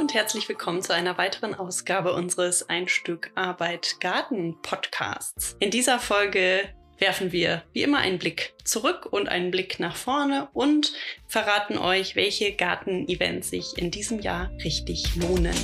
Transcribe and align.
und 0.00 0.12
herzlich 0.12 0.48
willkommen 0.48 0.82
zu 0.82 0.92
einer 0.92 1.16
weiteren 1.18 1.54
Ausgabe 1.54 2.14
unseres 2.14 2.68
Ein 2.68 2.88
Stück 2.88 3.30
Arbeit 3.36 4.00
Garten 4.00 4.60
Podcasts. 4.60 5.54
In 5.60 5.70
dieser 5.70 6.00
Folge 6.00 6.68
werfen 6.98 7.30
wir 7.30 7.62
wie 7.72 7.84
immer 7.84 7.98
einen 7.98 8.18
Blick 8.18 8.54
zurück 8.64 9.06
und 9.08 9.28
einen 9.28 9.52
Blick 9.52 9.78
nach 9.78 9.94
vorne 9.94 10.48
und 10.52 10.92
verraten 11.28 11.78
euch, 11.78 12.16
welche 12.16 12.56
Garten-Events 12.56 13.50
sich 13.50 13.78
in 13.78 13.92
diesem 13.92 14.18
Jahr 14.18 14.50
richtig 14.64 15.14
lohnen. 15.14 15.54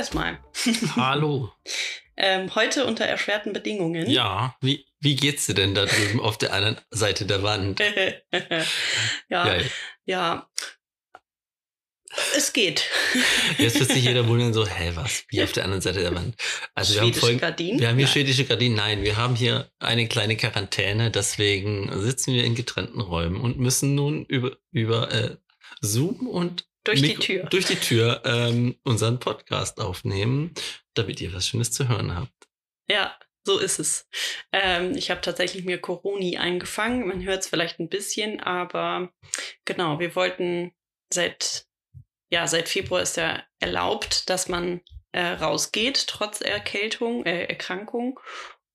Erstmal. 0.00 0.38
Hallo. 0.96 1.52
ähm, 2.16 2.54
heute 2.54 2.86
unter 2.86 3.04
erschwerten 3.04 3.52
Bedingungen. 3.52 4.08
Ja, 4.08 4.56
wie, 4.62 4.86
wie 4.98 5.14
geht's 5.14 5.44
dir 5.44 5.54
denn 5.54 5.74
da 5.74 5.84
drüben 5.84 6.20
auf 6.20 6.38
der 6.38 6.54
anderen 6.54 6.80
Seite 6.90 7.26
der 7.26 7.42
Wand? 7.42 7.80
ja, 9.28 9.44
Geil. 9.44 9.70
ja. 10.06 10.48
Es 12.34 12.52
geht. 12.54 12.88
Jetzt 13.58 13.78
wird 13.78 13.92
sich 13.92 14.02
jeder 14.02 14.26
wundern, 14.26 14.54
so, 14.54 14.66
hä, 14.66 14.92
was? 14.94 15.24
Wie 15.28 15.42
auf 15.42 15.52
der 15.52 15.64
anderen 15.64 15.82
Seite 15.82 16.00
der 16.00 16.14
Wand? 16.14 16.34
Also 16.74 16.94
wir 16.94 17.02
haben, 17.02 17.14
voll, 17.14 17.36
Gardinen? 17.36 17.78
wir 17.78 17.88
haben 17.88 17.96
hier 17.96 18.06
Nein. 18.06 18.12
schwedische 18.12 18.46
Gardinen. 18.46 18.76
Nein, 18.76 19.02
wir 19.02 19.18
haben 19.18 19.36
hier 19.36 19.70
eine 19.78 20.08
kleine 20.08 20.36
Quarantäne, 20.36 21.10
deswegen 21.10 21.90
sitzen 22.00 22.32
wir 22.34 22.44
in 22.44 22.54
getrennten 22.54 23.00
Räumen 23.02 23.40
und 23.40 23.58
müssen 23.58 23.94
nun 23.94 24.24
über, 24.24 24.56
über 24.72 25.12
äh, 25.12 25.36
Zoom 25.82 26.26
und 26.26 26.69
durch 26.90 27.02
Mik 27.02 27.20
die 27.20 27.26
Tür. 27.26 27.44
Durch 27.44 27.64
die 27.66 27.76
Tür 27.76 28.22
ähm, 28.24 28.76
unseren 28.84 29.18
Podcast 29.20 29.80
aufnehmen, 29.80 30.54
damit 30.94 31.20
ihr 31.20 31.32
was 31.32 31.46
Schönes 31.46 31.70
zu 31.72 31.88
hören 31.88 32.14
habt. 32.14 32.48
Ja, 32.88 33.16
so 33.46 33.58
ist 33.58 33.78
es. 33.78 34.08
Ähm, 34.52 34.96
ich 34.96 35.10
habe 35.10 35.20
tatsächlich 35.20 35.64
mir 35.64 35.80
Coroni 35.80 36.36
eingefangen. 36.36 37.06
Man 37.06 37.24
hört 37.24 37.40
es 37.40 37.48
vielleicht 37.48 37.78
ein 37.78 37.88
bisschen, 37.88 38.40
aber 38.40 39.12
genau, 39.64 39.98
wir 39.98 40.14
wollten 40.14 40.72
seit, 41.12 41.66
ja, 42.30 42.46
seit 42.46 42.68
Februar 42.68 43.02
ist 43.02 43.16
ja 43.16 43.42
erlaubt, 43.60 44.28
dass 44.28 44.48
man 44.48 44.82
äh, 45.12 45.22
rausgeht, 45.22 46.06
trotz 46.06 46.40
Erkältung, 46.40 47.24
äh, 47.24 47.44
Erkrankung. 47.44 48.20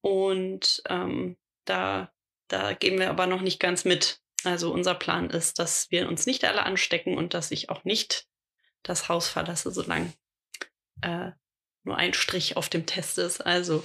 Und 0.02 0.81
ähm, 0.89 1.38
da, 1.66 2.11
da 2.49 2.73
gehen 2.73 2.99
wir 2.99 3.09
aber 3.09 3.27
noch 3.27 3.41
nicht 3.41 3.59
ganz 3.59 3.86
mit. 3.86 4.21
Also 4.45 4.71
unser 4.71 4.95
Plan 4.95 5.29
ist, 5.29 5.59
dass 5.59 5.89
wir 5.91 6.07
uns 6.07 6.25
nicht 6.25 6.45
alle 6.45 6.63
anstecken 6.63 7.17
und 7.17 7.33
dass 7.33 7.51
ich 7.51 7.69
auch 7.69 7.83
nicht 7.83 8.27
das 8.83 9.09
Haus 9.09 9.27
verlasse, 9.27 9.71
solange 9.71 10.13
äh, 11.02 11.31
nur 11.83 11.97
ein 11.97 12.13
Strich 12.13 12.57
auf 12.57 12.69
dem 12.69 12.85
Test 12.85 13.17
ist. 13.17 13.41
Also 13.41 13.83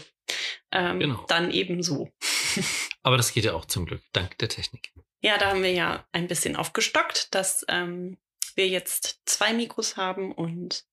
ähm, 0.71 1.01
genau. 1.01 1.25
dann 1.29 1.51
eben 1.51 1.83
so. 1.83 2.11
Aber 3.03 3.17
das 3.17 3.33
geht 3.33 3.45
ja 3.45 3.55
auch 3.55 3.65
zum 3.65 3.87
Glück, 3.87 4.03
dank 4.13 4.37
der 4.39 4.49
Technik. 4.49 4.93
Ja, 5.23 5.39
da 5.39 5.51
haben 5.51 5.63
wir 5.63 5.73
ja 5.73 6.07
ein 6.13 6.29
bisschen 6.29 6.57
aufgestockt, 6.57 7.35
dass 7.35 7.65
ähm, 7.69 8.19
wir 8.55 8.69
jetzt 8.69 9.21
zwei 9.25 9.53
Mikros 9.53 9.97
haben 9.97 10.33
und 10.33 10.85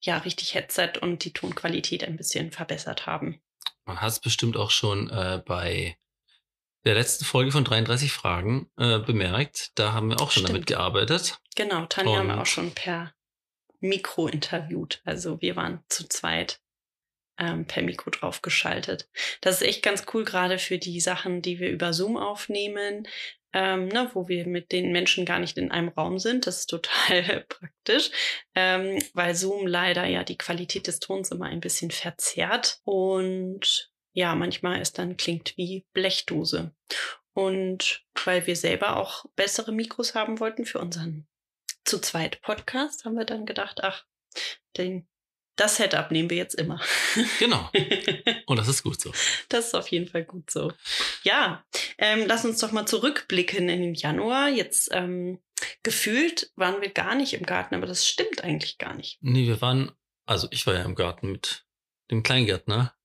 ja, 0.00 0.18
richtig 0.18 0.54
Headset 0.54 0.92
und 1.00 1.24
die 1.24 1.32
Tonqualität 1.32 2.04
ein 2.04 2.16
bisschen 2.16 2.52
verbessert 2.52 3.06
haben. 3.06 3.40
Man 3.84 4.00
hat 4.00 4.10
es 4.10 4.20
bestimmt 4.20 4.56
auch 4.56 4.70
schon 4.70 5.10
äh, 5.10 5.42
bei 5.44 5.96
der 6.86 6.94
letzten 6.94 7.24
Folge 7.24 7.50
von 7.50 7.64
33 7.64 8.12
Fragen 8.12 8.70
äh, 8.78 9.00
bemerkt. 9.00 9.72
Da 9.78 9.92
haben 9.92 10.08
wir 10.08 10.20
auch 10.20 10.30
schon 10.30 10.44
Stimmt. 10.44 10.48
damit 10.50 10.66
gearbeitet. 10.66 11.38
Genau, 11.56 11.84
Tanja 11.86 12.12
Und 12.12 12.18
haben 12.18 12.28
wir 12.28 12.40
auch 12.40 12.46
schon 12.46 12.72
per 12.72 13.12
Mikro 13.80 14.28
interviewt. 14.28 15.02
Also 15.04 15.40
wir 15.42 15.56
waren 15.56 15.82
zu 15.88 16.08
zweit 16.08 16.60
ähm, 17.38 17.66
per 17.66 17.82
Mikro 17.82 18.10
draufgeschaltet. 18.10 19.08
Das 19.40 19.56
ist 19.60 19.66
echt 19.66 19.82
ganz 19.82 20.04
cool, 20.14 20.24
gerade 20.24 20.58
für 20.58 20.78
die 20.78 21.00
Sachen, 21.00 21.42
die 21.42 21.58
wir 21.58 21.70
über 21.70 21.92
Zoom 21.92 22.16
aufnehmen, 22.16 23.08
ähm, 23.52 23.88
ne, 23.88 24.08
wo 24.14 24.28
wir 24.28 24.46
mit 24.46 24.70
den 24.70 24.92
Menschen 24.92 25.24
gar 25.24 25.40
nicht 25.40 25.58
in 25.58 25.72
einem 25.72 25.88
Raum 25.88 26.20
sind. 26.20 26.46
Das 26.46 26.60
ist 26.60 26.70
total 26.70 27.44
praktisch, 27.48 28.10
ähm, 28.54 29.02
weil 29.12 29.34
Zoom 29.34 29.66
leider 29.66 30.06
ja 30.06 30.22
die 30.22 30.38
Qualität 30.38 30.86
des 30.86 31.00
Tons 31.00 31.32
immer 31.32 31.46
ein 31.46 31.60
bisschen 31.60 31.90
verzerrt. 31.90 32.80
Und 32.84 33.90
ja, 34.16 34.34
manchmal 34.34 34.80
es 34.80 34.94
dann 34.94 35.18
klingt 35.18 35.56
wie 35.58 35.84
Blechdose. 35.92 36.74
Und 37.34 38.02
weil 38.24 38.46
wir 38.46 38.56
selber 38.56 38.96
auch 38.96 39.26
bessere 39.36 39.72
Mikros 39.72 40.14
haben 40.14 40.40
wollten 40.40 40.64
für 40.64 40.78
unseren 40.78 41.28
zu 41.84 41.98
zweit 41.98 42.40
Podcast, 42.40 43.04
haben 43.04 43.18
wir 43.18 43.26
dann 43.26 43.44
gedacht, 43.44 43.84
ach, 43.84 44.06
den, 44.78 45.06
das 45.56 45.76
Setup 45.76 46.10
nehmen 46.10 46.30
wir 46.30 46.38
jetzt 46.38 46.54
immer. 46.54 46.80
Genau. 47.38 47.70
Und 48.46 48.56
das 48.56 48.68
ist 48.68 48.82
gut 48.82 48.98
so. 48.98 49.12
Das 49.50 49.66
ist 49.66 49.74
auf 49.74 49.88
jeden 49.88 50.08
Fall 50.08 50.24
gut 50.24 50.50
so. 50.50 50.72
Ja, 51.22 51.66
ähm, 51.98 52.24
lass 52.26 52.46
uns 52.46 52.58
doch 52.58 52.72
mal 52.72 52.86
zurückblicken 52.86 53.68
in 53.68 53.82
den 53.82 53.94
Januar. 53.94 54.48
Jetzt 54.48 54.88
ähm, 54.92 55.42
gefühlt 55.82 56.52
waren 56.56 56.80
wir 56.80 56.88
gar 56.88 57.14
nicht 57.14 57.34
im 57.34 57.44
Garten, 57.44 57.74
aber 57.74 57.86
das 57.86 58.08
stimmt 58.08 58.42
eigentlich 58.42 58.78
gar 58.78 58.94
nicht. 58.94 59.18
Nee, 59.20 59.46
wir 59.46 59.60
waren, 59.60 59.92
also 60.24 60.48
ich 60.50 60.66
war 60.66 60.72
ja 60.72 60.84
im 60.84 60.94
Garten 60.94 61.32
mit 61.32 61.66
dem 62.10 62.22
Kleingärtner. 62.22 62.96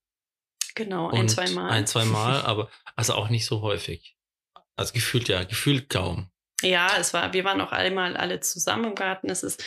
Genau, 0.76 1.09
ein, 1.09 1.30
zwei 1.30 1.50
Mal. 1.50 1.70
Ein, 1.70 1.88
zwei 1.88 2.06
Mal, 2.06 2.42
aber 2.42 2.70
also 2.96 3.14
auch 3.14 3.30
nicht 3.30 3.46
so 3.46 3.62
häufig. 3.62 4.16
Also 4.76 4.94
gefühlt 4.94 5.28
ja, 5.28 5.44
gefühlt 5.44 5.90
kaum. 5.90 6.32
Ja, 6.64 6.92
es 7.00 7.14
war, 7.14 7.34
wir 7.34 7.44
waren 7.44 7.62
auch 7.62 7.72
einmal 7.72 8.16
alle 8.16 8.40
zusammen 8.40 8.86
im 8.86 8.96
Garten. 8.96 9.30
Es 9.30 9.44
ist 9.44 9.64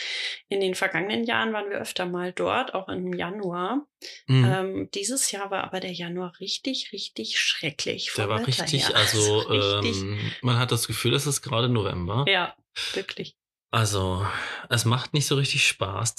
in 0.47 0.61
den 0.61 0.75
vergangenen 0.75 1.25
Jahren 1.25 1.53
waren 1.53 1.69
wir 1.69 1.77
öfter 1.77 2.05
mal 2.05 2.31
dort, 2.31 2.73
auch 2.73 2.87
im 2.89 3.13
Januar. 3.13 3.85
Mhm. 4.27 4.45
Ähm, 4.45 4.89
dieses 4.93 5.31
Jahr 5.31 5.51
war 5.51 5.63
aber 5.63 5.79
der 5.79 5.91
Januar 5.91 6.33
richtig, 6.39 6.91
richtig 6.93 7.39
schrecklich. 7.39 8.11
Der 8.15 8.29
war 8.29 8.45
richtig, 8.45 8.87
her. 8.87 8.95
also 8.95 9.39
richtig. 9.49 10.01
Ähm, 10.01 10.31
man 10.41 10.57
hat 10.57 10.71
das 10.71 10.87
Gefühl, 10.87 11.13
es 11.13 11.27
ist 11.27 11.41
gerade 11.41 11.69
November. 11.69 12.25
Ja, 12.27 12.55
wirklich. 12.93 13.35
Also 13.71 14.25
es 14.69 14.85
macht 14.85 15.13
nicht 15.13 15.27
so 15.27 15.35
richtig 15.35 15.67
Spaß, 15.67 16.15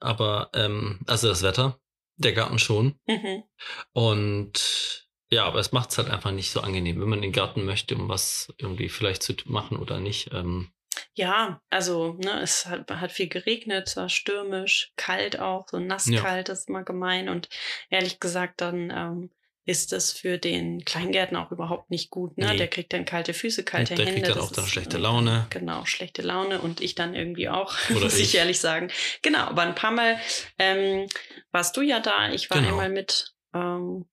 aber 0.00 0.50
ähm, 0.54 1.00
also 1.06 1.28
das 1.28 1.42
Wetter 1.42 1.80
der 2.20 2.32
Garten 2.32 2.58
schon. 2.58 2.98
Mhm. 3.06 3.44
Und 3.92 5.08
ja, 5.30 5.44
aber 5.44 5.60
es 5.60 5.72
macht 5.72 5.90
es 5.90 5.98
halt 5.98 6.10
einfach 6.10 6.32
nicht 6.32 6.50
so 6.50 6.60
angenehm, 6.60 7.00
wenn 7.00 7.08
man 7.08 7.22
den 7.22 7.32
Garten 7.32 7.64
möchte, 7.64 7.94
um 7.94 8.08
was 8.08 8.52
irgendwie 8.58 8.88
vielleicht 8.88 9.22
zu 9.22 9.34
machen 9.46 9.76
oder 9.78 10.00
nicht. 10.00 10.32
Ähm, 10.32 10.72
ja, 11.14 11.62
also 11.70 12.14
ne, 12.14 12.40
es 12.40 12.66
hat, 12.66 12.90
hat 12.90 13.12
viel 13.12 13.28
geregnet, 13.28 13.88
es 13.88 13.96
war 13.96 14.08
stürmisch, 14.08 14.92
kalt 14.96 15.38
auch, 15.38 15.68
so 15.68 15.78
nasskalt 15.78 16.48
ja. 16.48 16.54
ist 16.54 16.68
immer 16.68 16.82
gemein. 16.82 17.28
Und 17.28 17.48
ehrlich 17.90 18.18
gesagt, 18.20 18.60
dann 18.60 18.90
ähm, 18.90 19.30
ist 19.64 19.92
das 19.92 20.12
für 20.12 20.38
den 20.38 20.84
Kleingärtner 20.84 21.46
auch 21.46 21.52
überhaupt 21.52 21.90
nicht 21.90 22.10
gut. 22.10 22.36
Ne? 22.38 22.46
Nee. 22.50 22.56
Der 22.56 22.68
kriegt 22.68 22.92
dann 22.92 23.04
kalte 23.04 23.34
Füße, 23.34 23.62
kalte 23.62 23.94
der 23.94 24.06
Hände. 24.06 24.20
Der 24.20 24.30
kriegt 24.30 24.36
dann 24.36 24.44
auch 24.44 24.52
dann 24.52 24.66
schlechte 24.66 24.98
Laune. 24.98 25.46
Genau, 25.50 25.84
schlechte 25.84 26.22
Laune 26.22 26.60
und 26.60 26.80
ich 26.80 26.94
dann 26.94 27.14
irgendwie 27.14 27.48
auch, 27.48 27.74
muss 27.90 28.16
ich. 28.16 28.22
ich 28.22 28.34
ehrlich 28.36 28.58
sagen. 28.60 28.90
Genau, 29.22 29.40
aber 29.40 29.62
ein 29.62 29.74
paar 29.74 29.92
Mal 29.92 30.18
ähm, 30.58 31.06
warst 31.52 31.76
du 31.76 31.82
ja 31.82 32.00
da, 32.00 32.32
ich 32.32 32.50
war 32.50 32.58
genau. 32.58 32.70
einmal 32.70 32.88
mit. 32.88 33.34
Ähm, 33.54 34.06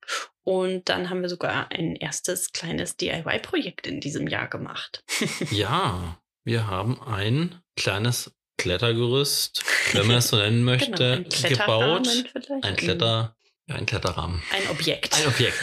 und 0.43 0.89
dann 0.89 1.09
haben 1.09 1.21
wir 1.21 1.29
sogar 1.29 1.71
ein 1.71 1.95
erstes 1.95 2.51
kleines 2.51 2.95
DIY-Projekt 2.95 3.87
in 3.87 3.99
diesem 3.99 4.27
Jahr 4.27 4.47
gemacht. 4.47 5.03
ja, 5.51 6.19
wir 6.43 6.67
haben 6.67 7.01
ein 7.01 7.61
kleines 7.75 8.31
Klettergerüst, 8.57 9.63
wenn 9.93 10.07
man 10.07 10.17
es 10.17 10.29
so 10.29 10.37
nennen 10.37 10.63
möchte, 10.63 11.25
genau, 11.29 11.43
ein 11.43 11.49
gebaut. 11.49 12.25
Ein 12.61 12.75
Kletter, 12.75 13.35
ja, 13.35 13.35
ein 13.67 13.85
Kletterrahmen. 13.85 14.41
Ein 14.51 14.69
Objekt. 14.69 15.16
Ein 15.16 15.28
Objekt, 15.28 15.61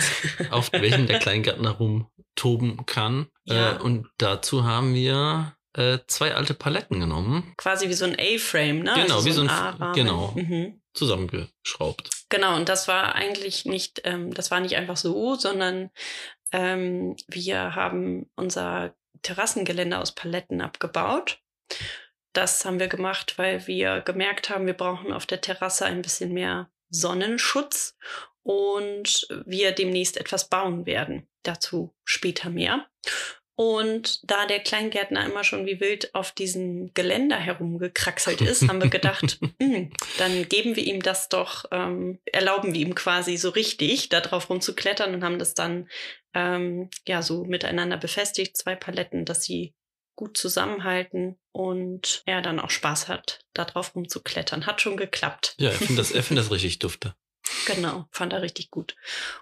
auf 0.51 0.73
welchem 0.73 1.07
der 1.07 1.19
Kleingärtner 1.19 1.71
rumtoben 1.71 2.85
kann. 2.87 3.29
Ja. 3.45 3.77
Äh, 3.77 3.79
und 3.81 4.09
dazu 4.19 4.65
haben 4.65 4.95
wir 4.95 5.57
äh, 5.75 5.99
zwei 6.07 6.35
alte 6.35 6.55
Paletten 6.55 7.01
genommen. 7.01 7.55
Quasi 7.57 7.89
wie 7.89 7.95
so 7.95 8.05
ein 8.05 8.17
A-Frame, 8.19 8.81
ne? 8.81 8.93
Genau, 8.95 9.17
also 9.17 9.27
wie 9.27 9.33
so 9.33 9.43
ein, 9.43 9.49
ein 9.49 9.93
genau, 9.95 10.33
mhm. 10.37 10.81
zusammengeschraubt. 10.93 12.11
Genau, 12.29 12.57
und 12.57 12.69
das 12.69 12.89
war 12.89 13.15
eigentlich 13.15 13.65
nicht, 13.65 14.03
ähm, 14.05 14.33
das 14.33 14.51
war 14.51 14.61
nicht 14.61 14.77
einfach 14.77 14.97
so, 14.97 15.35
sondern 15.35 15.91
ähm, 16.53 17.17
wir 17.27 17.75
haben 17.75 18.31
unser 18.37 18.95
Terrassengelände 19.23 19.99
aus 19.99 20.15
Paletten 20.15 20.61
abgebaut. 20.61 21.39
Das 22.33 22.65
haben 22.65 22.81
wir 22.81 22.89
gemacht, 22.89 23.39
weil 23.39 23.67
wir 23.67 24.01
gemerkt 24.01 24.51
haben, 24.51 24.67
wir 24.67 24.75
brauchen 24.75 25.13
auf 25.13 25.27
der 25.27 25.41
Terrasse 25.41 25.87
ein 25.87 26.03
bisschen 26.03 26.33
mehr 26.33 26.69
Sonnenschutz 26.95 27.97
und 28.43 29.27
wir 29.47 29.73
demnächst 29.73 30.17
etwas 30.17 30.49
bauen 30.49 30.87
werden. 30.87 31.27
Dazu 31.43 31.95
später 32.05 32.51
mehr. 32.51 32.87
Und 33.57 34.29
da 34.29 34.47
der 34.47 34.59
Kleingärtner 34.59 35.25
immer 35.25 35.45
schon 35.45 35.65
wie 35.65 35.79
wild 35.79 36.13
auf 36.13 36.33
diesem 36.33 36.93
Geländer 36.93 37.37
herumgekraxelt 37.37 38.41
ist, 38.41 38.69
haben 38.69 38.83
wir 38.83 38.91
gedacht, 38.91 39.39
mh, 39.41 39.51
hm, 39.61 39.93
dann 40.19 40.49
geben 40.49 40.75
wir 40.75 40.83
ihm 40.83 41.01
das 41.01 41.29
doch, 41.29 41.65
ähm, 41.71 42.19
erlauben 42.25 42.75
wir 42.75 42.81
ihm 42.81 42.97
quasi 42.97 43.37
so 43.37 43.51
richtig, 43.51 44.09
da 44.09 44.21
drauf 44.21 44.51
rumzuklettern 44.51 45.15
und 45.15 45.23
haben 45.23 45.39
das 45.39 45.55
dann 45.55 45.89
ähm, 46.35 46.91
ja 47.07 47.23
so 47.23 47.45
miteinander 47.45 47.97
befestigt, 47.97 48.57
zwei 48.57 48.75
Paletten, 48.75 49.25
dass 49.25 49.45
sie 49.45 49.73
gut 50.17 50.37
zusammenhalten 50.37 51.39
und 51.53 52.23
er 52.27 52.43
dann 52.43 52.61
auch 52.61 52.71
Spaß 52.71 53.09
hat, 53.09 53.41
da 53.53 53.65
drauf 53.65 53.95
rumzuklettern. 53.95 54.67
Hat 54.67 54.81
schon 54.81 54.97
geklappt. 54.97 55.55
Ja, 55.59 55.71
er 55.71 55.77
findet 55.77 55.99
das, 55.99 56.11
findet 56.11 56.45
das 56.45 56.51
richtig 56.51 56.79
dufte. 56.79 57.15
Genau, 57.67 58.07
fand 58.11 58.33
er 58.33 58.43
richtig 58.43 58.71
gut. 58.71 58.97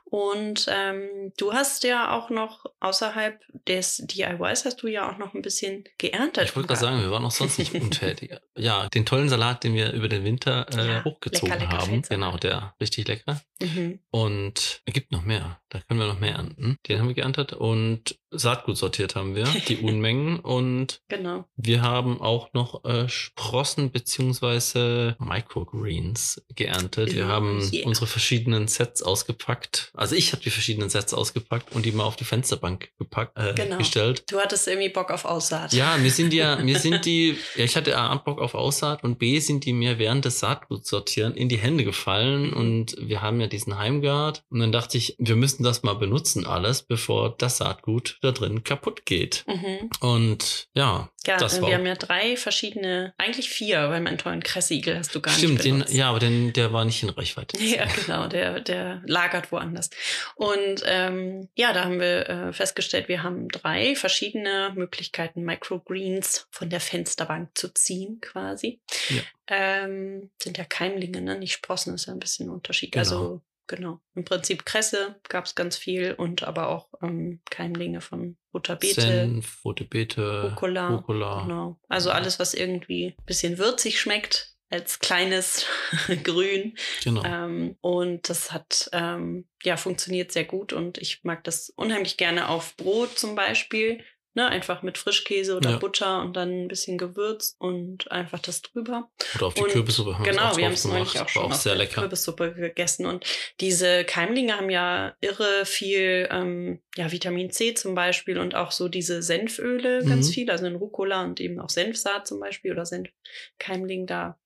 Und 0.04 0.66
ähm, 0.68 1.32
du 1.36 1.52
hast 1.52 1.84
ja 1.84 2.10
auch 2.10 2.30
noch 2.30 2.66
außerhalb 2.80 3.40
des 3.68 3.98
DIYs 3.98 4.64
hast 4.64 4.82
du 4.82 4.88
ja 4.88 5.10
auch 5.10 5.18
noch 5.18 5.34
ein 5.34 5.42
bisschen 5.42 5.84
geerntet. 5.98 6.44
Ich 6.44 6.56
wollte 6.56 6.68
gerade 6.68 6.80
sagen, 6.80 7.00
wir 7.00 7.10
waren 7.10 7.24
auch 7.24 7.30
sonst 7.30 7.58
nicht 7.58 7.74
untätig. 7.74 8.36
ja, 8.56 8.88
den 8.88 9.06
tollen 9.06 9.28
Salat, 9.28 9.62
den 9.62 9.74
wir 9.74 9.92
über 9.92 10.08
den 10.08 10.24
Winter 10.24 10.66
äh, 10.76 10.86
ja, 10.86 11.04
hochgezogen 11.04 11.52
lecker, 11.52 11.64
lecker 11.64 11.78
haben. 11.78 12.02
Genau, 12.02 12.36
der 12.36 12.74
richtig 12.80 13.06
lecker. 13.06 13.40
Mhm. 13.60 14.00
Und 14.10 14.82
es 14.84 14.92
gibt 14.92 15.12
noch 15.12 15.22
mehr. 15.22 15.60
Da 15.72 15.80
können 15.80 16.00
wir 16.00 16.06
noch 16.06 16.20
mehr 16.20 16.34
ernten. 16.34 16.76
Den 16.86 16.98
haben 16.98 17.08
wir 17.08 17.14
geerntet 17.14 17.54
und 17.54 18.18
Saatgut 18.30 18.76
sortiert 18.76 19.14
haben 19.14 19.34
wir, 19.34 19.44
die 19.68 19.76
Unmengen. 19.82 20.38
und 20.40 21.00
genau. 21.08 21.46
wir 21.56 21.82
haben 21.82 22.20
auch 22.20 22.52
noch 22.52 22.84
äh, 22.84 23.08
Sprossen 23.08 23.90
beziehungsweise 23.90 25.16
Microgreens 25.18 26.42
geerntet. 26.54 27.14
Wir 27.14 27.26
haben 27.26 27.66
yeah. 27.72 27.86
unsere 27.86 28.06
verschiedenen 28.06 28.68
Sets 28.68 29.02
ausgepackt. 29.02 29.90
Also 29.94 30.14
ich 30.14 30.32
habe 30.32 30.42
die 30.42 30.50
verschiedenen 30.50 30.90
Sets 30.90 31.14
ausgepackt 31.14 31.74
und 31.74 31.86
die 31.86 31.92
mal 31.92 32.04
auf 32.04 32.16
die 32.16 32.24
Fensterbank 32.24 32.90
gepackt, 32.98 33.38
äh, 33.38 33.54
genau. 33.54 33.78
gestellt. 33.78 34.24
Du 34.30 34.38
hattest 34.38 34.68
irgendwie 34.68 34.90
Bock 34.90 35.10
auf 35.10 35.24
Aussaat. 35.24 35.72
Ja, 35.72 35.96
mir 35.96 36.10
sind 36.10 36.32
die 36.32 36.38
ja, 36.38 36.56
mir 36.56 36.78
sind 36.78 37.04
die, 37.06 37.36
ja, 37.56 37.64
ich 37.64 37.76
hatte 37.76 37.96
A, 37.96 38.14
Bock 38.16 38.40
auf 38.40 38.54
Aussaat 38.54 39.04
und 39.04 39.18
B, 39.18 39.38
sind 39.38 39.64
die 39.64 39.72
mir 39.72 39.98
während 39.98 40.24
des 40.24 40.40
Saatgutsortieren 40.40 41.34
in 41.34 41.48
die 41.48 41.58
Hände 41.58 41.84
gefallen 41.84 42.48
mhm. 42.48 42.52
und 42.52 42.96
wir 42.98 43.22
haben 43.22 43.40
ja 43.40 43.46
diesen 43.46 43.78
Heimgard 43.78 44.44
und 44.50 44.60
dann 44.60 44.72
dachte 44.72 44.98
ich, 44.98 45.16
wir 45.18 45.36
müssen 45.36 45.61
das 45.62 45.82
mal 45.82 45.94
benutzen 45.94 46.46
alles, 46.46 46.82
bevor 46.82 47.36
das 47.36 47.58
Saatgut 47.58 48.18
da 48.22 48.32
drin 48.32 48.64
kaputt 48.64 49.06
geht. 49.06 49.44
Mhm. 49.46 49.90
Und 50.00 50.68
ja, 50.74 51.10
ja, 51.26 51.36
das 51.36 51.56
wir 51.56 51.62
war 51.62 51.72
haben 51.72 51.86
ja 51.86 51.94
drei 51.94 52.36
verschiedene, 52.36 53.14
eigentlich 53.18 53.48
vier, 53.48 53.90
weil 53.90 54.00
meinen 54.00 54.18
tollen 54.18 54.42
Kressigel 54.42 54.98
hast 54.98 55.14
du 55.14 55.20
gar 55.20 55.32
Stimmt, 55.32 55.52
nicht 55.54 55.62
Stimmt, 55.62 55.90
ja, 55.90 56.08
aber 56.10 56.18
den, 56.18 56.52
der 56.52 56.72
war 56.72 56.84
nicht 56.84 57.02
in 57.02 57.10
Reichweite. 57.10 57.58
Ja, 57.72 57.86
genau, 57.86 58.26
der, 58.26 58.60
der 58.60 59.02
lagert 59.06 59.50
woanders. 59.50 59.88
Und 60.34 60.82
ähm, 60.84 61.48
ja, 61.54 61.72
da 61.72 61.84
haben 61.84 62.00
wir 62.00 62.28
äh, 62.28 62.52
festgestellt, 62.52 63.08
wir 63.08 63.22
haben 63.22 63.48
drei 63.48 63.94
verschiedene 63.94 64.72
Möglichkeiten, 64.74 65.42
Microgreens 65.42 66.46
von 66.50 66.68
der 66.68 66.80
Fensterbank 66.80 67.50
zu 67.54 67.72
ziehen, 67.72 68.20
quasi. 68.20 68.80
Ja. 69.08 69.22
Ähm, 69.46 70.30
sind 70.42 70.58
ja 70.58 70.64
Keimlinge, 70.64 71.22
ne? 71.22 71.38
Nicht 71.38 71.54
Sprossen, 71.54 71.94
ist 71.94 72.06
ja 72.06 72.12
ein 72.12 72.18
bisschen 72.18 72.48
ein 72.48 72.52
Unterschied. 72.52 72.92
Genau. 72.92 73.00
Also 73.00 73.42
genau. 73.66 74.00
Im 74.14 74.24
Prinzip 74.24 74.64
Kresse 74.64 75.20
gab 75.28 75.46
es 75.46 75.54
ganz 75.54 75.76
viel 75.76 76.12
und 76.12 76.42
aber 76.42 76.68
auch 76.68 76.88
ähm, 77.02 77.40
Keimlinge 77.50 78.00
von 78.00 78.36
Butterbeete. 78.52 79.00
Senf, 79.00 79.64
rote 79.64 79.84
Beete, 79.84 80.50
Rucola. 80.50 80.88
Rucola. 80.88 81.42
Genau. 81.42 81.80
Also 81.88 82.10
ja. 82.10 82.16
alles, 82.16 82.38
was 82.38 82.54
irgendwie 82.54 83.14
ein 83.18 83.24
bisschen 83.24 83.58
würzig 83.58 84.00
schmeckt, 84.00 84.52
als 84.72 84.98
kleines 84.98 85.66
Grün. 86.24 86.76
Genau. 87.04 87.22
Ähm, 87.24 87.76
und 87.80 88.28
das 88.28 88.52
hat 88.52 88.88
ähm, 88.92 89.46
ja 89.62 89.76
funktioniert 89.76 90.32
sehr 90.32 90.44
gut 90.44 90.72
und 90.72 90.98
ich 90.98 91.20
mag 91.24 91.44
das 91.44 91.70
unheimlich 91.70 92.16
gerne 92.16 92.48
auf 92.48 92.76
Brot 92.76 93.18
zum 93.18 93.34
Beispiel. 93.34 94.02
Ne, 94.34 94.48
einfach 94.48 94.82
mit 94.82 94.96
Frischkäse 94.96 95.54
oder 95.54 95.72
ja. 95.72 95.76
Butter 95.76 96.22
und 96.22 96.34
dann 96.34 96.64
ein 96.64 96.68
bisschen 96.68 96.96
Gewürz 96.96 97.54
und 97.58 98.10
einfach 98.10 98.38
das 98.38 98.62
drüber. 98.62 99.10
Oder 99.34 99.46
auf 99.46 99.54
die 99.54 99.60
und 99.60 99.70
Kürbissuppe 99.70 100.14
haben 100.16 100.24
Genau, 100.24 100.56
wir 100.56 100.64
haben 100.64 100.72
es 100.72 100.86
neulich 100.86 101.20
auch 101.20 101.28
schon 101.28 101.42
auch 101.42 101.50
auf 101.50 101.62
der 101.62 101.86
Kürbissuppe 101.86 102.54
gegessen. 102.54 103.04
Und 103.04 103.26
diese 103.60 104.04
Keimlinge 104.04 104.56
haben 104.56 104.70
ja 104.70 105.14
irre 105.20 105.66
viel 105.66 106.28
ähm, 106.30 106.80
ja, 106.96 107.12
Vitamin 107.12 107.50
C 107.50 107.74
zum 107.74 107.94
Beispiel 107.94 108.38
und 108.38 108.54
auch 108.54 108.70
so 108.70 108.88
diese 108.88 109.22
Senföle 109.22 110.02
ganz 110.02 110.28
mhm. 110.28 110.32
viel, 110.32 110.50
also 110.50 110.64
in 110.64 110.76
Rucola 110.76 111.24
und 111.24 111.38
eben 111.38 111.60
auch 111.60 111.68
Senfsaat 111.68 112.26
zum 112.26 112.40
Beispiel 112.40 112.72
oder 112.72 112.86
Senfkeimling, 112.86 114.06
da 114.06 114.38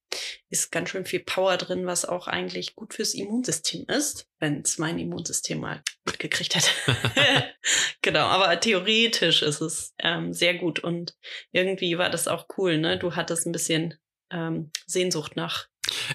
ist 0.51 0.71
ganz 0.71 0.91
schön 0.91 1.05
viel 1.05 1.21
Power 1.21 1.57
drin, 1.57 1.87
was 1.87 2.05
auch 2.05 2.27
eigentlich 2.27 2.75
gut 2.75 2.95
fürs 2.95 3.15
Immunsystem 3.15 3.85
ist, 3.89 4.29
wenn 4.39 4.63
es 4.63 4.79
mein 4.79 4.99
Immunsystem 4.99 5.61
mal 5.61 5.83
mitgekriegt 6.05 6.57
hat. 6.57 6.71
genau, 8.03 8.27
aber 8.27 8.59
theoretisch 8.61 9.43
ist 9.43 9.61
es 9.61 9.95
ähm, 9.99 10.33
sehr 10.33 10.55
gut 10.55 10.81
und 10.81 11.15
irgendwie 11.53 11.99
war 11.99 12.11
das 12.11 12.29
auch 12.29 12.47
cool, 12.57 12.79
ne? 12.79 12.99
Du 12.99 13.15
hattest 13.15 13.47
ein 13.47 13.53
bisschen 13.53 13.95
ähm, 14.31 14.71
Sehnsucht 14.87 15.37
nach 15.37 15.69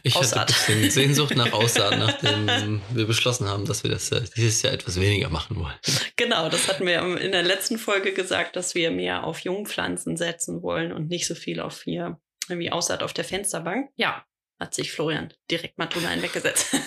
ich 0.03 0.15
Aussaat. 0.15 0.49
hatte 0.49 0.53
ein 0.53 0.81
bisschen 0.81 0.91
Sehnsucht 0.91 1.35
nach 1.35 1.53
Aussaat, 1.53 1.97
nachdem 1.99 2.81
wir 2.91 3.07
beschlossen 3.07 3.47
haben, 3.47 3.65
dass 3.65 3.83
wir 3.83 3.91
das 3.91 4.11
äh, 4.11 4.21
dieses 4.35 4.61
Jahr 4.61 4.73
etwas 4.73 4.99
weniger 4.99 5.29
machen 5.29 5.57
wollen. 5.57 5.75
Genau, 6.17 6.49
das 6.49 6.67
hatten 6.67 6.85
wir 6.85 6.99
in 7.19 7.31
der 7.31 7.43
letzten 7.43 7.77
Folge 7.77 8.13
gesagt, 8.13 8.55
dass 8.55 8.75
wir 8.75 8.91
mehr 8.91 9.23
auf 9.23 9.39
Jungpflanzen 9.39 10.17
setzen 10.17 10.61
wollen 10.61 10.91
und 10.91 11.09
nicht 11.09 11.27
so 11.27 11.35
viel 11.35 11.59
auf 11.59 11.83
hier 11.83 12.19
irgendwie 12.51 12.71
Aussaat 12.71 13.03
auf 13.03 13.13
der 13.13 13.25
Fensterbank. 13.25 13.89
Ja, 13.95 14.25
hat 14.61 14.75
sich 14.75 14.91
Florian 14.91 15.33
direkt 15.49 15.79
mal 15.79 15.87
drüber 15.87 16.09
hinweggesetzt. 16.09 16.73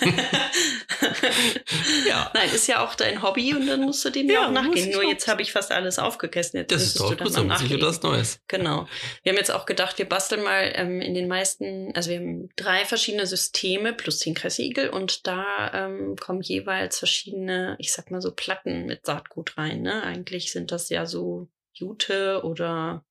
ja. 2.08 2.31
Nein, 2.32 2.49
ist 2.55 2.69
ja 2.69 2.84
auch 2.84 2.94
dein 2.94 3.20
Hobby 3.20 3.52
und 3.52 3.66
dann 3.66 3.81
musst 3.81 4.05
du 4.05 4.11
dem 4.11 4.31
ja, 4.31 4.46
auch 4.46 4.52
nachgehen. 4.52 4.93
Nur 4.93 5.02
jetzt 5.02 5.26
habe 5.26 5.43
ich 5.43 5.50
fast 5.50 5.72
alles 5.72 5.99
aufgegessen. 5.99 6.58
Jetzt 6.58 6.70
das 6.70 6.82
ist 6.84 7.00
doch 7.00 7.19
gut, 7.19 7.32
so 7.32 7.52
sicher 7.56 7.78
das 7.78 8.00
Neues. 8.02 8.40
Genau. 8.46 8.87
Wir 9.25 9.32
haben 9.32 9.38
jetzt 9.38 9.50
auch 9.50 9.66
gedacht, 9.66 9.99
wir 9.99 10.08
basteln 10.08 10.44
mal 10.44 10.70
ähm, 10.76 11.00
in 11.00 11.14
den 11.14 11.26
meisten, 11.26 11.90
also 11.96 12.11
wir 12.11 12.19
haben 12.19 12.49
drei 12.55 12.84
verschiedene 12.84 13.26
Systeme 13.26 13.93
plus 13.93 14.20
den 14.20 14.34
Kressigel 14.34 14.90
und 14.90 15.26
da 15.26 15.72
ähm, 15.75 16.14
kommen 16.14 16.43
jeweils 16.43 17.00
verschiedene, 17.00 17.75
ich 17.81 17.93
sag 17.93 18.12
mal 18.12 18.20
so 18.20 18.31
Platten 18.32 18.87
mit 18.87 19.05
Saatgut 19.05 19.58
rein. 19.58 19.82
Ne? 19.82 20.05
Eigentlich 20.05 20.52
sind 20.52 20.70
das 20.70 20.90
ja 20.90 21.06
so 21.06 21.49
Jute 21.72 22.43
oder 22.44 23.05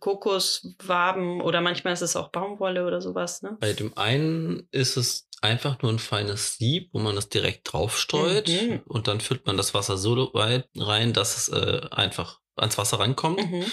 Kokoswaben 0.00 1.40
oder 1.40 1.60
manchmal 1.60 1.92
ist 1.92 2.02
es 2.02 2.16
auch 2.16 2.28
Baumwolle 2.28 2.86
oder 2.86 3.00
sowas. 3.00 3.42
Ne? 3.42 3.56
Bei 3.60 3.72
dem 3.72 3.96
einen 3.96 4.66
ist 4.72 4.96
es 4.96 5.28
einfach 5.40 5.80
nur 5.82 5.92
ein 5.92 5.98
feines 5.98 6.56
Sieb, 6.56 6.90
wo 6.92 6.98
man 6.98 7.14
das 7.14 7.28
direkt 7.28 7.72
draufstreut 7.72 8.48
mhm. 8.48 8.80
und 8.86 9.06
dann 9.06 9.20
füllt 9.20 9.46
man 9.46 9.56
das 9.56 9.74
Wasser 9.74 9.96
so 9.96 10.32
weit 10.34 10.68
rein, 10.76 11.12
dass 11.12 11.36
es 11.36 11.48
äh, 11.48 11.82
einfach 11.90 12.40
ans 12.56 12.78
Wasser 12.78 12.98
rankommt. 12.98 13.38
Mhm. 13.38 13.64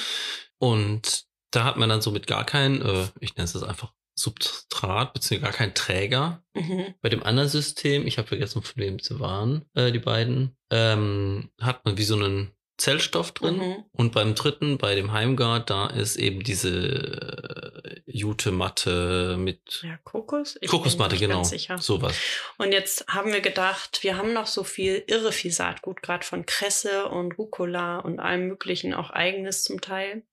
Und 0.60 1.26
da 1.52 1.64
hat 1.64 1.78
man 1.78 1.90
dann 1.90 2.02
somit 2.02 2.28
gar 2.28 2.46
kein, 2.46 2.82
äh, 2.82 3.08
ich 3.20 3.36
nenne 3.36 3.46
es 3.46 3.64
einfach 3.64 3.94
Substrat, 4.16 5.14
beziehungsweise 5.14 5.52
gar 5.52 5.58
kein 5.58 5.74
Träger. 5.74 6.44
Mhm. 6.54 6.94
Bei 7.02 7.10
dem 7.10 7.24
anderen 7.24 7.50
System, 7.50 8.06
ich 8.06 8.18
habe 8.18 8.28
vergessen, 8.28 8.62
von 8.62 8.82
wem 8.82 9.00
sie 9.00 9.20
waren, 9.20 9.66
äh, 9.74 9.92
die 9.92 10.00
beiden, 10.00 10.56
ähm, 10.70 11.50
hat 11.60 11.84
man 11.86 11.98
wie 11.98 12.04
so 12.04 12.16
einen 12.16 12.52
Zellstoff 12.78 13.32
drin. 13.32 13.58
Mhm. 13.58 13.84
Und 13.92 14.14
beim 14.14 14.36
dritten, 14.36 14.78
bei 14.78 14.96
dem 14.96 15.12
Heimgard, 15.12 15.70
da 15.70 15.88
ist 15.88 16.16
eben 16.16 16.42
diese 16.42 16.70
äh, 16.70 18.02
Jute-Matte 18.06 19.38
mit 19.38 19.84
ja, 19.84 19.98
Kokos. 20.04 20.58
Ich 20.60 20.70
Kokosmatte, 20.70 21.18
genau. 21.18 21.44
Sowas. 21.44 22.18
Und 22.58 22.72
jetzt 22.72 23.08
haben 23.08 23.32
wir 23.32 23.42
gedacht, 23.42 24.00
wir 24.02 24.18
haben 24.18 24.34
noch 24.34 24.48
so 24.48 24.64
viel 24.64 25.04
irre 25.08 25.32
viel 25.32 25.52
Saatgut, 25.52 26.02
gerade 26.02 26.26
von 26.26 26.46
Kresse 26.46 27.08
und 27.10 27.38
Rucola 27.38 28.00
und 28.00 28.20
allem 28.20 28.48
möglichen, 28.48 28.94
auch 28.94 29.12
eigenes 29.12 29.64
zum 29.64 29.80
Teil. 29.80 30.24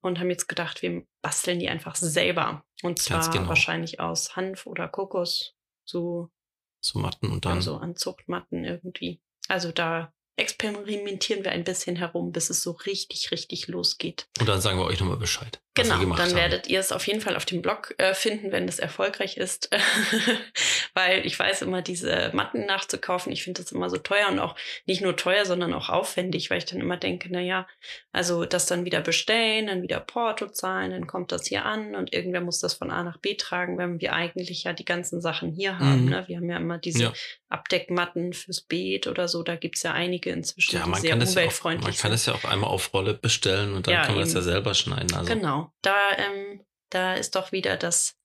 Und 0.00 0.18
haben 0.18 0.30
jetzt 0.30 0.48
gedacht, 0.48 0.82
wir 0.82 1.04
basteln 1.20 1.60
die 1.60 1.68
einfach 1.68 1.94
selber. 1.94 2.64
Und 2.82 3.00
zwar 3.00 3.28
genau. 3.30 3.48
wahrscheinlich 3.48 4.00
aus 4.00 4.34
Hanf 4.34 4.66
oder 4.66 4.88
Kokos. 4.88 5.54
So, 5.84 6.28
so 6.80 6.98
Matten 6.98 7.30
und 7.30 7.44
dann. 7.44 7.60
So 7.60 7.76
an 7.76 7.96
Zuchtmatten 7.96 8.64
irgendwie. 8.64 9.20
Also 9.48 9.70
da 9.70 10.12
experimentieren 10.36 11.44
wir 11.44 11.52
ein 11.52 11.64
bisschen 11.64 11.96
herum, 11.96 12.32
bis 12.32 12.50
es 12.50 12.62
so 12.62 12.72
richtig, 12.72 13.30
richtig 13.30 13.68
losgeht. 13.68 14.26
Und 14.40 14.48
dann 14.48 14.60
sagen 14.60 14.78
wir 14.78 14.86
euch 14.86 15.00
nochmal 15.00 15.18
Bescheid. 15.18 15.60
Genau, 15.74 15.98
dann 16.00 16.18
haben. 16.18 16.34
werdet 16.34 16.66
ihr 16.66 16.80
es 16.80 16.92
auf 16.92 17.06
jeden 17.06 17.22
Fall 17.22 17.34
auf 17.34 17.46
dem 17.46 17.62
Blog 17.62 17.94
äh, 17.96 18.12
finden, 18.12 18.52
wenn 18.52 18.68
es 18.68 18.78
erfolgreich 18.78 19.38
ist. 19.38 19.70
Weil 20.94 21.24
ich 21.24 21.38
weiß 21.38 21.62
immer, 21.62 21.80
diese 21.80 22.30
Matten 22.34 22.66
nachzukaufen, 22.66 23.32
ich 23.32 23.42
finde 23.42 23.62
das 23.62 23.72
immer 23.72 23.88
so 23.88 23.96
teuer 23.96 24.28
und 24.28 24.38
auch 24.38 24.54
nicht 24.84 25.00
nur 25.00 25.16
teuer, 25.16 25.46
sondern 25.46 25.72
auch 25.72 25.88
aufwendig, 25.88 26.50
weil 26.50 26.58
ich 26.58 26.66
dann 26.66 26.80
immer 26.80 26.98
denke, 26.98 27.28
na 27.30 27.40
ja, 27.40 27.66
also 28.12 28.44
das 28.44 28.66
dann 28.66 28.84
wieder 28.84 29.00
bestellen, 29.00 29.68
dann 29.68 29.82
wieder 29.82 30.00
Porto 30.00 30.48
zahlen, 30.48 30.90
dann 30.90 31.06
kommt 31.06 31.32
das 31.32 31.46
hier 31.46 31.64
an 31.64 31.94
und 31.94 32.12
irgendwer 32.12 32.42
muss 32.42 32.60
das 32.60 32.74
von 32.74 32.90
A 32.90 33.02
nach 33.02 33.16
B 33.16 33.34
tragen, 33.34 33.78
wenn 33.78 34.00
wir 34.00 34.12
eigentlich 34.12 34.64
ja 34.64 34.74
die 34.74 34.84
ganzen 34.84 35.22
Sachen 35.22 35.52
hier 35.52 35.78
haben. 35.78 36.04
Mhm. 36.04 36.10
Ne? 36.10 36.24
Wir 36.26 36.36
haben 36.36 36.50
ja 36.50 36.58
immer 36.58 36.76
diese 36.76 37.04
ja. 37.04 37.12
Abdeckmatten 37.48 38.34
fürs 38.34 38.60
Beet 38.60 39.06
oder 39.06 39.28
so, 39.28 39.42
da 39.42 39.56
gibt's 39.56 39.82
ja 39.82 39.92
einige 39.92 40.30
inzwischen, 40.30 40.76
ja, 40.76 40.84
die 40.84 41.00
sehr 41.00 41.14
umweltfreundlich 41.14 41.96
ja 41.96 42.00
auch, 42.00 42.02
Man 42.02 42.02
kann 42.02 42.12
es 42.12 42.26
ja 42.26 42.34
auch 42.34 42.44
einmal 42.44 42.68
auf 42.68 42.92
Rolle 42.92 43.14
bestellen 43.14 43.72
und 43.72 43.86
dann 43.86 44.04
kann 44.04 44.14
man 44.14 44.24
es 44.24 44.34
ja 44.34 44.42
selber 44.42 44.74
schneiden. 44.74 45.14
Also. 45.14 45.32
Genau. 45.32 45.61
Da, 45.82 45.96
ähm, 46.16 46.64
da 46.90 47.14
ist 47.14 47.34
doch 47.36 47.52
wieder 47.52 47.76
das 47.76 48.16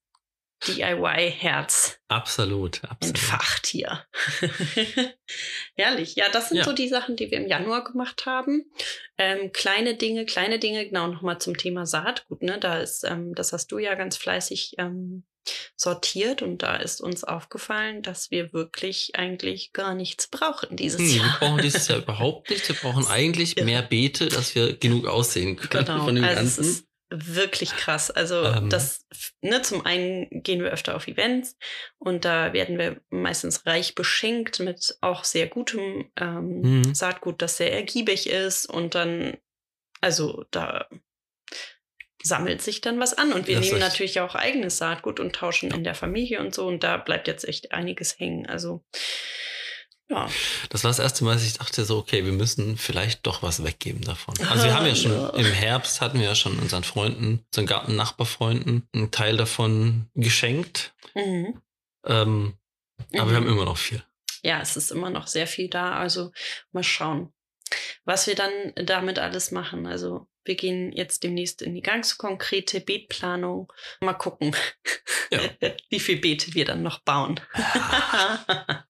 DIY-Herz. 0.66 2.00
Absolut, 2.08 2.82
absolut. 2.84 3.16
Entfacht 3.16 3.66
hier. 3.68 4.04
Herrlich. 5.74 6.16
Ja, 6.16 6.28
das 6.32 6.48
sind 6.48 6.58
ja. 6.58 6.64
so 6.64 6.72
die 6.72 6.88
Sachen, 6.88 7.16
die 7.16 7.30
wir 7.30 7.38
im 7.38 7.46
Januar 7.46 7.84
gemacht 7.84 8.26
haben. 8.26 8.64
Ähm, 9.18 9.52
kleine 9.52 9.96
Dinge, 9.96 10.26
kleine 10.26 10.58
Dinge, 10.58 10.86
genau, 10.86 11.06
nochmal 11.06 11.38
zum 11.40 11.56
Thema 11.56 11.86
Saatgut, 11.86 12.42
ne? 12.42 12.58
Da 12.58 12.78
ist, 12.80 13.04
ähm, 13.04 13.34
das 13.34 13.52
hast 13.52 13.68
du 13.70 13.78
ja 13.78 13.94
ganz 13.94 14.16
fleißig 14.16 14.74
ähm, 14.78 15.24
sortiert 15.76 16.42
und 16.42 16.62
da 16.62 16.76
ist 16.76 17.00
uns 17.00 17.24
aufgefallen, 17.24 18.02
dass 18.02 18.30
wir 18.30 18.52
wirklich 18.52 19.12
eigentlich 19.14 19.72
gar 19.72 19.94
nichts 19.94 20.26
brauchen 20.28 20.76
dieses 20.76 21.00
Hm, 21.00 21.16
Jahr. 21.18 21.24
wir 21.26 21.38
brauchen 21.38 21.62
dieses 21.62 21.88
Jahr 21.88 21.98
überhaupt 22.02 22.50
nichts. 22.50 22.68
Wir 22.68 22.76
brauchen 22.76 23.06
eigentlich 23.06 23.56
mehr 23.56 23.82
Beete, 23.82 24.28
dass 24.28 24.54
wir 24.56 24.76
genug 24.76 25.06
aussehen 25.06 25.56
können 25.56 25.84
Genau, 25.86 26.04
von 26.04 26.14
dem 26.16 26.24
also 26.24 26.36
Ganzen. 26.62 26.87
Wirklich 27.10 27.70
krass. 27.70 28.10
Also 28.10 28.44
Ähm. 28.44 28.70
das, 28.70 29.06
ne, 29.40 29.62
zum 29.62 29.84
einen 29.86 30.28
gehen 30.42 30.62
wir 30.62 30.70
öfter 30.70 30.94
auf 30.94 31.08
Events 31.08 31.56
und 31.98 32.24
da 32.24 32.52
werden 32.52 32.78
wir 32.78 33.00
meistens 33.10 33.66
reich 33.66 33.94
beschenkt 33.94 34.60
mit 34.60 34.98
auch 35.00 35.24
sehr 35.24 35.46
gutem 35.46 36.10
ähm, 36.16 36.60
Mhm. 36.60 36.94
Saatgut, 36.94 37.40
das 37.40 37.56
sehr 37.56 37.72
ergiebig 37.72 38.28
ist 38.28 38.66
und 38.66 38.94
dann, 38.94 39.36
also 40.00 40.44
da 40.50 40.86
sammelt 42.22 42.60
sich 42.62 42.80
dann 42.80 43.00
was 43.00 43.14
an 43.14 43.32
und 43.32 43.46
wir 43.46 43.56
Das 43.56 43.64
nehmen 43.66 43.80
natürlich 43.80 44.20
auch 44.20 44.34
eigenes 44.34 44.76
Saatgut 44.78 45.20
und 45.20 45.34
tauschen 45.34 45.70
in 45.70 45.84
der 45.84 45.94
Familie 45.94 46.40
und 46.40 46.54
so 46.54 46.66
und 46.66 46.82
da 46.82 46.96
bleibt 46.96 47.28
jetzt 47.28 47.46
echt 47.46 47.72
einiges 47.72 48.18
hängen. 48.18 48.46
Also 48.46 48.84
ja, 50.10 50.28
Das 50.70 50.84
war 50.84 50.90
das 50.90 50.98
erste 50.98 51.24
Mal, 51.24 51.34
dass 51.34 51.44
ich 51.44 51.54
dachte 51.54 51.84
so, 51.84 51.98
okay, 51.98 52.24
wir 52.24 52.32
müssen 52.32 52.76
vielleicht 52.78 53.26
doch 53.26 53.42
was 53.42 53.62
weggeben 53.64 54.02
davon. 54.02 54.34
Also 54.48 54.64
wir 54.64 54.74
haben 54.74 54.86
ja 54.86 54.94
schon 54.94 55.12
Ja. 55.12 55.28
im 55.30 55.46
Herbst 55.46 56.00
hatten 56.00 56.18
wir 56.18 56.26
ja 56.26 56.34
schon 56.34 56.58
unseren 56.58 56.84
Freunden, 56.84 57.44
unseren 57.52 57.66
Garten-Nachbarfreunden 57.66 58.88
einen 58.94 59.10
Teil 59.10 59.36
davon 59.36 60.10
geschenkt. 60.14 60.94
mhm. 61.14 61.60
Ähm, 62.06 62.54
aber 63.14 63.24
Mhm. 63.26 63.30
wir 63.30 63.36
haben 63.36 63.48
immer 63.48 63.64
noch 63.64 63.76
viel. 63.78 64.02
ja, 64.42 64.60
es 64.60 64.76
ist 64.76 64.90
immer 64.92 65.10
noch 65.10 65.26
sehr 65.26 65.46
viel 65.46 65.68
da. 65.68 65.98
Also 65.98 66.32
mal 66.72 66.82
schauen, 66.84 67.32
was 68.04 68.26
wir 68.26 68.34
dann 68.34 68.50
damit 68.76 69.18
alles 69.18 69.50
machen. 69.50 69.86
Also 69.86 70.28
wir 70.44 70.54
gehen 70.54 70.92
jetzt 70.92 71.22
demnächst 71.24 71.60
in 71.60 71.74
die 71.74 71.82
ganz 71.82 72.16
konkrete 72.16 72.80
Beetplanung. 72.80 73.70
Mal 74.00 74.14
gucken, 74.14 74.54
Ja. 75.30 75.40
wie 75.90 76.00
viel 76.00 76.18
Beete 76.18 76.54
wir 76.54 76.64
dann 76.64 76.82
noch 76.82 77.00
bauen. 77.00 77.40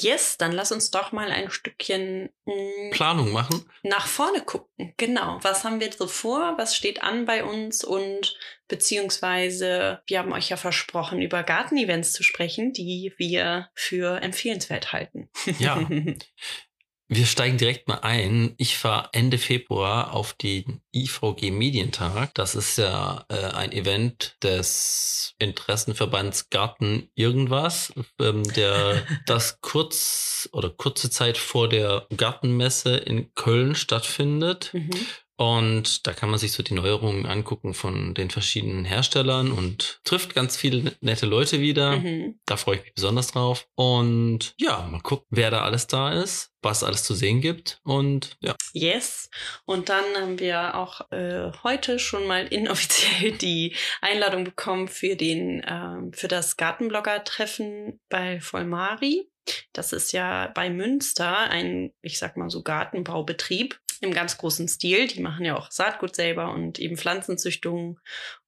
yes, 0.00 0.36
dann 0.38 0.52
lass 0.52 0.72
uns 0.72 0.90
doch 0.90 1.12
mal 1.12 1.30
ein 1.30 1.50
Stückchen 1.50 2.30
mh, 2.44 2.90
Planung 2.92 3.32
machen. 3.32 3.68
nach 3.82 4.06
vorne 4.06 4.40
gucken. 4.42 4.94
Genau. 4.96 5.38
Was 5.42 5.64
haben 5.64 5.80
wir 5.80 5.92
so 5.92 6.06
vor? 6.06 6.54
Was 6.58 6.76
steht 6.76 7.02
an 7.02 7.24
bei 7.24 7.44
uns? 7.44 7.84
Und 7.84 8.36
beziehungsweise, 8.68 10.02
wir 10.06 10.18
haben 10.18 10.32
euch 10.32 10.48
ja 10.48 10.56
versprochen, 10.56 11.20
über 11.20 11.42
Gartenevents 11.42 12.12
zu 12.12 12.22
sprechen, 12.22 12.72
die 12.72 13.12
wir 13.18 13.68
für 13.74 14.22
empfehlenswert 14.22 14.92
halten. 14.92 15.28
Ja. 15.58 15.86
Wir 17.14 17.26
steigen 17.26 17.58
direkt 17.58 17.88
mal 17.88 17.98
ein. 17.98 18.54
Ich 18.56 18.82
war 18.84 19.10
Ende 19.12 19.36
Februar 19.36 20.14
auf 20.14 20.32
den 20.32 20.80
IVG 20.94 21.50
Medientag. 21.50 22.32
Das 22.32 22.54
ist 22.54 22.78
ja 22.78 23.26
äh, 23.28 23.48
ein 23.50 23.70
Event 23.70 24.38
des 24.42 25.34
Interessenverbands 25.38 26.48
Garten 26.48 27.10
irgendwas, 27.14 27.92
ähm, 28.18 28.44
der 28.54 29.02
das 29.26 29.60
kurz 29.60 30.48
oder 30.52 30.70
kurze 30.70 31.10
Zeit 31.10 31.36
vor 31.36 31.68
der 31.68 32.06
Gartenmesse 32.16 32.96
in 32.96 33.34
Köln 33.34 33.74
stattfindet. 33.74 34.70
Mhm. 34.72 34.88
Und 35.42 36.06
da 36.06 36.12
kann 36.12 36.30
man 36.30 36.38
sich 36.38 36.52
so 36.52 36.62
die 36.62 36.72
Neuerungen 36.72 37.26
angucken 37.26 37.74
von 37.74 38.14
den 38.14 38.30
verschiedenen 38.30 38.84
Herstellern 38.84 39.50
und 39.50 39.98
trifft 40.04 40.36
ganz 40.36 40.56
viele 40.56 40.92
nette 41.00 41.26
Leute 41.26 41.58
wieder. 41.58 41.96
Mhm. 41.96 42.38
Da 42.46 42.56
freue 42.56 42.76
ich 42.76 42.84
mich 42.84 42.94
besonders 42.94 43.32
drauf. 43.32 43.66
Und 43.74 44.54
ja, 44.56 44.86
mal 44.88 45.00
gucken, 45.00 45.26
wer 45.30 45.50
da 45.50 45.62
alles 45.62 45.88
da 45.88 46.12
ist, 46.12 46.52
was 46.62 46.84
alles 46.84 47.02
zu 47.02 47.14
sehen 47.14 47.40
gibt. 47.40 47.80
Und 47.82 48.36
ja, 48.38 48.54
Yes. 48.72 49.30
Und 49.64 49.88
dann 49.88 50.04
haben 50.16 50.38
wir 50.38 50.76
auch 50.76 51.10
äh, 51.10 51.50
heute 51.64 51.98
schon 51.98 52.28
mal 52.28 52.46
inoffiziell 52.46 53.32
die 53.38 53.74
Einladung 54.00 54.44
bekommen 54.44 54.86
für 54.86 55.16
den 55.16 55.60
ähm, 55.66 56.12
für 56.12 56.28
das 56.28 56.56
Gartenblogger-Treffen 56.56 57.98
bei 58.08 58.40
Vollmari. 58.40 59.28
Das 59.72 59.92
ist 59.92 60.12
ja 60.12 60.52
bei 60.54 60.70
Münster 60.70 61.36
ein, 61.36 61.92
ich 62.00 62.20
sag 62.20 62.36
mal 62.36 62.48
so 62.48 62.62
Gartenbaubetrieb 62.62 63.80
im 64.02 64.12
ganz 64.12 64.36
großen 64.36 64.68
Stil. 64.68 65.06
Die 65.06 65.20
machen 65.20 65.44
ja 65.44 65.56
auch 65.56 65.70
Saatgut 65.70 66.14
selber 66.14 66.52
und 66.52 66.78
eben 66.78 66.96
Pflanzenzüchtungen. 66.96 67.98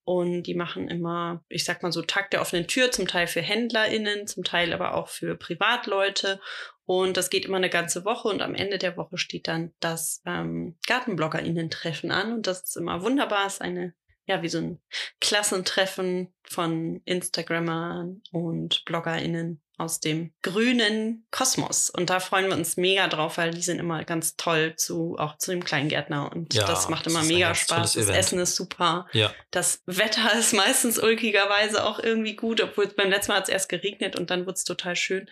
Und 0.03 0.43
die 0.43 0.55
machen 0.55 0.89
immer, 0.89 1.43
ich 1.49 1.65
sag 1.65 1.83
mal 1.83 1.93
so, 1.93 2.03
Tag 2.03 2.31
der 2.31 2.43
offenen 2.43 2.67
Tür, 2.67 2.91
zum 2.91 3.09
Teil 3.09 3.27
für 3.27 3.41
HändlerInnen, 3.41 4.27
zum 4.27 4.45
Teil 4.45 4.75
aber 4.75 4.95
auch 4.95 5.09
für 5.09 5.35
Privatleute. 5.35 6.41
Und 6.85 7.17
das 7.17 7.31
geht 7.31 7.47
immer 7.47 7.57
eine 7.57 7.71
ganze 7.71 8.05
Woche 8.05 8.29
und 8.29 8.43
am 8.43 8.55
Ende 8.55 8.77
der 8.77 8.99
Woche 8.99 9.17
steht 9.17 9.49
dann 9.49 9.73
das 9.81 10.21
ähm, 10.27 10.77
GartenbloggerInnen-Treffen 10.87 12.11
an. 12.11 12.35
Und 12.35 12.47
das 12.47 12.65
ist 12.65 12.77
immer 12.77 13.01
wunderbar. 13.03 13.47
Ist 13.47 13.63
eine, 13.63 13.95
ja, 14.27 14.43
wie 14.43 14.49
so 14.49 14.59
ein 14.59 14.81
Klassentreffen 15.21 16.33
von 16.45 17.01
Instagrammern 17.05 18.23
und 18.33 18.85
BloggerInnen 18.85 19.61
aus 19.77 19.99
dem 19.99 20.33
grünen 20.43 21.27
Kosmos. 21.33 21.91
Und 21.91 22.09
da 22.09 22.21
freuen 22.21 22.47
wir 22.47 22.57
uns 22.57 22.77
mega 22.77 23.09
drauf, 23.09 23.39
weil 23.39 23.51
die 23.51 23.61
sind 23.63 23.81
immer 23.81 24.05
ganz 24.05 24.37
toll 24.37 24.75
zu, 24.77 25.17
auch 25.19 25.37
zu 25.39 25.51
dem 25.51 25.65
Kleingärtner. 25.65 26.31
Und 26.33 26.55
Ja, 26.55 26.65
das 26.67 26.89
macht 26.89 27.07
immer 27.09 27.25
mega 27.25 27.55
Spaß. 27.55 27.95
Das 27.95 28.05
Event. 28.05 28.17
Essen 28.19 28.39
ist 28.39 28.55
super. 28.55 29.07
ja, 29.13 29.33
Das 29.51 29.83
Wetter 29.87 30.39
ist 30.39 30.55
meistens 30.55 31.03
ulkigerweise 31.03 31.85
auch 31.85 31.99
irgendwie 31.99 32.37
gut, 32.37 32.63
obwohl 32.63 32.85
es 32.85 32.95
beim 32.95 33.11
letzten 33.11 33.33
Mal 33.33 33.39
hat 33.39 33.45
es 33.45 33.51
erst 33.53 33.69
geregnet 33.69 34.17
und 34.17 34.31
dann 34.31 34.43
wurde 34.47 34.55
es 34.55 34.65
total 34.65 34.95
schön. 34.95 35.29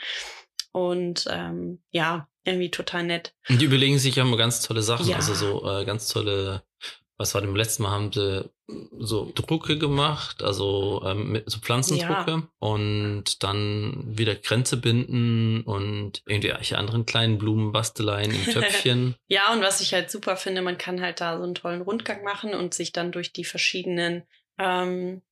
Und 0.73 1.27
ähm, 1.31 1.83
ja, 1.91 2.29
irgendwie 2.45 2.71
total 2.71 3.05
nett. 3.05 3.35
und 3.49 3.61
die 3.61 3.67
überlegen 3.67 3.99
sich 3.99 4.17
ja 4.17 4.25
immer 4.25 4.37
ganz 4.37 4.61
tolle 4.63 4.83
Sachen. 4.83 5.07
Ja. 5.07 5.17
Also 5.17 5.35
so 5.35 5.71
äh, 5.71 5.85
ganz 5.85 6.09
tolle, 6.09 6.65
was 7.23 7.35
war 7.35 7.41
dem 7.41 7.57
letzten 7.57 7.85
Mal, 7.85 7.91
haben 7.93 8.12
sie 8.12 8.50
so 8.99 9.31
Drucke 9.35 9.79
gemacht, 9.79 10.43
also 10.43 11.02
ähm, 11.07 11.33
mit 11.33 11.50
so 11.50 11.61
Pflanzendrucke 11.61 12.49
und 12.59 13.43
dann 13.43 14.02
wieder 14.07 14.35
Grenze 14.35 14.76
binden 14.76 15.62
und 15.62 16.23
irgendwelche 16.26 16.79
anderen 16.79 17.07
kleinen 17.07 17.38
Blumenbasteleien 17.38 18.33
im 18.33 18.45
Töpfchen. 18.45 19.14
Ja, 19.29 19.52
und 19.52 19.62
was 19.62 19.81
ich 19.81 19.95
halt 19.95 20.11
super 20.11 20.37
finde, 20.37 20.61
man 20.61 20.76
kann 20.76 21.00
halt 21.00 21.21
da 21.21 21.38
so 21.38 21.45
einen 21.45 21.55
tollen 21.55 21.81
Rundgang 21.81 22.23
machen 22.23 22.55
und 22.55 22.75
sich 22.75 22.93
dann 22.93 23.12
durch 23.12 23.33
die 23.33 23.45
verschiedenen, 23.45 24.25
ähm, 24.59 25.23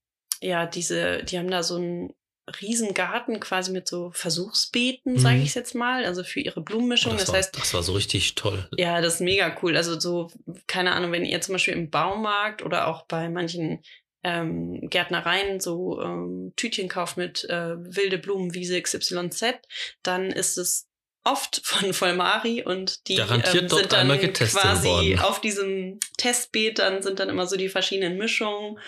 ja, 0.40 0.64
diese, 0.64 1.22
die 1.24 1.38
haben 1.38 1.50
da 1.50 1.62
so 1.62 1.76
einen 1.76 2.14
riesen 2.60 2.94
Garten 2.94 3.40
quasi 3.40 3.72
mit 3.72 3.88
so 3.88 4.10
Versuchsbeeten, 4.12 5.14
Mhm. 5.14 5.18
sage 5.18 5.38
ich 5.40 5.54
jetzt 5.54 5.74
mal, 5.74 6.04
also 6.04 6.24
für 6.24 6.40
ihre 6.40 6.60
Blumenmischung. 6.60 7.12
Oh, 7.12 7.16
das, 7.16 7.24
das 7.26 7.32
war, 7.32 7.38
heißt, 7.38 7.56
das 7.58 7.74
war 7.74 7.82
so 7.82 7.92
richtig 7.92 8.34
toll. 8.34 8.68
Ja, 8.76 9.00
das 9.00 9.14
ist 9.14 9.20
mega 9.20 9.56
cool. 9.62 9.76
Also 9.76 9.98
so, 9.98 10.30
keine 10.66 10.92
Ahnung, 10.92 11.12
wenn 11.12 11.24
ihr 11.24 11.40
zum 11.40 11.54
Beispiel 11.54 11.74
im 11.74 11.90
Baumarkt 11.90 12.62
oder 12.62 12.86
auch 12.88 13.06
bei 13.06 13.28
manchen 13.28 13.82
ähm, 14.22 14.88
Gärtnereien 14.90 15.60
so 15.60 16.00
ähm, 16.02 16.52
Tütchen 16.56 16.88
kauft 16.88 17.16
mit 17.16 17.44
äh, 17.44 17.76
wilde 17.78 18.18
Blumenwiese 18.18 18.80
XYZ, 18.80 19.54
dann 20.02 20.30
ist 20.30 20.58
es 20.58 20.86
oft 21.24 21.60
von 21.64 21.92
Vollmari 21.92 22.62
und 22.64 23.06
die 23.08 23.16
ähm, 23.16 23.42
sind 23.68 23.92
dann 23.92 24.08
quasi 24.32 24.88
worden. 24.88 25.18
auf 25.20 25.40
diesem 25.40 26.00
Testbeet, 26.16 26.78
dann 26.78 27.02
sind 27.02 27.18
dann 27.20 27.28
immer 27.28 27.46
so 27.46 27.56
die 27.56 27.68
verschiedenen 27.68 28.16
Mischungen 28.18 28.78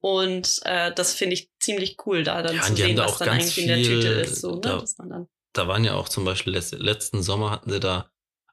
und 0.00 0.60
äh, 0.64 0.92
das 0.94 1.14
finde 1.14 1.34
ich 1.34 1.50
ziemlich 1.60 1.96
cool, 2.06 2.22
da 2.24 2.42
dann 2.42 2.56
Ja, 2.56 2.62
zu 2.62 2.74
sehen, 2.76 2.96
da 2.96 3.04
was 3.06 3.18
dann 3.18 3.28
eigentlich 3.30 3.58
in 3.58 3.66
der 3.68 3.76
Tüte 3.82 4.00
viel 4.02 4.20
ist. 4.20 4.40
So, 4.40 4.54
ne? 4.56 4.60
da- 4.60 4.84
dann 5.08 5.26
Da 5.52 5.68
waren 5.68 5.84
ja 5.84 5.94
auch 5.94 6.08
zum 6.08 6.24
Beispiel 6.24 6.54
letz- 6.56 6.76
letzten 6.76 7.22
Sommer 7.22 7.50
hatten 7.50 7.70
sie 7.70 7.80
da 7.80 8.10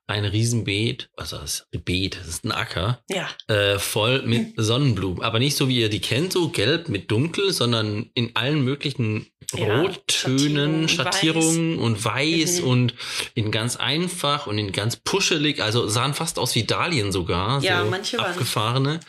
ein 0.10 0.24
Riesenbeet, 0.24 1.10
also 1.18 1.38
das 1.38 1.54
ist 1.62 1.68
ein 1.74 1.84
Beet, 1.84 2.18
das 2.20 2.27
ist 2.27 2.46
ein 2.46 2.51
Acker, 2.54 3.04
ja, 3.10 3.27
äh, 3.54 3.77
voll 3.77 4.22
mit 4.22 4.54
Sonnenblumen. 4.56 5.22
Aber 5.22 5.38
nicht 5.39 5.58
so, 5.58 5.68
wie 5.68 5.82
ihr 5.82 5.89
die 5.89 6.00
kennt, 6.00 6.32
so 6.32 6.48
gelb 6.50 6.88
mit 6.88 7.12
dunkel, 7.12 7.51
sondern 7.51 8.10
in 8.13 8.34
allen 8.36 8.62
möglichen 8.63 9.27
Ja, 9.56 9.80
Rottönen, 9.82 10.89
Schattierungen, 10.89 10.89
Schattierungen 10.89 11.80
und 11.80 12.04
weiß 12.04 12.62
Mhm. 12.62 12.68
und 12.68 12.94
in 13.34 13.50
ganz 13.51 13.77
einfach 13.77 14.46
und 14.46 14.58
in 14.58 14.74
ganz 14.74 14.98
puschelig, 14.98 15.62
also 15.63 15.88
sahen 15.88 16.13
fast 16.13 16.38
aus 16.38 16.54
wie 16.56 16.63
Dahlien 16.66 17.13
sogar. 17.13 17.62
Ja, 17.63 17.84
so 17.84 17.89
manche 17.89 18.18
waren. 18.18 18.32
abgefahrene. 18.32 19.00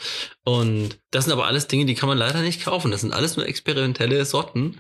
Und 0.45 0.99
das 1.11 1.25
sind 1.25 1.33
aber 1.33 1.47
alles 1.47 1.67
Dinge, 1.67 1.87
die 1.87 1.95
kann 1.95 2.09
man 2.09 2.17
leider 2.19 2.41
nicht 2.41 2.65
kaufen. 2.65 2.91
Das 2.93 3.01
sind 3.01 3.13
alles 3.13 3.37
nur 3.37 3.47
experimentelle 3.47 4.25
Sorten. 4.25 4.79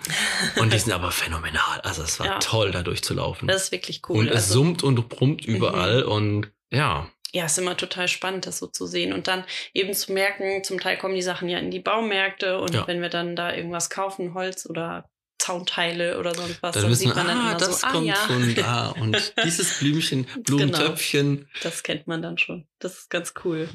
Und 0.61 0.73
die 0.73 0.79
sind 0.79 0.93
aber 0.93 1.11
phänomenal. 1.11 1.81
Also 1.83 2.03
es 2.05 2.21
war 2.21 2.27
Ja. 2.27 2.39
toll, 2.39 2.71
da 2.71 2.83
durchzulaufen. 2.83 3.49
das 3.49 3.65
ist 3.65 3.73
wirklich 3.73 4.03
cool. 4.09 4.19
und 4.19 4.29
es 4.29 4.35
Also- 4.37 4.55
summt 4.55 4.83
und 4.85 5.09
brummt 5.09 5.45
überall. 5.45 6.05
Und 6.05 6.53
ja, 6.71 7.09
ja, 7.33 7.45
ist 7.47 7.59
immer 7.59 7.77
total 7.77 8.07
spannend, 8.09 8.47
das 8.47 8.59
so 8.59 8.69
zu 8.69 8.87
sehen 8.87 9.13
und 9.13 9.27
dann 9.27 9.45
eben 9.75 9.93
zu 9.93 10.13
merken, 10.13 10.63
zum 10.65 10.79
Teil 10.81 10.97
kommen 10.97 11.15
die 11.17 11.23
Sachen 11.23 11.49
ja 11.49 11.59
in 11.59 11.71
die 11.73 11.81
Baumärkte 11.81 12.59
und 12.61 12.73
Ja. 12.75 12.87
wenn 12.87 13.03
wir 13.03 13.11
dann 13.11 13.35
da 13.37 13.53
irgendwas 13.55 13.91
kaufen, 13.91 14.33
Holz 14.35 14.65
oder 14.69 15.11
Zaunteile 15.39 16.19
oder 16.19 16.35
sonst 16.35 16.63
was, 16.63 16.75
dann 16.75 16.83
dann, 16.83 16.91
wissen 16.91 17.07
sieht 17.07 17.17
man 17.17 17.27
dann 17.27 17.39
ah, 17.39 17.51
immer 17.51 17.59
das 17.59 17.81
so, 17.81 17.87
ah 17.87 17.93
kommt 17.93 18.07
ja, 18.07 18.15
von 18.15 18.55
da. 18.55 18.89
Und 19.01 19.35
dieses 19.45 19.79
Blümchen, 19.79 20.27
Blumentöpfchen. 20.43 21.49
das 21.63 21.83
kennt 21.83 22.07
man 22.07 22.23
dann 22.23 22.39
schon. 22.39 22.67
Das 22.79 22.99
ist 22.99 23.11
ganz 23.11 23.35
cool. 23.45 23.69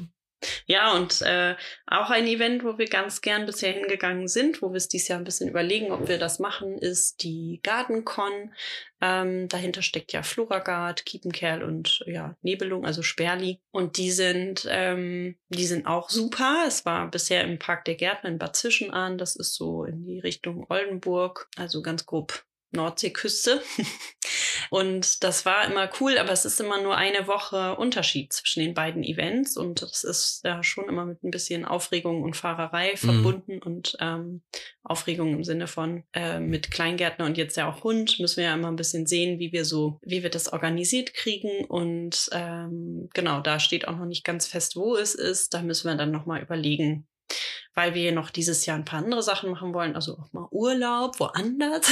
Ja, 0.66 0.94
und 0.94 1.22
äh, 1.22 1.54
auch 1.86 2.10
ein 2.10 2.26
Event, 2.26 2.64
wo 2.64 2.78
wir 2.78 2.86
ganz 2.86 3.20
gern 3.20 3.46
bisher 3.46 3.72
hingegangen 3.72 4.28
sind, 4.28 4.62
wo 4.62 4.70
wir 4.70 4.76
es 4.76 4.88
dieses 4.88 5.08
Jahr 5.08 5.18
ein 5.18 5.24
bisschen 5.24 5.48
überlegen, 5.48 5.92
ob 5.92 6.08
wir 6.08 6.18
das 6.18 6.38
machen, 6.38 6.78
ist 6.78 7.22
die 7.22 7.60
Gardencon. 7.62 8.52
Ähm, 9.00 9.48
dahinter 9.48 9.82
steckt 9.82 10.12
ja 10.12 10.22
Floragard, 10.22 11.04
Kiepenkerl 11.04 11.62
und 11.62 12.02
ja, 12.06 12.36
Nebelung, 12.42 12.86
also 12.86 13.02
Sperli. 13.02 13.60
Und 13.70 13.98
die 13.98 14.10
sind, 14.10 14.66
ähm, 14.70 15.36
die 15.48 15.66
sind 15.66 15.86
auch 15.86 16.08
super. 16.08 16.64
Es 16.66 16.86
war 16.86 17.10
bisher 17.10 17.44
im 17.44 17.58
Park 17.58 17.84
der 17.84 17.96
Gärtner 17.96 18.30
in 18.30 18.38
Bad 18.38 18.56
Zwischenahn. 18.56 19.18
Das 19.18 19.36
ist 19.36 19.54
so 19.54 19.84
in 19.84 20.04
die 20.04 20.20
Richtung 20.20 20.66
Oldenburg, 20.68 21.48
also 21.56 21.82
ganz 21.82 22.06
grob 22.06 22.44
Nordseeküste. 22.74 23.62
Und 24.70 25.22
das 25.22 25.44
war 25.46 25.66
immer 25.66 25.90
cool, 26.00 26.18
aber 26.18 26.32
es 26.32 26.44
ist 26.44 26.60
immer 26.60 26.80
nur 26.82 26.96
eine 26.96 27.26
Woche 27.26 27.76
Unterschied 27.76 28.32
zwischen 28.32 28.60
den 28.60 28.74
beiden 28.74 29.02
Events 29.02 29.56
und 29.56 29.82
das 29.82 30.04
ist 30.04 30.40
ja 30.44 30.62
schon 30.62 30.88
immer 30.88 31.04
mit 31.04 31.22
ein 31.22 31.30
bisschen 31.30 31.64
Aufregung 31.64 32.22
und 32.22 32.36
Fahrerei 32.36 32.92
mhm. 32.92 32.96
verbunden 32.96 33.62
und 33.62 33.96
ähm, 34.00 34.42
Aufregung 34.82 35.32
im 35.34 35.44
Sinne 35.44 35.66
von 35.66 36.04
äh, 36.12 36.40
mit 36.40 36.70
Kleingärtner 36.70 37.24
und 37.26 37.36
jetzt 37.36 37.56
ja 37.56 37.70
auch 37.70 37.84
Hund 37.84 38.18
müssen 38.20 38.38
wir 38.38 38.44
ja 38.44 38.54
immer 38.54 38.68
ein 38.68 38.76
bisschen 38.76 39.06
sehen, 39.06 39.38
wie 39.38 39.52
wir 39.52 39.64
so, 39.64 39.98
wie 40.02 40.22
wir 40.22 40.30
das 40.30 40.52
organisiert 40.52 41.14
kriegen 41.14 41.64
und 41.66 42.28
ähm, 42.32 43.08
genau, 43.14 43.40
da 43.40 43.60
steht 43.60 43.86
auch 43.86 43.96
noch 43.96 44.06
nicht 44.06 44.24
ganz 44.24 44.46
fest, 44.46 44.76
wo 44.76 44.96
es 44.96 45.14
ist. 45.14 45.54
Da 45.54 45.62
müssen 45.62 45.88
wir 45.88 45.96
dann 45.96 46.10
nochmal 46.10 46.42
überlegen, 46.42 47.06
weil 47.74 47.94
wir 47.94 48.12
noch 48.12 48.30
dieses 48.30 48.66
Jahr 48.66 48.76
ein 48.76 48.84
paar 48.84 49.00
andere 49.00 49.22
Sachen 49.22 49.50
machen 49.50 49.74
wollen, 49.74 49.94
also 49.94 50.18
auch 50.18 50.32
mal 50.32 50.48
Urlaub 50.50 51.18
woanders. 51.20 51.88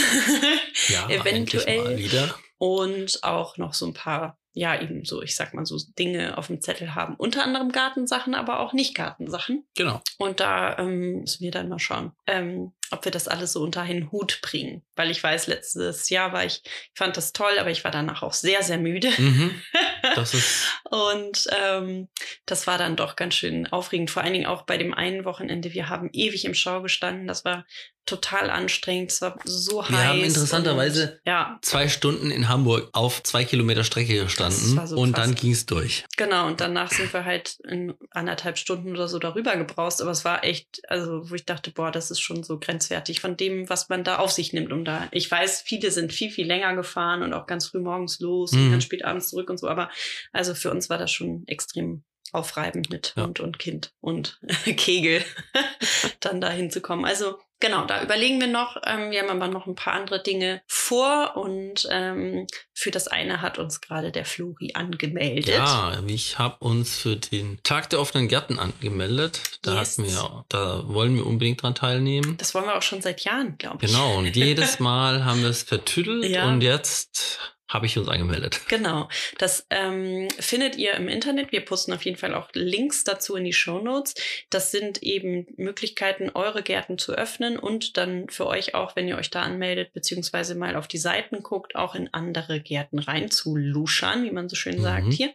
Ja, 0.88 1.08
eventuell. 1.08 1.84
Mal 1.84 1.98
wieder. 1.98 2.34
Und 2.58 3.24
auch 3.24 3.56
noch 3.56 3.74
so 3.74 3.86
ein 3.86 3.94
paar 3.94 4.38
ja, 4.54 4.80
eben 4.80 5.04
so, 5.04 5.22
ich 5.22 5.34
sag 5.34 5.54
mal 5.54 5.64
so 5.64 5.78
Dinge 5.98 6.36
auf 6.36 6.48
dem 6.48 6.60
Zettel 6.60 6.94
haben. 6.94 7.14
Unter 7.16 7.42
anderem 7.42 7.72
Gartensachen, 7.72 8.34
aber 8.34 8.60
auch 8.60 8.72
nicht 8.72 8.94
Gartensachen. 8.94 9.64
Genau. 9.76 10.02
Und 10.18 10.40
da 10.40 10.78
ähm, 10.78 11.20
müssen 11.20 11.42
wir 11.42 11.50
dann 11.50 11.68
mal 11.68 11.78
schauen, 11.78 12.12
ähm, 12.26 12.72
ob 12.90 13.06
wir 13.06 13.12
das 13.12 13.28
alles 13.28 13.54
so 13.54 13.62
unter 13.62 13.80
einen 13.80 14.12
Hut 14.12 14.40
bringen. 14.42 14.82
Weil 14.94 15.10
ich 15.10 15.22
weiß, 15.22 15.46
letztes 15.46 16.10
Jahr 16.10 16.32
war 16.32 16.44
ich, 16.44 16.60
ich 16.64 16.92
fand 16.94 17.16
das 17.16 17.32
toll, 17.32 17.58
aber 17.58 17.70
ich 17.70 17.84
war 17.84 17.90
danach 17.90 18.22
auch 18.22 18.34
sehr, 18.34 18.62
sehr 18.62 18.78
müde. 18.78 19.10
Mhm. 19.16 19.62
Das 20.16 20.34
ist 20.34 20.66
und 20.90 21.46
ähm, 21.58 22.08
das 22.44 22.66
war 22.66 22.76
dann 22.76 22.96
doch 22.96 23.14
ganz 23.14 23.34
schön 23.34 23.66
aufregend. 23.68 24.10
Vor 24.10 24.22
allen 24.22 24.32
Dingen 24.32 24.46
auch 24.46 24.62
bei 24.62 24.76
dem 24.76 24.92
einen 24.92 25.24
Wochenende. 25.24 25.72
Wir 25.72 25.88
haben 25.88 26.10
ewig 26.12 26.44
im 26.44 26.54
Schau 26.54 26.82
gestanden. 26.82 27.28
Das 27.28 27.44
war 27.44 27.64
total 28.04 28.50
anstrengend. 28.50 29.12
Es 29.12 29.22
war 29.22 29.38
so 29.44 29.82
heiß. 29.82 29.90
Wir 29.90 30.04
haben 30.08 30.24
interessanterweise 30.24 31.12
und, 31.12 31.20
ja. 31.26 31.58
zwei 31.62 31.88
Stunden 31.88 32.30
in 32.30 32.48
Hamburg 32.48 32.88
auf 32.92 33.22
zwei 33.22 33.44
Kilometer 33.44 33.84
Strecke 33.84 34.24
gestanden 34.24 34.41
so 34.50 34.96
und 34.96 35.18
dann 35.18 35.34
ging 35.34 35.52
es 35.52 35.66
durch. 35.66 36.04
Genau, 36.16 36.46
und 36.46 36.60
danach 36.60 36.90
sind 36.90 37.12
wir 37.12 37.24
halt 37.24 37.58
in 37.68 37.94
anderthalb 38.10 38.58
Stunden 38.58 38.90
oder 38.90 39.08
so 39.08 39.18
darüber 39.18 39.56
gebraust. 39.56 40.02
Aber 40.02 40.10
es 40.10 40.24
war 40.24 40.44
echt, 40.44 40.82
also 40.88 41.30
wo 41.30 41.34
ich 41.34 41.44
dachte, 41.44 41.70
boah, 41.70 41.90
das 41.90 42.10
ist 42.10 42.20
schon 42.20 42.42
so 42.42 42.58
grenzwertig 42.58 43.20
von 43.20 43.36
dem, 43.36 43.68
was 43.68 43.88
man 43.88 44.04
da 44.04 44.16
auf 44.16 44.32
sich 44.32 44.52
nimmt. 44.52 44.72
Und 44.72 44.84
da, 44.84 45.08
ich 45.10 45.30
weiß, 45.30 45.62
viele 45.62 45.90
sind 45.90 46.12
viel, 46.12 46.30
viel 46.30 46.46
länger 46.46 46.74
gefahren 46.74 47.22
und 47.22 47.32
auch 47.32 47.46
ganz 47.46 47.68
früh 47.68 47.80
morgens 47.80 48.20
los 48.20 48.52
mhm. 48.52 48.66
und 48.66 48.70
ganz 48.72 48.84
spät 48.84 49.04
abends 49.04 49.28
zurück 49.28 49.50
und 49.50 49.58
so. 49.58 49.68
Aber 49.68 49.90
also 50.32 50.54
für 50.54 50.70
uns 50.70 50.90
war 50.90 50.98
das 50.98 51.10
schon 51.10 51.46
extrem 51.46 52.02
aufreibend 52.32 52.90
mit 52.90 53.14
ja. 53.16 53.24
Hund 53.24 53.40
und 53.40 53.58
Kind 53.58 53.92
und 54.00 54.38
Kegel 54.64 55.24
dann 56.20 56.40
da 56.40 56.50
hinzukommen. 56.50 57.04
Also 57.04 57.38
genau, 57.60 57.84
da 57.84 58.02
überlegen 58.02 58.40
wir 58.40 58.48
noch. 58.48 58.76
Ähm, 58.86 59.10
wir 59.10 59.22
haben 59.22 59.30
aber 59.30 59.48
noch 59.48 59.66
ein 59.66 59.74
paar 59.74 59.94
andere 59.94 60.22
Dinge 60.22 60.62
vor 60.66 61.36
und 61.36 61.86
ähm, 61.90 62.46
für 62.74 62.90
das 62.90 63.08
eine 63.08 63.42
hat 63.42 63.58
uns 63.58 63.80
gerade 63.80 64.12
der 64.12 64.24
Flori 64.24 64.72
angemeldet. 64.74 65.54
Ja, 65.54 66.02
ich 66.06 66.38
habe 66.38 66.56
uns 66.64 66.98
für 66.98 67.16
den 67.16 67.62
Tag 67.62 67.90
der 67.90 68.00
offenen 68.00 68.28
Gärten 68.28 68.58
angemeldet. 68.58 69.58
Da 69.62 69.78
yes. 69.78 69.98
wir, 69.98 70.44
da 70.48 70.82
wollen 70.88 71.14
wir 71.14 71.26
unbedingt 71.26 71.62
dran 71.62 71.74
teilnehmen. 71.74 72.36
Das 72.38 72.54
wollen 72.54 72.66
wir 72.66 72.76
auch 72.76 72.82
schon 72.82 73.02
seit 73.02 73.22
Jahren, 73.22 73.56
glaube 73.58 73.84
ich. 73.84 73.90
Genau, 73.90 74.18
und 74.18 74.34
jedes 74.34 74.78
Mal 74.80 75.24
haben 75.24 75.42
wir 75.42 75.50
es 75.50 75.62
vertüdelt 75.62 76.24
ja. 76.24 76.48
und 76.48 76.62
jetzt 76.62 77.51
habe 77.68 77.86
ich 77.86 77.96
uns 77.96 78.08
angemeldet. 78.08 78.60
Genau. 78.68 79.08
Das 79.38 79.66
ähm, 79.70 80.28
findet 80.38 80.76
ihr 80.76 80.94
im 80.94 81.08
Internet. 81.08 81.52
Wir 81.52 81.64
posten 81.64 81.92
auf 81.92 82.04
jeden 82.04 82.18
Fall 82.18 82.34
auch 82.34 82.50
Links 82.52 83.04
dazu 83.04 83.34
in 83.36 83.44
die 83.44 83.52
Show 83.52 83.80
Notes. 83.80 84.14
Das 84.50 84.70
sind 84.70 85.02
eben 85.02 85.46
Möglichkeiten, 85.56 86.30
eure 86.34 86.62
Gärten 86.62 86.98
zu 86.98 87.12
öffnen 87.12 87.58
und 87.58 87.96
dann 87.96 88.28
für 88.28 88.46
euch 88.46 88.74
auch, 88.74 88.94
wenn 88.96 89.08
ihr 89.08 89.16
euch 89.16 89.30
da 89.30 89.42
anmeldet, 89.42 89.92
beziehungsweise 89.92 90.54
mal 90.54 90.76
auf 90.76 90.86
die 90.88 90.98
Seiten 90.98 91.42
guckt, 91.42 91.74
auch 91.74 91.94
in 91.94 92.12
andere 92.12 92.60
Gärten 92.60 92.98
reinzuluschern, 92.98 94.24
wie 94.24 94.30
man 94.32 94.48
so 94.48 94.56
schön 94.56 94.78
mhm. 94.78 94.82
sagt 94.82 95.12
hier. 95.12 95.32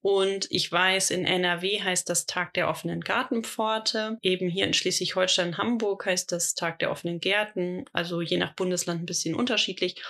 Und 0.00 0.46
ich 0.50 0.70
weiß, 0.70 1.10
in 1.12 1.24
NRW 1.24 1.80
heißt 1.80 2.10
das 2.10 2.26
Tag 2.26 2.52
der 2.52 2.68
offenen 2.68 3.00
Gartenpforte. 3.00 4.18
Eben 4.20 4.50
hier 4.50 4.66
in 4.66 4.74
Schleswig-Holstein, 4.74 5.56
Hamburg 5.56 6.04
heißt 6.04 6.30
das 6.30 6.54
Tag 6.54 6.78
der 6.78 6.90
offenen 6.90 7.20
Gärten. 7.20 7.86
Also 7.94 8.20
je 8.20 8.36
nach 8.36 8.54
Bundesland 8.54 9.02
ein 9.02 9.06
bisschen 9.06 9.34
unterschiedlich. 9.34 10.02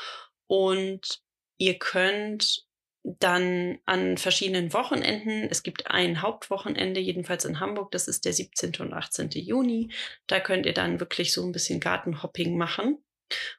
Und 0.49 1.23
Ihr 1.59 1.79
könnt 1.79 2.67
dann 3.05 3.79
an 3.85 4.17
verschiedenen 4.17 4.73
Wochenenden, 4.73 5.47
es 5.51 5.63
gibt 5.63 5.91
ein 5.91 6.23
Hauptwochenende, 6.23 7.01
jedenfalls 7.01 7.45
in 7.45 7.61
Hamburg, 7.61 7.91
das 7.91 8.09
ist 8.09 8.25
der 8.25 8.33
17. 8.33 8.77
und 8.81 8.95
18. 8.95 9.29
Juni. 9.31 9.91
Da 10.27 10.41
könnt 10.41 10.65
ihr 10.65 10.73
dann 10.73 11.01
wirklich 11.01 11.33
so 11.33 11.45
ein 11.45 11.53
bisschen 11.53 11.81
Gartenhopping 11.81 12.57
machen. 12.57 13.05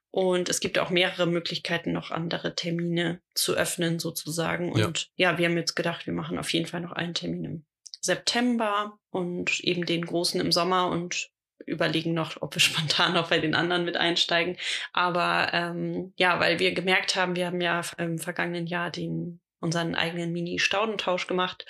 Und 0.09 0.49
es 0.49 0.61
gibt 0.61 0.79
auch 0.79 0.89
mehrere 0.89 1.27
Möglichkeiten, 1.27 1.91
noch 1.91 2.09
andere 2.09 2.55
Termine 2.55 3.21
zu 3.33 3.53
öffnen, 3.53 3.99
sozusagen. 3.99 4.71
Und 4.71 5.11
ja. 5.15 5.31
ja, 5.31 5.37
wir 5.37 5.47
haben 5.47 5.57
jetzt 5.57 5.75
gedacht, 5.75 6.05
wir 6.05 6.13
machen 6.13 6.39
auf 6.39 6.51
jeden 6.53 6.67
Fall 6.67 6.81
noch 6.81 6.93
einen 6.93 7.13
Termin 7.13 7.43
im 7.43 7.65
September 8.01 8.97
und 9.09 9.59
eben 9.59 9.85
den 9.85 10.05
großen 10.05 10.39
im 10.39 10.51
Sommer 10.51 10.89
und 10.89 11.29
überlegen 11.65 12.13
noch, 12.13 12.41
ob 12.41 12.55
wir 12.55 12.59
spontan 12.61 13.13
noch 13.13 13.29
bei 13.29 13.39
den 13.39 13.55
anderen 13.55 13.85
mit 13.85 13.97
einsteigen. 13.97 14.57
Aber 14.93 15.49
ähm, 15.53 16.13
ja, 16.17 16.39
weil 16.39 16.59
wir 16.59 16.73
gemerkt 16.73 17.15
haben, 17.15 17.35
wir 17.35 17.47
haben 17.47 17.61
ja 17.61 17.81
im 17.97 18.17
vergangenen 18.19 18.67
Jahr 18.67 18.91
den 18.91 19.39
unseren 19.59 19.95
eigenen 19.95 20.31
Mini-Staudentausch 20.31 21.27
gemacht 21.27 21.65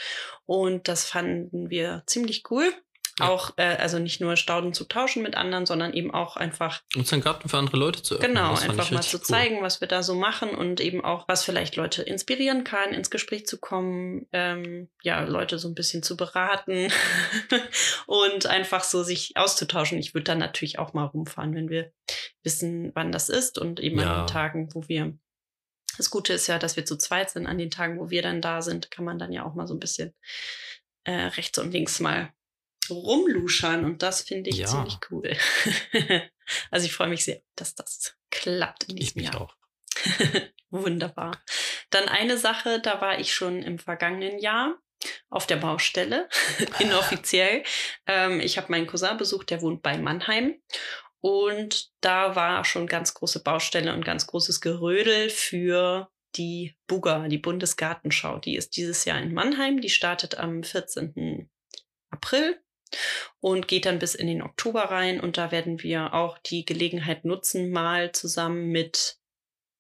und 0.46 0.88
das 0.88 1.06
fanden 1.08 1.70
wir 1.70 2.04
ziemlich 2.08 2.44
cool. 2.52 2.74
Ja. 3.20 3.30
Auch, 3.30 3.54
äh, 3.56 3.78
also 3.78 3.98
nicht 3.98 4.20
nur 4.20 4.36
Stauden 4.36 4.74
zu 4.74 4.84
tauschen 4.84 5.24
mit 5.24 5.36
anderen, 5.36 5.66
sondern 5.66 5.94
eben 5.94 6.14
auch 6.14 6.36
einfach. 6.36 6.82
Unseren 6.96 7.22
Garten 7.22 7.48
für 7.48 7.58
andere 7.58 7.78
Leute 7.78 8.02
zu 8.04 8.16
öffnen. 8.16 8.34
Genau, 8.34 8.56
einfach 8.56 8.92
mal 8.92 9.02
zu 9.02 9.18
cool. 9.18 9.24
zeigen, 9.24 9.62
was 9.62 9.80
wir 9.80 9.88
da 9.88 10.04
so 10.04 10.16
machen 10.16 10.50
und 10.50 10.82
eben 10.82 11.04
auch, 11.04 11.26
was 11.28 11.46
vielleicht 11.46 11.78
Leute 11.78 12.04
inspirieren 12.04 12.66
kann, 12.66 12.94
ins 12.94 13.10
Gespräch 13.10 13.46
zu 13.46 13.58
kommen, 13.58 14.28
ähm, 14.34 14.90
ja, 15.02 15.24
Leute 15.24 15.60
so 15.60 15.70
ein 15.70 15.76
bisschen 15.76 16.04
zu 16.04 16.18
beraten 16.18 16.92
und 18.06 18.48
einfach 18.48 18.84
so 18.84 19.02
sich 19.02 19.38
auszutauschen. 19.38 19.98
Ich 19.98 20.14
würde 20.14 20.26
dann 20.26 20.40
natürlich 20.40 20.78
auch 20.78 20.94
mal 20.94 21.06
rumfahren, 21.06 21.56
wenn 21.56 21.70
wir 21.70 21.92
wissen, 22.44 22.92
wann 22.96 23.14
das 23.14 23.30
ist 23.30 23.58
und 23.58 23.80
eben 23.80 24.00
ja. 24.00 24.14
an 24.14 24.22
den 24.24 24.28
Tagen, 24.28 24.70
wo 24.74 24.90
wir 24.90 25.18
das 25.98 26.10
Gute 26.10 26.34
ist 26.34 26.48
ja, 26.48 26.60
dass 26.60 26.76
wir 26.76 26.84
zu 26.84 26.98
zweit 26.98 27.30
sind. 27.30 27.48
An 27.48 27.58
den 27.58 27.72
Tagen, 27.72 27.98
wo 27.98 28.10
wir 28.10 28.22
dann 28.22 28.42
da 28.42 28.62
sind, 28.62 28.92
kann 28.92 29.06
man 29.06 29.18
dann 29.18 29.32
ja 29.32 29.46
auch 29.46 29.56
mal 29.56 29.68
so 29.68 29.74
ein 29.74 29.80
bisschen 29.80 30.14
äh, 31.06 31.14
rechts 31.14 31.58
und 31.60 31.72
links 31.72 32.02
mal 32.02 32.34
rumluschern 32.94 33.86
und 33.86 34.02
das 34.02 34.22
finde 34.22 34.50
ich 34.50 34.58
ja. 34.58 34.68
ziemlich 34.68 34.98
cool. 35.10 35.36
also 36.72 36.86
ich 36.86 36.94
freue 36.94 37.10
mich 37.10 37.24
sehr, 37.24 37.42
dass 37.56 37.76
das 37.76 38.16
klappt 38.32 38.84
in 38.86 38.96
diesem 38.96 39.10
ich 39.10 39.16
mich 39.16 39.34
Jahr. 39.34 39.42
auch. 39.42 39.56
Wunderbar. 40.70 41.42
Dann 41.90 42.10
eine 42.10 42.38
Sache, 42.38 42.82
da 42.82 43.02
war 43.02 43.20
ich 43.20 43.34
schon 43.34 43.62
im 43.62 43.80
vergangenen 43.80 44.40
Jahr 44.40 44.78
auf 45.30 45.48
der 45.48 45.58
Baustelle, 45.58 46.28
inoffiziell. 46.80 47.64
ähm, 48.08 48.40
ich 48.40 48.58
habe 48.58 48.72
meinen 48.72 48.88
Cousin 48.88 49.18
besucht, 49.18 49.50
der 49.50 49.62
wohnt 49.62 49.82
bei 49.82 49.98
Mannheim. 49.98 50.56
Und 51.22 51.90
da 52.02 52.36
war 52.36 52.66
schon 52.66 52.86
ganz 52.86 53.14
große 53.16 53.42
Baustelle 53.42 53.94
und 53.94 54.06
ganz 54.06 54.28
großes 54.28 54.62
Gerödel 54.62 55.30
für 55.30 56.12
die 56.36 56.78
Buga, 56.88 57.28
die 57.28 57.40
Bundesgartenschau. 57.40 58.38
Die 58.40 58.56
ist 58.56 58.78
dieses 58.78 59.06
Jahr 59.06 59.20
in 59.20 59.34
Mannheim. 59.34 59.82
Die 59.82 59.90
startet 59.90 60.38
am 60.38 60.64
14. 60.64 61.50
April 62.12 62.62
und 63.40 63.68
geht 63.68 63.86
dann 63.86 64.00
bis 64.00 64.16
in 64.16 64.28
den 64.28 64.42
Oktober 64.42 64.84
rein. 64.84 65.20
Und 65.20 65.38
da 65.38 65.52
werden 65.52 65.82
wir 65.84 66.14
auch 66.14 66.38
die 66.40 66.66
Gelegenheit 66.66 67.26
nutzen, 67.26 67.72
mal 67.72 68.12
zusammen 68.12 68.68
mit, 68.70 69.18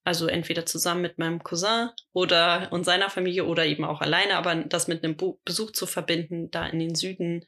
also 0.03 0.27
entweder 0.27 0.65
zusammen 0.65 1.01
mit 1.01 1.17
meinem 1.17 1.43
Cousin 1.43 1.89
oder 2.13 2.69
und 2.71 2.83
seiner 2.83 3.09
Familie 3.09 3.45
oder 3.45 3.65
eben 3.65 3.85
auch 3.85 4.01
alleine, 4.01 4.37
aber 4.37 4.55
das 4.55 4.87
mit 4.87 5.03
einem 5.03 5.17
Besuch 5.43 5.71
zu 5.71 5.85
verbinden, 5.85 6.51
da 6.51 6.67
in 6.67 6.79
den 6.79 6.95
Süden. 6.95 7.45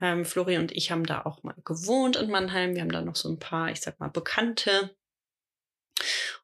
Ähm, 0.00 0.26
Flori 0.26 0.58
und 0.58 0.72
ich 0.72 0.90
haben 0.90 1.06
da 1.06 1.22
auch 1.22 1.42
mal 1.42 1.56
gewohnt 1.64 2.16
in 2.16 2.30
Mannheim. 2.30 2.74
Wir 2.74 2.82
haben 2.82 2.92
da 2.92 3.00
noch 3.00 3.16
so 3.16 3.30
ein 3.30 3.38
paar, 3.38 3.70
ich 3.70 3.80
sag 3.80 3.98
mal, 3.98 4.08
Bekannte. 4.08 4.94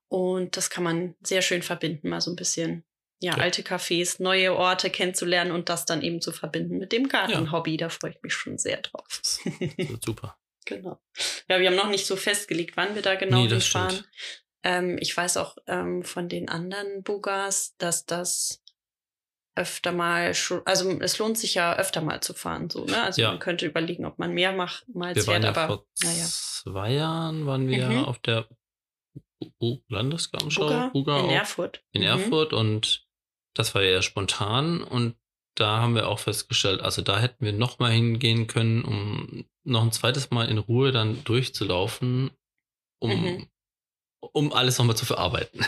Und 0.08 0.56
das 0.56 0.70
kann 0.70 0.84
man 0.84 1.14
sehr 1.22 1.42
schön 1.42 1.62
verbinden, 1.62 2.08
mal 2.08 2.20
so 2.20 2.30
ein 2.30 2.36
bisschen 2.36 2.84
ja, 3.22 3.36
ja, 3.36 3.42
alte 3.42 3.62
Cafés, 3.62 4.20
neue 4.20 4.54
Orte 4.54 4.90
kennenzulernen 4.90 5.52
und 5.52 5.68
das 5.68 5.84
dann 5.86 6.02
eben 6.02 6.20
zu 6.20 6.32
verbinden 6.32 6.78
mit 6.78 6.90
dem 6.90 7.08
Gartenhobby. 7.08 7.72
Ja. 7.72 7.76
Da 7.76 7.88
freue 7.88 8.10
ich 8.10 8.22
mich 8.22 8.34
schon 8.34 8.58
sehr 8.58 8.80
drauf. 8.80 9.22
Super. 10.04 10.36
genau. 10.64 11.00
Ja, 11.48 11.60
wir 11.60 11.68
haben 11.68 11.76
noch 11.76 11.88
nicht 11.88 12.06
so 12.06 12.16
festgelegt, 12.16 12.76
wann 12.76 12.96
wir 12.96 13.02
da 13.02 13.14
genau 13.14 13.44
nee, 13.44 13.48
hinfahren. 13.48 14.04
Ähm, 14.64 14.98
ich 15.00 15.16
weiß 15.16 15.36
auch 15.36 15.56
ähm, 15.68 16.02
von 16.02 16.28
den 16.28 16.48
anderen 16.48 17.04
Bugas, 17.04 17.76
dass 17.78 18.06
das 18.06 18.60
öfter 19.54 19.92
mal 19.92 20.34
schon, 20.34 20.62
also 20.64 20.90
es 21.00 21.18
lohnt 21.18 21.38
sich 21.38 21.54
ja 21.54 21.76
öfter 21.76 22.00
mal 22.00 22.20
zu 22.22 22.34
fahren, 22.34 22.70
so, 22.70 22.86
ne? 22.86 23.02
Also 23.02 23.22
ja. 23.22 23.28
man 23.28 23.38
könnte 23.38 23.66
überlegen, 23.66 24.04
ob 24.06 24.18
man 24.18 24.32
mehr 24.32 24.52
macht, 24.52 24.84
mal 24.88 25.14
wir 25.14 25.22
fährt, 25.22 25.42
waren 25.44 25.54
ja 25.54 25.62
aber 25.62 25.66
vor 25.66 25.86
naja. 26.02 26.24
zwei 26.24 26.92
Jahren 26.92 27.46
waren 27.46 27.68
wir 27.68 27.86
mhm. 27.88 28.04
auf 28.04 28.18
der 28.18 28.48
Landesgartenschau 29.88 30.90
Buga, 30.92 31.20
in 31.20 31.30
Erfurt. 31.30 31.84
In 31.92 32.02
mhm. 32.02 32.08
Erfurt 32.08 32.52
und 32.52 33.06
das 33.54 33.74
war 33.74 33.82
ja 33.82 34.02
spontan 34.02 34.82
und 34.82 35.16
da 35.54 35.80
haben 35.80 35.94
wir 35.94 36.08
auch 36.08 36.18
festgestellt, 36.18 36.80
also 36.80 37.02
da 37.02 37.18
hätten 37.18 37.44
wir 37.44 37.52
noch 37.52 37.78
mal 37.78 37.92
hingehen 37.92 38.46
können, 38.46 38.84
um 38.84 39.44
noch 39.64 39.82
ein 39.82 39.92
zweites 39.92 40.30
Mal 40.30 40.48
in 40.48 40.58
Ruhe 40.58 40.92
dann 40.92 41.22
durchzulaufen, 41.24 42.30
um, 43.00 43.10
mhm. 43.10 43.46
um 44.32 44.52
alles 44.52 44.78
nochmal 44.78 44.96
zu 44.96 45.04
verarbeiten. 45.04 45.64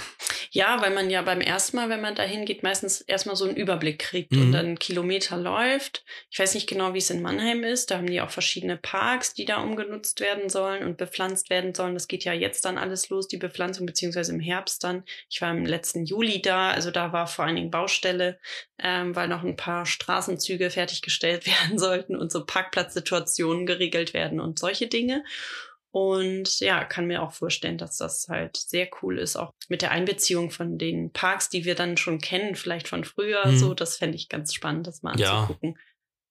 Ja, 0.55 0.81
weil 0.81 0.95
man 0.95 1.11
ja 1.11 1.21
beim 1.21 1.41
ersten 1.41 1.77
Mal, 1.77 1.89
wenn 1.89 2.01
man 2.01 2.15
da 2.15 2.23
hingeht, 2.23 2.63
meistens 2.63 3.01
erstmal 3.01 3.35
so 3.35 3.45
einen 3.45 3.57
Überblick 3.57 3.99
kriegt 3.99 4.31
mhm. 4.31 4.41
und 4.41 4.53
dann 4.53 4.79
Kilometer 4.79 5.37
läuft. 5.37 6.05
Ich 6.31 6.39
weiß 6.39 6.55
nicht 6.55 6.69
genau, 6.69 6.95
wie 6.95 6.99
es 6.99 7.11
in 7.11 7.23
Mannheim 7.23 7.65
ist. 7.65 7.91
Da 7.91 7.97
haben 7.97 8.07
die 8.07 8.21
auch 8.21 8.31
verschiedene 8.31 8.77
Parks, 8.77 9.35
die 9.35 9.47
da 9.47 9.61
umgenutzt 9.61 10.21
werden 10.21 10.49
sollen 10.49 10.85
und 10.85 10.97
bepflanzt 10.97 11.51
werden 11.51 11.75
sollen. 11.75 11.95
Das 11.95 12.07
geht 12.07 12.23
ja 12.23 12.33
jetzt 12.33 12.65
dann 12.65 12.79
alles 12.79 13.09
los, 13.09 13.27
die 13.27 13.37
Bepflanzung, 13.37 13.85
beziehungsweise 13.85 14.33
im 14.33 14.39
Herbst 14.39 14.85
dann. 14.85 15.03
Ich 15.29 15.43
war 15.43 15.51
im 15.51 15.67
letzten 15.67 16.05
Juli 16.05 16.41
da, 16.41 16.71
also 16.71 16.93
da 16.93 17.13
war 17.13 17.27
vor 17.27 17.47
allen 17.47 17.57
Dingen 17.57 17.73
Baustelle, 17.73 18.39
ähm, 18.79 19.17
weil 19.17 19.27
noch 19.27 19.43
ein 19.43 19.57
paar 19.57 19.87
Straßenzüge 19.87 20.71
fertiggestellt 20.71 21.47
werden 21.65 21.81
sollten 21.81 22.15
und 22.15 22.31
so 22.31 22.47
Parkplatzsituationen 22.47 23.67
geregelt 23.67 24.15
werden 24.15 24.39
und 24.39 24.61
solche 24.61 24.87
Dinge. 24.87 25.25
Und 25.95 26.59
ja, 26.59 26.83
kann 26.83 27.07
mir 27.07 27.23
auch 27.23 27.31
vorstellen, 27.31 27.79
dass 27.79 27.99
das 27.99 28.27
halt 28.29 28.57
sehr 28.57 28.89
cool 29.01 29.17
ist, 29.17 29.37
auch 29.37 29.53
mit 29.69 29.81
der 29.81 29.93
Einbeziehung 29.93 30.51
von 30.51 30.77
den 30.77 31.13
Parks, 31.13 31.51
die 31.51 31.65
wir 31.65 31.77
dann 31.77 31.97
schon 31.97 32.19
kennen, 32.19 32.57
vielleicht 32.57 32.89
von 32.89 33.05
früher. 33.05 33.47
Mhm. 33.47 33.57
So, 33.57 33.75
das 33.75 33.97
fände 33.97 34.17
ich 34.17 34.29
ganz 34.29 34.53
spannend, 34.53 34.89
das 34.89 35.03
mal 35.03 35.13
anzugucken. 35.13 35.77
Ja. 35.77 35.81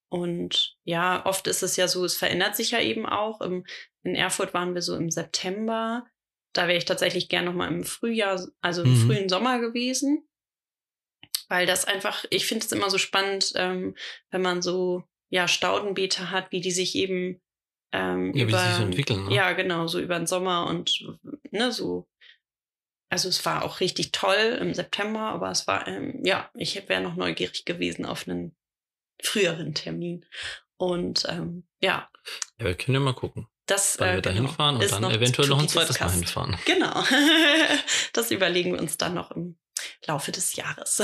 Und 0.10 0.76
ja, 0.84 1.26
oft 1.26 1.48
ist 1.48 1.64
es 1.64 1.78
ja 1.78 1.88
so, 1.88 2.04
es 2.04 2.18
verändert 2.18 2.58
sich 2.58 2.72
ja 2.72 2.82
eben 2.82 3.06
auch. 3.06 3.40
Im, 3.40 3.66
in 4.04 4.16
Erfurt 4.16 4.54
waren 4.54 4.74
wir 4.76 4.82
so 4.82 4.98
im 4.98 5.10
September. 5.10 6.06
Da 6.52 6.68
wäre 6.68 6.78
ich 6.78 6.84
tatsächlich 6.84 7.30
gern 7.30 7.46
noch 7.46 7.54
mal 7.54 7.70
im 7.70 7.86
Frühjahr, 7.86 8.46
also 8.60 8.84
im 8.84 8.92
mhm. 8.92 9.08
frühen 9.08 9.30
Sommer 9.30 9.60
gewesen. 9.60 10.28
Weil 11.48 11.68
das 11.68 11.86
einfach, 11.86 12.26
ich 12.32 12.48
finde 12.48 12.66
es 12.66 12.72
immer 12.74 12.90
so 12.90 12.98
spannend, 12.98 13.54
ähm, 13.56 13.96
wenn 14.30 14.42
man 14.42 14.62
so 14.62 15.04
ja 15.30 15.48
Staudenbeete 15.48 16.32
hat, 16.32 16.52
wie 16.52 16.60
die 16.60 16.72
sich 16.72 16.96
eben 16.96 17.42
ähm, 17.94 18.34
ja, 18.36 18.44
über, 18.44 18.58
wie 18.58 18.66
sich 18.66 18.76
so 18.76 18.84
entwickeln. 18.84 19.26
Ne? 19.26 19.36
Ja, 19.36 19.54
genau, 19.54 19.88
so 19.88 20.00
über 20.00 20.18
den 20.18 20.28
Sommer 20.28 20.68
und 20.68 21.08
ne, 21.52 21.72
so. 21.72 22.10
Also 23.10 23.30
es 23.30 23.46
war 23.46 23.64
auch 23.64 23.80
richtig 23.80 24.12
toll 24.12 24.58
im 24.60 24.74
September, 24.74 25.20
aber 25.20 25.52
es 25.52 25.68
war, 25.68 25.88
ähm, 25.88 26.26
ja, 26.26 26.50
ich 26.56 26.90
wäre 26.90 27.02
noch 27.02 27.16
neugierig 27.16 27.64
gewesen 27.64 28.06
auf 28.06 28.28
einen 28.28 28.56
früheren 29.22 29.76
Termin. 29.76 30.26
Und 30.78 31.26
ähm, 31.30 31.68
ja. 31.80 32.10
Ja, 32.60 32.66
wir 32.66 32.76
können 32.76 32.96
ja 32.96 33.00
mal 33.00 33.14
gucken. 33.14 33.48
Das, 33.68 34.00
Wann 34.00 34.10
äh, 34.10 34.14
wir 34.16 34.22
da 34.22 34.32
genau, 34.32 34.48
hinfahren 34.48 34.76
und 34.78 34.92
dann 34.92 35.02
noch 35.04 35.12
eventuell 35.12 35.48
noch 35.48 35.60
ein 35.60 35.70
zweites 35.70 36.00
Mal 36.00 36.10
hinfahren. 36.10 36.58
Genau. 36.66 37.04
das 38.14 38.32
überlegen 38.32 38.74
wir 38.74 38.82
uns 38.82 38.98
dann 38.98 39.14
noch 39.14 39.30
im 39.32 39.58
Laufe 40.08 40.32
des 40.32 40.56
Jahres. 40.56 41.02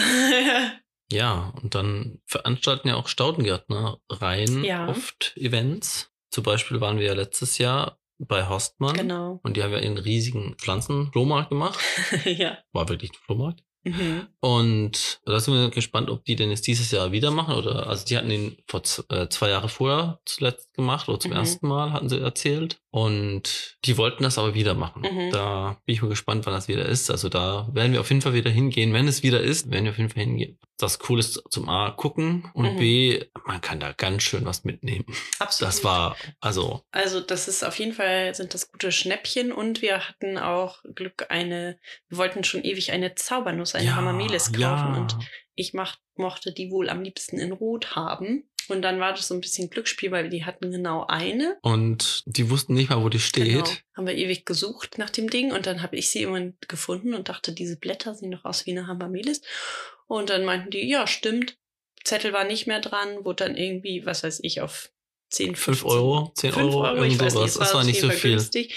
ja, 1.12 1.54
und 1.62 1.75
dann 1.75 2.21
veranstalten 2.25 2.88
ja 2.88 2.95
auch 2.95 3.08
Staudengärtner 3.08 4.02
rein 4.10 4.63
ja. 4.63 4.88
oft 4.88 5.38
Events. 5.38 6.08
Zum 6.29 6.43
Beispiel 6.43 6.81
waren 6.81 6.99
wir 6.99 7.07
ja 7.07 7.13
letztes 7.13 7.57
Jahr 7.57 7.99
bei 8.19 8.47
Horstmann. 8.47 8.95
Genau. 8.95 9.39
Und 9.43 9.57
die 9.57 9.63
haben 9.63 9.71
ja 9.71 9.79
einen 9.79 9.97
riesigen 9.97 10.55
Pflanzenflohmarkt 10.57 11.49
gemacht. 11.49 11.79
ja. 12.25 12.57
War 12.73 12.89
wirklich 12.89 13.11
ein 13.11 13.19
Flohmarkt. 13.25 13.63
Mhm. 13.83 14.27
Und 14.41 15.21
da 15.25 15.39
sind 15.39 15.53
wir 15.53 15.69
gespannt, 15.69 16.09
ob 16.09 16.25
die 16.25 16.35
denn 16.35 16.49
jetzt 16.49 16.67
dieses 16.67 16.91
Jahr 16.91 17.11
wieder 17.11 17.31
machen 17.31 17.55
oder, 17.55 17.87
also 17.87 18.05
die 18.05 18.17
hatten 18.17 18.29
ihn 18.29 18.57
vor 18.67 18.81
äh, 19.09 19.29
zwei 19.29 19.49
Jahre 19.49 19.69
vorher 19.69 20.19
zuletzt 20.25 20.73
gemacht 20.73 21.07
oder 21.07 21.19
zum 21.19 21.31
mhm. 21.31 21.37
ersten 21.37 21.67
Mal, 21.67 21.93
hatten 21.93 22.09
sie 22.09 22.19
erzählt. 22.19 22.81
Und 22.91 23.78
die 23.86 23.97
wollten 23.97 24.23
das 24.23 24.39
aber 24.39 24.56
wieder 24.56 24.73
machen. 24.73 25.04
Mhm. 25.04 25.32
Da 25.32 25.78
bin 25.86 25.93
ich 25.93 26.02
mal 26.02 26.08
gespannt, 26.08 26.45
wann 26.45 26.54
das 26.54 26.67
wieder 26.67 26.86
ist. 26.86 27.12
Also 27.12 27.30
da 27.30 27.69
werden 27.71 27.93
wir 27.93 28.02
auf 28.02 28.10
jeden 28.10 28.21
Fall 28.21 28.34
wieder 28.34 28.49
hingehen. 28.49 28.93
Wenn 28.93 29.08
es 29.08 29.21
wieder 29.21 29.41
ist, 29.41 29.69
werden 29.69 29.86
wir 29.86 29.91
auf 29.91 29.99
jeden 29.99 30.10
Fall 30.10 30.23
hingehen. 30.23 30.58
Das 30.80 30.97
Coole 30.97 31.19
ist 31.19 31.39
zum 31.52 31.69
A 31.69 31.91
gucken 31.91 32.49
und 32.54 32.73
mhm. 32.73 32.78
B, 32.78 33.25
man 33.45 33.62
kann 33.62 33.80
da 33.80 33.91
ganz 33.91 34.23
schön 34.23 34.45
was 34.45 34.63
mitnehmen. 34.63 35.06
Absolut. 35.38 35.67
Das 35.67 35.84
war, 35.84 36.17
also. 36.39 36.82
Also 36.91 37.19
das 37.19 37.47
ist 37.47 37.63
auf 37.63 37.78
jeden 37.78 37.93
Fall, 37.93 38.34
sind 38.34 38.54
das 38.56 38.71
gute 38.71 38.91
Schnäppchen 38.91 39.52
und 39.52 39.84
wir 39.84 40.08
hatten 40.08 40.39
auch 40.39 40.82
Glück 40.95 41.28
eine, 41.30 41.78
wir 42.08 42.17
wollten 42.17 42.43
schon 42.43 42.63
ewig 42.63 42.91
eine 42.91 43.13
Zaubernuss, 43.13 43.75
eine 43.75 43.88
ja, 43.88 43.95
Hamamelis 43.95 44.52
kaufen 44.52 44.93
ja. 44.93 44.97
und 44.97 45.17
ich 45.59 45.73
mach, 45.73 45.97
mochte 46.15 46.53
die 46.53 46.71
wohl 46.71 46.89
am 46.89 47.01
liebsten 47.01 47.37
in 47.37 47.51
Rot 47.51 47.95
haben. 47.95 48.49
Und 48.69 48.83
dann 48.83 48.99
war 48.99 49.13
das 49.13 49.27
so 49.27 49.33
ein 49.33 49.41
bisschen 49.41 49.69
Glücksspiel, 49.69 50.11
weil 50.11 50.29
die 50.29 50.45
hatten 50.45 50.71
genau 50.71 51.05
eine. 51.07 51.57
Und 51.63 52.23
die 52.27 52.49
wussten 52.49 52.75
nicht 52.75 52.89
mal, 52.89 53.03
wo 53.03 53.09
die 53.09 53.19
steht. 53.19 53.47
Genau. 53.47 53.65
Haben 53.95 54.07
wir 54.07 54.15
ewig 54.15 54.45
gesucht 54.45 54.97
nach 54.97 55.09
dem 55.09 55.29
Ding 55.29 55.51
und 55.51 55.65
dann 55.65 55.81
habe 55.81 55.95
ich 55.95 56.09
sie 56.11 56.21
irgendwann 56.21 56.55
gefunden 56.67 57.13
und 57.13 57.29
dachte, 57.29 57.51
diese 57.51 57.77
Blätter 57.77 58.13
sehen 58.13 58.31
doch 58.31 58.45
aus 58.45 58.65
wie 58.65 58.71
eine 58.71 58.87
Hamamelis. 58.87 59.41
Und 60.07 60.29
dann 60.29 60.45
meinten 60.45 60.69
die, 60.69 60.87
ja, 60.87 61.07
stimmt. 61.07 61.57
Zettel 62.03 62.31
war 62.31 62.43
nicht 62.43 62.67
mehr 62.67 62.79
dran, 62.79 63.25
wurde 63.25 63.45
dann 63.45 63.57
irgendwie, 63.57 64.05
was 64.05 64.23
weiß 64.23 64.39
ich, 64.43 64.61
auf 64.61 64.91
10, 65.31 65.55
5 65.55 65.85
Euro, 65.85 66.31
10 66.35 66.53
Euro, 66.53 66.83
Euro 66.83 67.03
nicht, 67.03 67.19
das 67.21 67.35
war, 67.35 67.73
war 67.73 67.83
nicht 67.83 67.99
so 67.99 68.09
viel. 68.09 68.35
Günstig. 68.35 68.75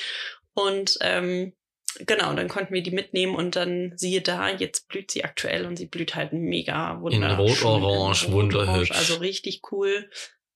Und 0.55 0.99
ähm, 1.01 1.53
genau, 2.01 2.33
dann 2.35 2.49
konnten 2.49 2.75
wir 2.75 2.83
die 2.83 2.91
mitnehmen 2.91 3.35
und 3.35 3.57
dann 3.57 3.93
siehe 3.97 4.21
da, 4.21 4.49
jetzt 4.49 4.89
blüht 4.89 5.11
sie 5.11 5.25
aktuell 5.25 5.67
und 5.67 5.77
sie 5.77 5.87
blüht 5.87 6.15
halt 6.15 6.33
mega 6.33 7.01
wunderschön. 7.01 7.31
In 7.31 7.37
Rot-Orange, 7.37 8.33
wunderhübsch. 8.33 8.93
Also 8.93 9.17
richtig 9.17 9.63
cool. 9.71 10.09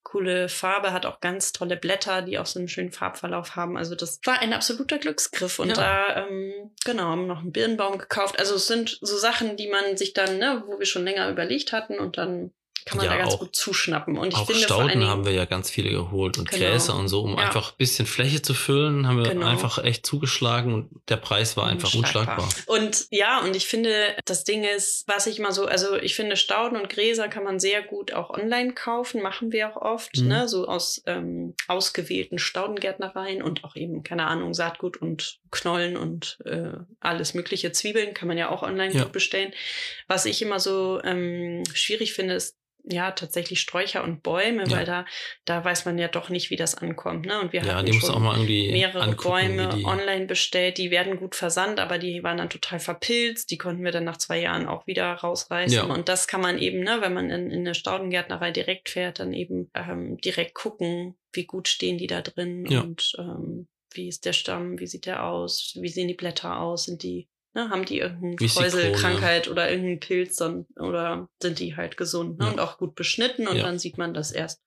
Coole 0.02 0.48
Farbe, 0.48 0.92
hat 0.92 1.04
auch 1.04 1.20
ganz 1.20 1.52
tolle 1.52 1.76
Blätter, 1.76 2.22
die 2.22 2.38
auch 2.38 2.46
so 2.46 2.60
einen 2.60 2.68
schönen 2.68 2.92
Farbverlauf 2.92 3.56
haben. 3.56 3.76
Also 3.76 3.96
das 3.96 4.20
war 4.24 4.40
ein 4.40 4.52
absoluter 4.52 4.98
Glücksgriff. 4.98 5.58
Und 5.58 5.70
ja. 5.70 5.74
da, 5.74 6.26
ähm, 6.26 6.70
genau, 6.84 7.04
haben 7.04 7.26
noch 7.26 7.40
einen 7.40 7.50
Birnbaum 7.50 7.98
gekauft. 7.98 8.38
Also 8.38 8.54
es 8.54 8.68
sind 8.68 8.98
so 9.00 9.16
Sachen, 9.16 9.56
die 9.56 9.68
man 9.68 9.96
sich 9.96 10.12
dann, 10.12 10.38
ne, 10.38 10.62
wo 10.66 10.78
wir 10.78 10.86
schon 10.86 11.04
länger 11.04 11.28
überlegt 11.28 11.72
hatten 11.72 11.98
und 11.98 12.18
dann 12.18 12.52
kann 12.86 12.98
man 12.98 13.06
ja, 13.06 13.12
da 13.12 13.18
ganz 13.18 13.34
auch, 13.34 13.40
gut 13.40 13.56
zuschnappen. 13.56 14.16
Und 14.16 14.28
ich 14.28 14.36
auch 14.36 14.46
finde 14.46 14.62
Stauden 14.62 15.04
haben 15.08 15.24
wir 15.24 15.32
ja 15.32 15.44
ganz 15.44 15.68
viele 15.68 15.90
geholt 15.90 16.38
und 16.38 16.48
genau. 16.48 16.70
Gräser 16.70 16.96
und 16.96 17.08
so, 17.08 17.22
um 17.22 17.32
ja. 17.32 17.38
einfach 17.38 17.72
ein 17.72 17.76
bisschen 17.78 18.06
Fläche 18.06 18.42
zu 18.42 18.54
füllen, 18.54 19.08
haben 19.08 19.18
wir 19.18 19.28
genau. 19.28 19.44
einfach 19.44 19.82
echt 19.82 20.06
zugeschlagen 20.06 20.72
und 20.72 20.90
der 21.08 21.16
Preis 21.16 21.56
war 21.56 21.66
einfach 21.66 21.92
unschlagbar. 21.92 22.44
unschlagbar. 22.44 22.76
Und 22.76 23.08
ja, 23.10 23.40
und 23.42 23.56
ich 23.56 23.66
finde, 23.66 24.16
das 24.24 24.44
Ding 24.44 24.62
ist, 24.62 25.06
was 25.08 25.26
ich 25.26 25.40
mal 25.40 25.50
so, 25.50 25.66
also 25.66 25.96
ich 25.96 26.14
finde 26.14 26.36
Stauden 26.36 26.80
und 26.80 26.88
Gräser 26.88 27.26
kann 27.26 27.42
man 27.42 27.58
sehr 27.58 27.82
gut 27.82 28.12
auch 28.12 28.30
online 28.30 28.72
kaufen, 28.72 29.20
machen 29.20 29.50
wir 29.50 29.68
auch 29.68 29.82
oft, 29.82 30.16
mhm. 30.18 30.28
ne, 30.28 30.48
so 30.48 30.68
aus 30.68 31.02
ähm, 31.06 31.54
ausgewählten 31.66 32.38
Staudengärtnereien 32.38 33.42
und 33.42 33.64
auch 33.64 33.74
eben, 33.74 34.04
keine 34.04 34.28
Ahnung, 34.28 34.54
Saatgut 34.54 34.96
und 34.96 35.40
Knollen 35.50 35.96
und 35.96 36.38
äh, 36.44 36.70
alles 37.00 37.34
mögliche 37.34 37.72
Zwiebeln 37.72 38.14
kann 38.14 38.28
man 38.28 38.38
ja 38.38 38.48
auch 38.48 38.62
online 38.62 38.94
ja. 38.94 39.04
bestellen. 39.06 39.52
Was 40.06 40.24
ich 40.24 40.40
immer 40.40 40.60
so 40.60 41.00
ähm, 41.02 41.64
schwierig 41.74 42.12
finde, 42.12 42.34
ist 42.34 42.56
ja 42.88 43.10
tatsächlich 43.10 43.60
Sträucher 43.60 44.04
und 44.04 44.22
Bäume, 44.22 44.64
ja. 44.66 44.76
weil 44.76 44.84
da, 44.84 45.04
da 45.44 45.64
weiß 45.64 45.84
man 45.84 45.98
ja 45.98 46.08
doch 46.08 46.28
nicht, 46.28 46.50
wie 46.50 46.56
das 46.56 46.74
ankommt. 46.74 47.26
Ne? 47.26 47.40
Und 47.40 47.52
wir 47.52 47.62
ja, 47.62 47.74
hatten 47.74 47.92
schon 47.92 48.46
mehrere 48.46 49.02
angucken, 49.02 49.56
Bäume 49.56 49.84
online 49.84 50.26
bestellt, 50.26 50.78
die 50.78 50.90
werden 50.90 51.18
gut 51.18 51.34
versandt, 51.34 51.80
aber 51.80 51.98
die 51.98 52.22
waren 52.22 52.38
dann 52.38 52.50
total 52.50 52.78
verpilzt. 52.78 53.50
Die 53.50 53.58
konnten 53.58 53.84
wir 53.84 53.92
dann 53.92 54.04
nach 54.04 54.18
zwei 54.18 54.40
Jahren 54.40 54.66
auch 54.66 54.86
wieder 54.86 55.12
rausreißen. 55.12 55.76
Ja. 55.76 55.84
Und 55.84 56.08
das 56.08 56.28
kann 56.28 56.40
man 56.40 56.58
eben, 56.58 56.80
ne, 56.80 56.98
wenn 57.00 57.12
man 57.12 57.30
in, 57.30 57.50
in 57.50 57.60
eine 57.60 57.74
Staudengärtnerei 57.74 58.52
direkt 58.52 58.88
fährt, 58.88 59.18
dann 59.18 59.32
eben 59.32 59.70
ähm, 59.74 60.18
direkt 60.18 60.54
gucken, 60.54 61.16
wie 61.32 61.44
gut 61.44 61.68
stehen 61.68 61.98
die 61.98 62.06
da 62.06 62.22
drin 62.22 62.66
und 62.68 63.12
ähm, 63.18 63.68
wie 63.92 64.08
ist 64.08 64.24
der 64.24 64.32
Stamm, 64.32 64.78
wie 64.78 64.86
sieht 64.86 65.06
der 65.06 65.24
aus, 65.24 65.76
wie 65.80 65.88
sehen 65.88 66.08
die 66.08 66.14
Blätter 66.14 66.60
aus, 66.60 66.84
sind 66.84 67.02
die 67.02 67.28
Ne, 67.56 67.70
haben 67.70 67.86
die 67.86 68.00
irgendeine 68.00 68.36
Kräuselkrankheit 68.36 69.48
oder 69.48 69.70
irgendeinen 69.70 69.98
Pilz 69.98 70.36
dann, 70.36 70.66
oder 70.78 71.30
sind 71.40 71.58
die 71.58 71.74
halt 71.74 71.96
gesund 71.96 72.38
ne, 72.38 72.44
ja. 72.44 72.52
und 72.52 72.60
auch 72.60 72.76
gut 72.76 72.94
beschnitten 72.94 73.48
und 73.48 73.56
ja. 73.56 73.62
dann 73.62 73.78
sieht 73.78 73.96
man 73.96 74.12
das 74.12 74.30
erst. 74.30 74.62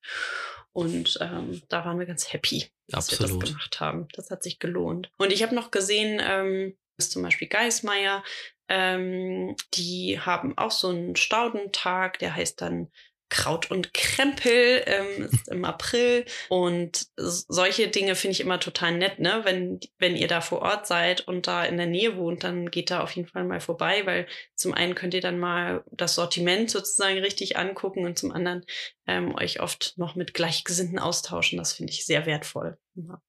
Und 0.71 1.19
ähm, 1.21 1.61
da 1.69 1.85
waren 1.85 1.99
wir 1.99 2.07
ganz 2.07 2.33
happy, 2.33 2.65
dass 2.87 3.09
Absolut. 3.09 3.33
wir 3.33 3.39
das 3.41 3.49
gemacht 3.49 3.79
haben. 3.79 4.07
Das 4.15 4.31
hat 4.31 4.41
sich 4.41 4.57
gelohnt. 4.57 5.11
Und 5.19 5.31
ich 5.31 5.43
habe 5.43 5.53
noch 5.53 5.69
gesehen, 5.69 6.19
ähm, 6.19 6.79
ist 6.97 7.11
zum 7.11 7.21
Beispiel 7.21 7.47
Geismeier, 7.47 8.23
ähm, 8.69 9.55
die 9.75 10.19
haben 10.19 10.57
auch 10.57 10.71
so 10.71 10.89
einen 10.89 11.15
Staudentag, 11.15 12.17
der 12.17 12.35
heißt 12.35 12.59
dann 12.59 12.91
Kraut 13.29 13.71
und 13.71 13.93
Krempel 13.93 14.83
ähm, 14.85 15.25
ist 15.31 15.47
im 15.49 15.65
April. 15.65 16.25
Und 16.49 17.07
solche 17.15 17.87
Dinge 17.87 18.15
finde 18.15 18.33
ich 18.33 18.41
immer 18.41 18.59
total 18.59 18.97
nett, 18.97 19.19
ne? 19.19 19.41
Wenn, 19.43 19.79
wenn 19.97 20.15
ihr 20.15 20.27
da 20.27 20.41
vor 20.41 20.61
Ort 20.61 20.87
seid 20.87 21.27
und 21.27 21.47
da 21.47 21.63
in 21.63 21.77
der 21.77 21.87
Nähe 21.87 22.17
wohnt, 22.17 22.43
dann 22.43 22.71
geht 22.71 22.91
da 22.91 23.01
auf 23.01 23.11
jeden 23.11 23.27
Fall 23.27 23.43
mal 23.43 23.61
vorbei, 23.61 24.05
weil 24.05 24.27
zum 24.55 24.73
einen 24.73 24.95
könnt 24.95 25.13
ihr 25.13 25.21
dann 25.21 25.39
mal 25.39 25.83
das 25.91 26.15
Sortiment 26.15 26.69
sozusagen 26.69 27.19
richtig 27.19 27.57
angucken 27.57 28.05
und 28.05 28.17
zum 28.17 28.31
anderen 28.31 28.65
ähm, 29.09 29.35
euch 29.35 29.59
oft 29.59 29.97
noch 29.97 30.15
mit 30.15 30.35
Gleichgesinnten 30.35 30.99
austauschen. 30.99 31.57
Das 31.57 31.73
finde 31.73 31.91
ich 31.91 32.05
sehr 32.05 32.27
wertvoll. 32.27 32.77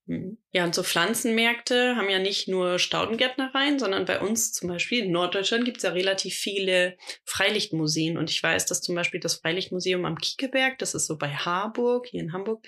Mhm. 0.06 0.36
Ja, 0.52 0.64
und 0.64 0.74
so 0.74 0.82
Pflanzenmärkte 0.82 1.96
haben 1.96 2.10
ja 2.10 2.18
nicht 2.18 2.48
nur 2.48 2.78
Staudengärtnereien, 2.78 3.78
sondern 3.78 4.04
bei 4.04 4.20
uns 4.20 4.52
zum 4.52 4.68
Beispiel 4.68 5.04
in 5.04 5.12
Norddeutschland 5.12 5.64
gibt 5.64 5.78
es 5.78 5.84
ja 5.84 5.90
relativ 5.90 6.34
viele 6.34 6.96
Freilichtmuseen. 7.24 8.18
Und 8.18 8.30
ich 8.30 8.42
weiß, 8.42 8.66
dass 8.66 8.82
zum 8.82 8.94
Beispiel 8.94 9.20
das 9.20 9.36
Freilichtmuseum 9.36 10.04
am 10.04 10.18
Kiekeberg, 10.18 10.78
das 10.78 10.94
ist 10.94 11.06
so 11.06 11.16
bei 11.16 11.28
Harburg, 11.28 12.06
hier 12.08 12.20
in 12.20 12.32
Hamburg, 12.32 12.66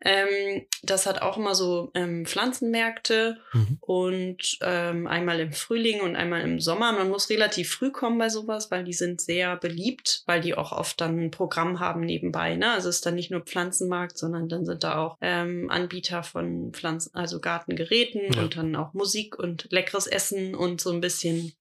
ähm, 0.00 0.66
das 0.82 1.06
hat 1.06 1.22
auch 1.22 1.38
immer 1.38 1.54
so 1.54 1.90
ähm, 1.94 2.26
Pflanzenmärkte 2.26 3.38
mhm. 3.52 3.78
und 3.80 4.58
ähm, 4.60 5.06
einmal 5.06 5.40
im 5.40 5.52
Frühling 5.52 6.00
und 6.00 6.16
einmal 6.16 6.42
im 6.42 6.60
Sommer. 6.60 6.92
Man 6.92 7.08
muss 7.08 7.30
relativ 7.30 7.70
früh 7.70 7.90
kommen 7.90 8.18
bei 8.18 8.28
sowas, 8.28 8.70
weil 8.70 8.84
die 8.84 8.92
sind 8.92 9.20
sehr 9.20 9.56
beliebt, 9.56 10.22
weil 10.26 10.40
die 10.40 10.54
auch 10.54 10.72
oft 10.72 11.00
dann 11.00 11.18
ein 11.18 11.30
Programm 11.30 11.80
haben 11.80 12.00
nebenbei. 12.00 12.56
Ne? 12.56 12.72
Also 12.72 12.88
es 12.88 12.96
ist 12.96 13.06
dann 13.06 13.14
nicht 13.14 13.30
nur 13.30 13.40
Pflanzenmarkt, 13.40 14.18
sondern 14.18 14.48
dann 14.48 14.66
sind 14.66 14.84
da 14.84 14.98
auch 14.98 15.16
ähm, 15.20 15.70
Anbieter 15.70 16.22
von 16.22 16.72
Pflanzen, 16.72 17.14
also 17.14 17.40
Gartengeräten 17.40 18.32
ja. 18.32 18.42
und 18.42 18.56
dann 18.56 18.76
auch 18.76 18.92
Musik 18.92 19.38
und 19.38 19.66
leckeres 19.70 20.06
Essen 20.06 20.54
und 20.54 20.80
so 20.80 20.92
ein 20.92 21.00
bisschen 21.00 21.52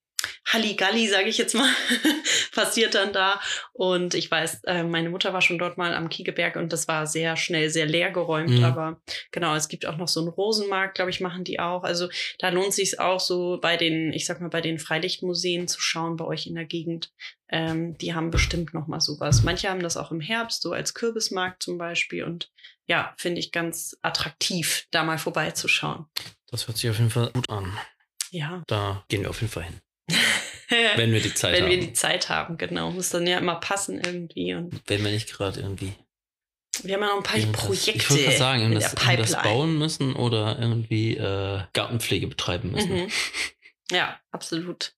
Halligalli, 0.48 1.08
sage 1.08 1.28
ich 1.28 1.38
jetzt 1.38 1.56
mal, 1.56 1.70
passiert 2.54 2.94
dann 2.94 3.14
da. 3.14 3.40
Und 3.74 4.14
ich 4.14 4.30
weiß, 4.30 4.64
äh, 4.66 4.84
meine 4.84 5.10
Mutter 5.10 5.34
war 5.34 5.42
schon 5.42 5.58
dort 5.58 5.78
mal 5.78 5.94
am 5.94 6.10
Kiegeberg 6.10 6.56
und 6.56 6.72
das 6.72 6.88
war 6.88 7.08
sehr 7.08 7.36
schnell, 7.36 7.70
sehr 7.70 7.88
leer 7.88 8.12
geräumt. 8.12 8.60
Mhm. 8.60 8.64
Aber 8.64 9.02
genau, 9.32 9.56
es 9.56 9.68
gibt 9.68 9.86
auch 9.88 9.98
noch 9.98 10.08
so 10.08 10.20
einen 10.20 10.30
Rosenmarkt, 10.30 10.96
glaube 10.96 11.10
ich, 11.10 11.20
machen 11.20 11.44
die 11.44 11.60
auch. 11.60 11.84
Also 11.84 12.10
da 12.40 12.50
lohnt 12.50 12.74
sich 12.74 13.00
auch 13.00 13.20
so 13.20 13.60
bei 13.60 13.76
den, 13.76 14.14
ich 14.14 14.26
sag 14.26 14.40
mal, 14.40 14.50
bei 14.50 14.62
den 14.62 14.78
Freilichtmuseen 14.78 15.68
zu 15.68 15.82
schauen 15.82 16.16
bei 16.16 16.26
euch 16.26 16.46
in 16.46 16.56
der 16.56 16.66
Gegend. 16.66 17.12
Ähm, 17.50 17.98
die 17.98 18.14
haben 18.14 18.30
bestimmt 18.30 18.74
noch 18.74 18.88
mal 18.88 19.02
sowas. 19.02 19.44
Manche 19.44 19.70
haben 19.70 19.82
das 19.82 19.98
auch 19.98 20.12
im 20.12 20.22
Herbst, 20.22 20.62
so 20.62 20.74
als 20.74 20.94
Kürbismarkt 20.94 21.64
zum 21.64 21.80
Beispiel. 21.80 22.24
Und 22.24 22.52
ja, 22.88 23.16
finde 23.18 23.40
ich 23.40 23.52
ganz 23.52 23.98
attraktiv, 24.04 24.86
da 24.92 25.04
mal 25.04 25.18
vorbeizuschauen. 25.18 26.06
Das 26.48 26.68
hört 26.68 26.78
sich 26.78 26.90
auf 26.90 26.98
jeden 27.00 27.10
Fall 27.10 27.32
gut 27.32 27.50
an. 27.50 27.78
Ja. 28.32 28.64
Da 28.68 29.04
gehen 29.08 29.22
wir 29.22 29.30
auf 29.30 29.42
jeden 29.42 29.52
Fall 29.52 29.64
hin. 29.64 29.80
Wenn 30.70 31.12
wir 31.12 31.22
die 31.22 31.34
Zeit 31.34 31.54
Wenn 31.54 31.64
haben. 31.64 31.72
Wenn 31.72 31.80
wir 31.80 31.88
die 31.88 31.94
Zeit 31.94 32.30
haben, 32.30 32.58
genau. 32.58 32.92
Muss 32.92 33.10
dann 33.10 33.28
ja 33.28 33.38
immer 33.38 33.56
passen 33.56 34.02
irgendwie. 34.04 34.54
Und 34.54 34.82
Wenn 34.88 35.04
wir 35.04 35.12
nicht 35.12 35.32
gerade 35.32 35.60
irgendwie. 35.60 35.94
Wir 36.84 36.96
haben 36.96 37.02
ja 37.02 37.08
noch 37.08 37.18
ein 37.18 37.24
paar 37.24 37.40
Projekte. 37.54 37.92
Ich 37.92 38.10
wollte 38.10 38.24
gerade 38.24 38.38
sagen, 38.38 38.72
das, 38.74 38.96
das, 38.96 39.44
bauen 39.44 39.78
müssen 39.78 40.14
oder 40.14 40.58
irgendwie 40.60 41.16
äh, 41.16 41.62
Gartenpflege 41.74 42.28
betreiben 42.28 42.72
müssen. 42.72 42.94
Mhm. 42.94 43.08
Ja, 43.92 44.20
absolut. 44.32 44.94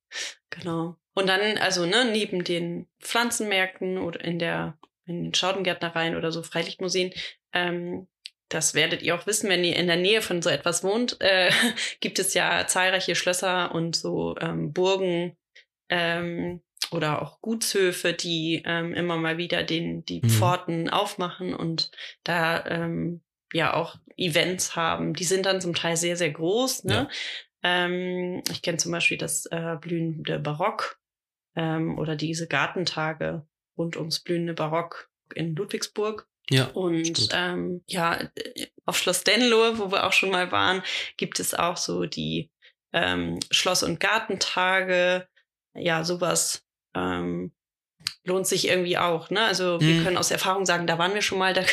Genau. 0.50 0.98
Und 1.14 1.28
dann, 1.28 1.58
also, 1.58 1.86
ne, 1.86 2.06
neben 2.12 2.44
den 2.44 2.88
Pflanzenmärkten 3.00 3.98
oder 3.98 4.24
in 4.24 4.40
der, 4.40 4.78
in 5.06 5.26
den 5.26 5.34
Schaudengärtnereien 5.34 6.16
oder 6.16 6.32
so 6.32 6.42
Freilichtmuseen, 6.42 7.14
ähm, 7.54 8.08
das 8.50 8.74
werdet 8.74 9.02
ihr 9.02 9.16
auch 9.16 9.28
wissen, 9.28 9.50
wenn 9.50 9.64
ihr 9.64 9.76
in 9.76 9.88
der 9.88 9.98
Nähe 9.98 10.22
von 10.22 10.42
so 10.42 10.50
etwas 10.50 10.84
wohnt, 10.84 11.18
äh, 11.20 11.52
gibt 12.00 12.20
es 12.20 12.34
ja 12.34 12.66
zahlreiche 12.68 13.16
Schlösser 13.16 13.74
und 13.74 13.96
so 13.96 14.36
ähm, 14.40 14.74
Burgen 14.74 15.36
ähm, 15.90 16.62
oder 16.92 17.22
auch 17.22 17.42
Gutshöfe, 17.42 18.14
die 18.14 18.64
ähm, 18.66 18.94
immer 18.94 19.18
mal 19.18 19.38
wieder 19.38 19.64
den, 19.64 20.06
die 20.06 20.22
mhm. 20.22 20.30
Pforten 20.30 20.90
aufmachen 20.90 21.54
und 21.54 21.92
da 22.24 22.66
ähm, 22.66 23.22
ja 23.54 23.74
auch 23.74 23.98
Events 24.16 24.76
haben. 24.76 25.14
Die 25.14 25.24
sind 25.24 25.46
dann 25.46 25.62
zum 25.62 25.76
Teil 25.76 25.98
sehr, 25.98 26.18
sehr 26.18 26.32
groß. 26.32 26.86
Ne? 26.86 26.94
Ja. 26.94 27.10
Ähm, 27.64 28.44
ich 28.52 28.62
kenne 28.62 28.78
zum 28.78 28.92
Beispiel 28.92 29.18
das 29.18 29.46
äh, 29.48 29.76
blühende 29.80 30.40
Barock 30.40 31.00
ähm, 31.56 31.98
oder 31.98 32.16
diese 32.16 32.48
Gartentage 32.48 33.46
rund 33.78 33.98
ums 33.98 34.22
blühende 34.22 34.54
Barock 34.54 35.10
in 35.34 35.56
Ludwigsburg. 35.56 36.28
Ja. 36.50 36.68
Und 36.68 37.30
ähm, 37.34 37.84
ja, 37.88 38.20
auf 38.86 38.98
Schloss 38.98 39.24
Denlohe, 39.24 39.80
wo 39.80 39.92
wir 39.92 40.06
auch 40.06 40.14
schon 40.14 40.32
mal 40.32 40.52
waren, 40.52 40.82
gibt 41.18 41.40
es 41.40 41.54
auch 41.54 41.78
so 41.78 42.06
die 42.06 42.50
ähm, 42.94 43.40
Schloss- 43.52 43.84
und 43.84 44.00
Gartentage. 44.00 45.28
Ja, 45.76 46.04
sowas 46.04 46.64
ähm, 46.96 47.52
lohnt 48.24 48.48
sich 48.48 48.68
irgendwie 48.68 48.98
auch. 48.98 49.30
Ne? 49.30 49.42
Also 49.42 49.80
wir 49.82 49.98
hm. 49.98 50.04
können 50.04 50.18
aus 50.18 50.32
Erfahrung 50.32 50.66
sagen, 50.66 50.88
da 50.88 50.98
waren 50.98 51.14
wir 51.14 51.22
schon 51.22 51.38
mal, 51.38 51.54
da, 51.54 51.64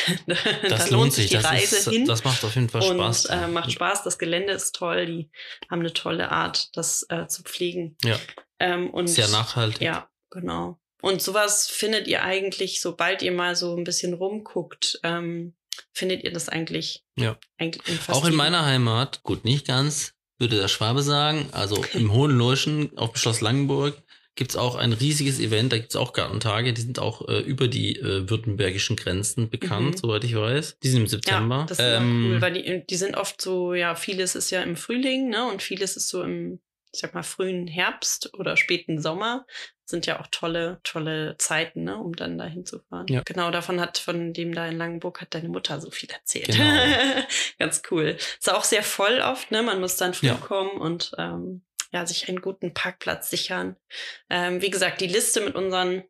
da 0.67 0.85
lohnt 0.87 1.13
sich 1.13 1.27
die 1.29 1.35
das 1.35 1.45
Reise 1.45 1.77
ist, 1.77 1.89
hin. 1.89 2.05
Das 2.05 2.23
macht 2.23 2.43
auf 2.43 2.55
jeden 2.55 2.69
Fall 2.69 2.81
Spaß. 2.81 3.25
Und 3.27 3.35
äh, 3.35 3.47
macht 3.47 3.71
Spaß, 3.71 4.03
das 4.03 4.17
Gelände 4.17 4.53
ist 4.53 4.75
toll, 4.75 5.05
die 5.05 5.29
haben 5.69 5.79
eine 5.79 5.93
tolle 5.93 6.31
Art, 6.31 6.75
das 6.75 7.05
äh, 7.09 7.27
zu 7.27 7.43
pflegen. 7.43 7.97
Ja. 8.03 8.19
Ähm, 8.59 8.89
und, 8.89 9.07
Sehr 9.07 9.27
nachhaltig. 9.29 9.81
Ja, 9.81 10.09
genau. 10.29 10.79
Und 11.05 11.21
sowas 11.21 11.67
findet 11.67 12.07
ihr 12.07 12.23
eigentlich, 12.23 12.81
sobald 12.81 13.21
ihr 13.21 13.31
mal 13.31 13.55
so 13.55 13.77
ein 13.77 13.83
bisschen 13.83 14.15
rumguckt, 14.15 14.99
ähm, 15.03 15.53
findet 15.93 16.23
ihr 16.23 16.33
das 16.33 16.49
eigentlich. 16.49 17.03
Ja. 17.15 17.37
Eigentlich 17.59 17.87
in 17.87 17.99
Auch 18.11 18.25
in 18.25 18.33
meiner 18.33 18.65
Heimat, 18.65 19.21
gut, 19.21 19.45
nicht 19.45 19.67
ganz, 19.67 20.15
würde 20.39 20.57
der 20.57 20.67
Schwabe 20.67 21.03
sagen. 21.03 21.47
Also 21.51 21.85
im 21.93 22.11
Hohenloischen 22.11 22.97
auf 22.97 23.11
dem 23.11 23.17
Schloss 23.17 23.41
Langenburg 23.41 24.01
gibt 24.33 24.49
es 24.49 24.57
auch 24.57 24.77
ein 24.77 24.93
riesiges 24.93 25.39
Event, 25.39 25.71
da 25.73 25.77
gibt 25.77 25.91
es 25.91 25.95
auch 25.95 26.11
Gartentage, 26.11 26.73
die 26.73 26.81
sind 26.81 26.97
auch 26.97 27.27
äh, 27.27 27.39
über 27.41 27.67
die 27.67 27.97
äh, 27.97 28.27
württembergischen 28.27 28.95
Grenzen 28.95 29.51
bekannt, 29.51 29.91
mhm. 29.91 29.97
soweit 29.97 30.23
ich 30.23 30.35
weiß. 30.35 30.79
Die 30.81 30.89
sind 30.89 31.01
im 31.01 31.07
September. 31.07 31.57
Ja, 31.59 31.65
das 31.67 31.77
ist 31.77 31.85
ähm, 31.85 32.31
cool, 32.31 32.41
weil 32.41 32.53
die, 32.53 32.83
die 32.89 32.95
sind 32.95 33.15
oft 33.15 33.39
so, 33.39 33.75
ja, 33.75 33.93
vieles 33.93 34.33
ist 34.33 34.49
ja 34.49 34.63
im 34.63 34.75
Frühling, 34.75 35.29
ne? 35.29 35.45
Und 35.45 35.61
vieles 35.61 35.97
ist 35.97 36.09
so 36.09 36.23
im 36.23 36.61
ich 36.95 37.01
sag 37.01 37.13
mal, 37.13 37.23
frühen 37.23 37.67
Herbst 37.67 38.33
oder 38.33 38.57
späten 38.57 39.01
Sommer 39.01 39.45
sind 39.85 40.07
ja 40.07 40.19
auch 40.19 40.27
tolle, 40.31 40.79
tolle 40.83 41.35
Zeiten, 41.37 41.83
ne, 41.83 41.97
um 41.97 42.15
dann 42.15 42.37
da 42.37 42.45
hinzufahren. 42.45 43.07
Ja. 43.07 43.21
Genau, 43.23 43.51
davon 43.51 43.79
hat, 43.79 43.99
von 43.99 44.33
dem 44.33 44.53
da 44.55 44.67
in 44.67 44.77
Langenburg 44.77 45.21
hat 45.21 45.35
deine 45.35 45.49
Mutter 45.49 45.79
so 45.79 45.91
viel 45.91 46.09
erzählt. 46.09 46.47
Genau. 46.47 47.23
Ganz 47.59 47.83
cool. 47.91 48.17
Ist 48.17 48.51
auch 48.51 48.63
sehr 48.63 48.81
voll 48.81 49.19
oft, 49.19 49.51
ne? 49.51 49.61
Man 49.61 49.79
muss 49.79 49.97
dann 49.97 50.13
früh 50.13 50.27
ja. 50.27 50.35
kommen 50.35 50.71
und 50.71 51.11
ähm, 51.17 51.63
ja, 51.91 52.05
sich 52.05 52.27
einen 52.27 52.41
guten 52.41 52.73
Parkplatz 52.73 53.29
sichern. 53.29 53.75
Ähm, 54.29 54.61
wie 54.61 54.71
gesagt, 54.71 55.01
die 55.01 55.07
Liste 55.07 55.41
mit 55.41 55.55
unseren 55.55 56.03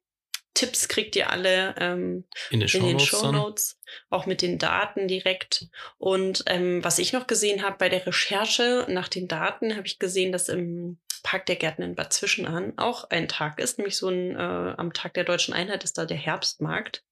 Tipps 0.56 0.88
kriegt 0.88 1.15
ihr 1.15 1.30
alle 1.30 1.76
ähm, 1.78 2.26
in, 2.50 2.62
den 2.62 2.70
in 2.70 2.86
den 2.86 3.00
Show 3.00 3.32
Notes, 3.32 3.80
auch 4.10 4.26
mit 4.26 4.41
den 4.41 4.58
Daten 4.58 5.08
direkt. 5.08 5.68
Und 5.98 6.44
ähm, 6.48 6.84
was 6.84 6.98
ich 6.98 7.13
noch 7.13 7.28
gesehen 7.28 7.62
habe 7.62 7.78
bei 7.78 7.89
der 7.89 8.08
Recherche 8.08 8.88
nach 8.89 9.08
den 9.08 9.28
Daten, 9.28 9.76
habe 9.76 9.86
ich 9.86 10.00
gesehen, 10.00 10.32
dass 10.32 10.50
im 10.50 10.98
Park 11.22 11.46
der 11.46 11.58
Gärten 11.58 11.84
in 11.84 11.96
Bad 11.96 12.13
Zwischenahn 12.13 12.74
auch 12.78 13.10
ein 13.10 13.28
Tag 13.28 13.60
ist, 13.60 13.78
nämlich 13.78 13.98
so 13.98 14.10
ein 14.10 14.36
äh, 14.36 14.76
am 14.78 14.94
Tag 14.94 15.13
der 15.13 15.24
deutschen 15.24 15.54
Einheit 15.54 15.84
ist 15.84 15.98
da 15.98 16.06
der 16.06 16.18
Herbstmarkt. 16.18 17.04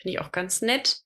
Finde 0.00 0.14
ich 0.14 0.20
auch 0.20 0.32
ganz 0.32 0.62
nett. 0.62 1.05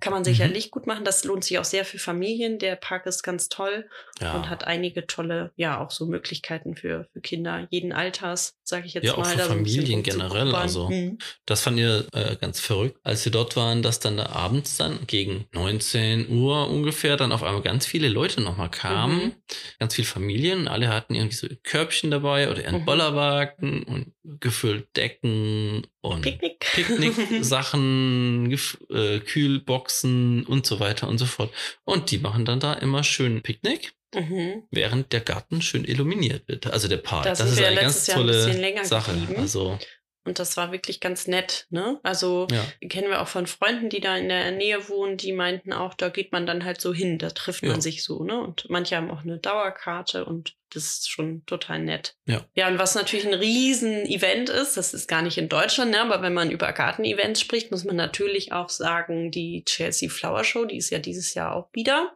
Kann 0.00 0.12
man 0.12 0.24
sicherlich 0.24 0.66
mhm. 0.66 0.70
gut 0.70 0.86
machen. 0.86 1.04
Das 1.04 1.24
lohnt 1.24 1.44
sich 1.44 1.58
auch 1.58 1.64
sehr 1.64 1.84
für 1.84 1.98
Familien. 1.98 2.58
Der 2.58 2.76
Park 2.76 3.06
ist 3.06 3.22
ganz 3.22 3.48
toll 3.48 3.88
ja. 4.20 4.34
und 4.34 4.48
hat 4.48 4.64
einige 4.64 5.06
tolle, 5.06 5.52
ja, 5.56 5.80
auch 5.80 5.90
so 5.90 6.06
Möglichkeiten 6.06 6.74
für, 6.74 7.06
für 7.12 7.20
Kinder 7.20 7.66
jeden 7.70 7.92
Alters, 7.92 8.56
sage 8.64 8.86
ich 8.86 8.94
jetzt 8.94 9.04
ja, 9.04 9.16
mal. 9.16 9.36
Ja, 9.36 9.44
auch 9.44 9.48
für 9.48 9.54
Familien 9.54 10.02
generell. 10.02 10.54
Also, 10.54 10.88
mhm. 10.88 11.18
das 11.46 11.62
fand 11.62 11.78
ihr 11.78 12.06
äh, 12.12 12.36
ganz 12.36 12.60
verrückt, 12.60 12.98
als 13.02 13.24
wir 13.24 13.32
dort 13.32 13.56
waren, 13.56 13.82
dass 13.82 14.00
dann 14.00 14.16
da 14.16 14.26
abends 14.26 14.76
dann 14.76 15.06
gegen 15.06 15.46
19 15.52 16.28
Uhr 16.30 16.68
ungefähr 16.68 17.16
dann 17.16 17.32
auf 17.32 17.42
einmal 17.42 17.62
ganz 17.62 17.86
viele 17.86 18.08
Leute 18.08 18.40
nochmal 18.40 18.70
kamen. 18.70 19.16
Mhm. 19.16 19.32
Ganz 19.78 19.94
viele 19.94 20.06
Familien. 20.08 20.68
Alle 20.68 20.88
hatten 20.88 21.14
irgendwie 21.14 21.36
so 21.36 21.48
Körbchen 21.62 22.10
dabei 22.10 22.50
oder 22.50 22.62
ihren 22.62 22.80
mhm. 22.80 22.84
Bollerwagen 22.84 23.82
und 23.84 24.12
gefüllt 24.24 24.88
Decken 24.96 25.86
und 26.00 26.22
Picknick. 26.22 26.60
Picknick-Sachen, 26.74 28.52
äh, 28.90 29.20
Kühlboxen 29.20 30.44
und 30.46 30.66
so 30.66 30.80
weiter 30.80 31.08
und 31.08 31.18
so 31.18 31.26
fort. 31.26 31.52
Und 31.84 32.10
die 32.10 32.18
machen 32.18 32.44
dann 32.44 32.60
da 32.60 32.74
immer 32.74 33.04
schön 33.04 33.42
Picknick. 33.42 33.94
Mhm. 34.14 34.64
Während 34.70 35.12
der 35.12 35.20
Garten 35.20 35.62
schön 35.62 35.84
illuminiert 35.84 36.46
wird. 36.46 36.66
Also 36.66 36.86
der 36.86 36.98
Park. 36.98 37.24
Das, 37.24 37.38
das 37.38 37.52
ist 37.52 37.62
eine 37.62 37.80
ganz 37.80 38.06
tolle 38.06 38.44
ein 38.44 38.84
Sache. 38.84 39.12
Geblieben. 39.12 39.40
Also 39.40 39.78
und 40.24 40.38
das 40.38 40.56
war 40.56 40.70
wirklich 40.70 41.00
ganz 41.00 41.26
nett, 41.26 41.66
ne? 41.70 41.98
Also 42.04 42.46
ja. 42.52 42.64
kennen 42.88 43.08
wir 43.08 43.22
auch 43.22 43.28
von 43.28 43.48
Freunden, 43.48 43.88
die 43.88 44.00
da 44.00 44.16
in 44.16 44.28
der 44.28 44.52
Nähe 44.52 44.88
wohnen, 44.88 45.16
die 45.16 45.32
meinten 45.32 45.72
auch, 45.72 45.94
da 45.94 46.10
geht 46.10 46.30
man 46.30 46.46
dann 46.46 46.64
halt 46.64 46.80
so 46.80 46.94
hin, 46.94 47.18
da 47.18 47.30
trifft 47.30 47.64
man 47.64 47.80
sich 47.80 48.04
so, 48.04 48.22
ne? 48.22 48.40
Und 48.40 48.66
manche 48.68 48.96
haben 48.96 49.10
auch 49.10 49.22
eine 49.22 49.38
Dauerkarte 49.38 50.24
und 50.24 50.54
das 50.74 50.84
ist 50.84 51.10
schon 51.10 51.44
total 51.46 51.80
nett. 51.80 52.16
Ja. 52.26 52.46
Ja, 52.54 52.68
und 52.68 52.78
was 52.78 52.94
natürlich 52.94 53.26
ein 53.26 53.34
Riesen-Event 53.34 54.48
ist, 54.48 54.76
das 54.76 54.94
ist 54.94 55.08
gar 55.08 55.22
nicht 55.22 55.38
in 55.38 55.48
Deutschland, 55.48 55.90
ne? 55.90 56.00
aber 56.00 56.22
wenn 56.22 56.34
man 56.34 56.50
über 56.50 56.72
Garten-Events 56.72 57.40
spricht, 57.40 57.70
muss 57.70 57.84
man 57.84 57.96
natürlich 57.96 58.52
auch 58.52 58.68
sagen, 58.68 59.30
die 59.30 59.64
Chelsea 59.64 60.08
Flower 60.08 60.44
Show, 60.44 60.64
die 60.64 60.78
ist 60.78 60.90
ja 60.90 60.98
dieses 60.98 61.34
Jahr 61.34 61.54
auch 61.54 61.68
wieder. 61.72 62.12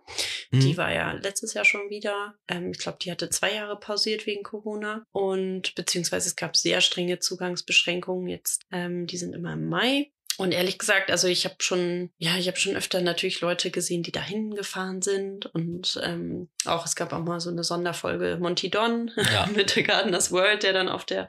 Mhm. 0.51 0.61
Die 0.61 0.77
war 0.77 0.92
ja 0.92 1.12
letztes 1.12 1.55
Jahr 1.55 1.64
schon 1.64 1.90
wieder. 1.90 2.35
Ähm, 2.49 2.71
ich 2.71 2.79
glaube, 2.79 2.99
die 3.01 3.11
hatte 3.11 3.31
zwei 3.31 3.55
Jahre 3.55 3.79
pausiert 3.79 4.27
wegen 4.27 4.42
Corona. 4.42 5.05
Und 5.12 5.75
beziehungsweise 5.75 6.29
es 6.29 6.37
gab 6.37 6.57
sehr 6.57 6.81
strenge 6.81 7.19
Zugangsbeschränkungen 7.19 8.29
jetzt. 8.29 8.62
Ähm, 8.73 9.07
die 9.07 9.16
sind 9.16 9.35
immer 9.35 9.53
im 9.53 9.69
Mai. 9.69 10.11
Und 10.38 10.53
ehrlich 10.53 10.79
gesagt, 10.79 11.11
also 11.11 11.29
ich 11.29 11.44
habe 11.44 11.57
schon, 11.59 12.11
ja, 12.18 12.37
ich 12.37 12.46
habe 12.46 12.59
schon 12.59 12.77
öfter 12.77 13.01
natürlich 13.01 13.40
Leute 13.40 13.70
gesehen, 13.70 14.03
die 14.03 14.12
dahin 14.12 14.55
gefahren 14.55 15.01
sind. 15.01 15.46
Und 15.46 15.99
ähm, 16.03 16.49
auch 16.66 16.85
es 16.85 16.94
gab 16.94 17.12
auch 17.12 17.25
mal 17.25 17.40
so 17.40 17.51
eine 17.51 17.64
Sonderfolge 17.64 18.37
Monty 18.38 18.70
Don 18.70 19.11
ja. 19.33 19.46
mit 19.55 19.70
The 19.70 19.83
Gardeners 19.83 20.31
World, 20.33 20.62
der 20.62 20.75
dann 20.75 20.88
auf 20.88 21.05
der 21.05 21.29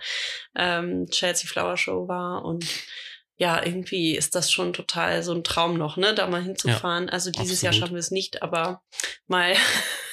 ähm, 0.55 1.07
Chelsea 1.09 1.49
Flower 1.49 1.77
Show 1.77 2.07
war. 2.07 2.43
Und 2.43 2.65
ja, 3.37 3.63
irgendwie 3.63 4.15
ist 4.15 4.33
das 4.33 4.51
schon 4.51 4.73
total 4.73 5.21
so 5.21 5.33
ein 5.33 5.43
Traum 5.43 5.77
noch, 5.77 5.95
ne, 5.95 6.15
da 6.15 6.27
mal 6.27 6.41
hinzufahren. 6.41 7.05
Ja, 7.05 7.13
also 7.13 7.29
dieses 7.29 7.51
absolut. 7.51 7.63
Jahr 7.63 7.73
schaffen 7.73 7.93
wir 7.93 7.99
es 7.99 8.11
nicht, 8.11 8.41
aber 8.41 8.81
mal 9.27 9.53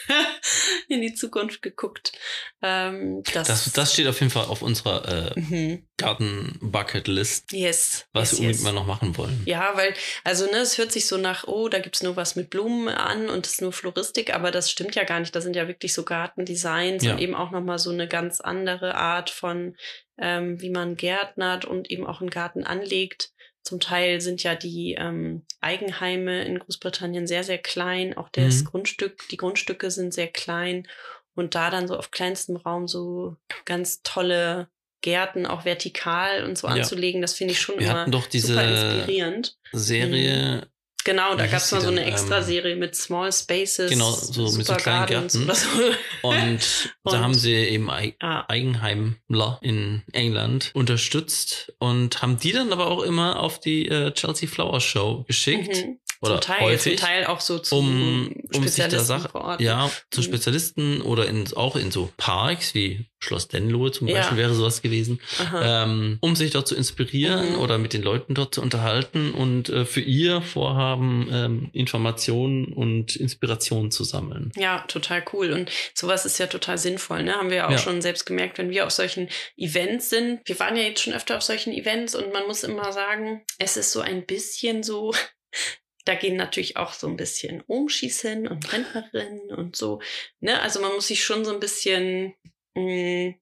in 0.88 1.00
die 1.00 1.14
Zukunft 1.14 1.62
geguckt. 1.62 2.12
Ähm, 2.60 3.22
das, 3.32 3.48
das, 3.48 3.72
das, 3.72 3.92
steht 3.94 4.06
auf 4.06 4.20
jeden 4.20 4.30
Fall 4.30 4.44
auf 4.44 4.60
unserer 4.60 5.32
äh, 5.36 5.40
mhm. 5.40 5.86
Garten-Bucket-List. 5.96 7.52
Yes. 7.52 8.06
Was 8.12 8.32
yes, 8.32 8.32
wir 8.32 8.38
unbedingt 8.40 8.56
yes. 8.56 8.64
mal 8.64 8.72
noch 8.72 8.86
machen 8.86 9.16
wollen. 9.16 9.42
Ja, 9.46 9.72
weil, 9.74 9.94
also, 10.22 10.44
ne, 10.44 10.58
es 10.58 10.76
hört 10.76 10.92
sich 10.92 11.06
so 11.06 11.16
nach, 11.16 11.44
oh, 11.46 11.70
da 11.70 11.78
gibt's 11.78 12.02
nur 12.02 12.16
was 12.16 12.36
mit 12.36 12.50
Blumen 12.50 12.88
an 12.88 13.30
und 13.30 13.46
es 13.46 13.54
ist 13.54 13.62
nur 13.62 13.72
Floristik, 13.72 14.34
aber 14.34 14.50
das 14.50 14.70
stimmt 14.70 14.94
ja 14.94 15.04
gar 15.04 15.20
nicht. 15.20 15.34
Das 15.34 15.44
sind 15.44 15.56
ja 15.56 15.66
wirklich 15.66 15.94
so 15.94 16.04
Gartendesigns 16.04 17.04
ja. 17.04 17.12
und 17.12 17.20
eben 17.20 17.34
auch 17.34 17.50
nochmal 17.50 17.78
so 17.78 17.90
eine 17.90 18.06
ganz 18.06 18.40
andere 18.40 18.96
Art 18.96 19.30
von, 19.30 19.76
ähm, 20.18 20.60
wie 20.60 20.70
man 20.70 20.96
gärtnert 20.96 21.64
und 21.64 21.90
eben 21.90 22.06
auch 22.06 22.20
einen 22.20 22.30
Garten 22.30 22.64
anlegt. 22.64 23.30
Zum 23.62 23.80
Teil 23.80 24.20
sind 24.20 24.42
ja 24.42 24.54
die 24.54 24.94
ähm, 24.98 25.46
Eigenheime 25.60 26.44
in 26.44 26.58
Großbritannien 26.58 27.26
sehr, 27.26 27.44
sehr 27.44 27.58
klein. 27.58 28.16
Auch 28.16 28.28
das 28.28 28.60
mhm. 28.60 28.64
Grundstück, 28.66 29.28
die 29.30 29.38
Grundstücke 29.38 29.90
sind 29.90 30.12
sehr 30.12 30.28
klein. 30.28 30.86
Und 31.34 31.54
da 31.54 31.70
dann 31.70 31.88
so 31.88 31.96
auf 31.96 32.10
kleinstem 32.10 32.56
Raum 32.56 32.86
so 32.86 33.36
ganz 33.64 34.02
tolle 34.02 34.68
Gärten 35.00 35.46
auch 35.46 35.64
vertikal 35.64 36.44
und 36.44 36.56
so 36.56 36.66
ja. 36.68 36.74
anzulegen, 36.74 37.20
das 37.20 37.34
finde 37.34 37.52
ich 37.52 37.60
schon 37.60 37.78
Wir 37.78 37.88
immer 37.88 38.00
hatten 38.00 38.10
doch 38.10 38.26
diese 38.26 38.48
super 38.48 38.64
inspirierend. 38.64 39.58
Serie 39.72 40.62
mhm. 40.62 40.73
Genau, 41.04 41.34
da 41.34 41.46
gab 41.46 41.60
es 41.60 41.70
mal 41.70 41.82
so 41.82 41.88
eine 41.88 42.02
ähm, 42.02 42.08
Extra-Serie 42.08 42.76
mit 42.76 42.96
Small 42.96 43.30
Spaces. 43.30 43.90
Genau, 43.90 44.10
so 44.10 44.50
mit 44.56 44.66
so 44.66 44.74
kleinen 44.74 45.06
Gärten. 45.06 45.28
So. 45.28 45.38
Und, 45.40 45.52
und, 46.22 46.94
da 47.04 47.20
haben 47.20 47.34
sie 47.34 47.52
eben 47.52 47.90
Eig 47.90 48.16
ah. 48.20 48.44
Eigenheimler 48.48 49.58
in 49.60 50.02
England 50.12 50.70
unterstützt 50.74 51.74
und 51.78 52.22
haben 52.22 52.38
die 52.38 52.52
dann 52.52 52.72
aber 52.72 52.86
auch 52.86 53.02
immer 53.02 53.40
auf 53.40 53.60
die 53.60 53.86
äh, 53.86 54.12
Chelsea 54.12 54.48
Flower 54.48 54.80
Show 54.80 55.24
geschickt. 55.28 55.84
Mhm. 55.84 55.98
Oder 56.24 56.40
zum 56.40 56.54
Teil, 56.54 56.60
häufig, 56.62 56.98
zum 56.98 57.06
Teil 57.06 57.26
auch 57.26 57.40
so 57.40 57.58
zu 57.58 57.76
um, 57.76 58.34
um 58.54 58.68
sich 58.68 58.86
der 58.86 59.00
Sache. 59.00 59.56
Ja, 59.58 59.90
zu 60.10 60.20
mhm. 60.20 60.24
Spezialisten 60.24 61.02
oder 61.02 61.26
in, 61.26 61.44
auch 61.54 61.76
in 61.76 61.90
so 61.90 62.10
Parks 62.16 62.74
wie 62.74 63.06
Schloss 63.24 63.48
Denlohe 63.48 63.90
zum 63.90 64.06
ja. 64.06 64.16
Beispiel 64.16 64.36
wäre 64.36 64.54
sowas 64.54 64.82
gewesen, 64.82 65.20
ähm, 65.62 66.18
um 66.20 66.36
sich 66.36 66.50
dort 66.50 66.68
zu 66.68 66.74
inspirieren 66.74 67.52
mhm. 67.52 67.58
oder 67.58 67.78
mit 67.78 67.92
den 67.92 68.02
Leuten 68.02 68.34
dort 68.34 68.54
zu 68.54 68.62
unterhalten 68.62 69.32
und 69.32 69.70
äh, 69.70 69.84
für 69.84 70.00
ihr 70.00 70.42
Vorhaben 70.42 71.28
ähm, 71.32 71.70
Informationen 71.72 72.66
und 72.66 73.16
Inspirationen 73.16 73.90
zu 73.90 74.04
sammeln. 74.04 74.52
Ja, 74.56 74.84
total 74.88 75.24
cool. 75.32 75.52
Und 75.52 75.70
sowas 75.94 76.26
ist 76.26 76.38
ja 76.38 76.46
total 76.46 76.78
sinnvoll. 76.78 77.22
Ne? 77.22 77.34
Haben 77.34 77.50
wir 77.50 77.56
ja 77.56 77.66
auch 77.66 77.72
ja. 77.72 77.78
schon 77.78 78.02
selbst 78.02 78.26
gemerkt, 78.26 78.58
wenn 78.58 78.70
wir 78.70 78.86
auf 78.86 78.92
solchen 78.92 79.28
Events 79.56 80.10
sind. 80.10 80.40
Wir 80.44 80.58
waren 80.60 80.76
ja 80.76 80.82
jetzt 80.82 81.02
schon 81.02 81.14
öfter 81.14 81.36
auf 81.36 81.42
solchen 81.42 81.72
Events 81.72 82.14
und 82.14 82.32
man 82.32 82.46
muss 82.46 82.62
immer 82.62 82.92
sagen, 82.92 83.42
es 83.58 83.76
ist 83.76 83.92
so 83.92 84.00
ein 84.00 84.26
bisschen 84.26 84.82
so, 84.82 85.14
da 86.04 86.14
gehen 86.14 86.36
natürlich 86.36 86.76
auch 86.76 86.92
so 86.92 87.06
ein 87.06 87.16
bisschen 87.16 87.62
Umschießen 87.62 88.46
und 88.46 88.72
Rentnerinnen 88.72 89.52
und 89.54 89.76
so. 89.76 90.00
Ne? 90.40 90.60
Also 90.60 90.80
man 90.80 90.92
muss 90.92 91.08
sich 91.08 91.24
schon 91.24 91.44
so 91.44 91.52
ein 91.52 91.60
bisschen 91.60 92.34
mh, 92.74 92.82
mm, 92.82 93.34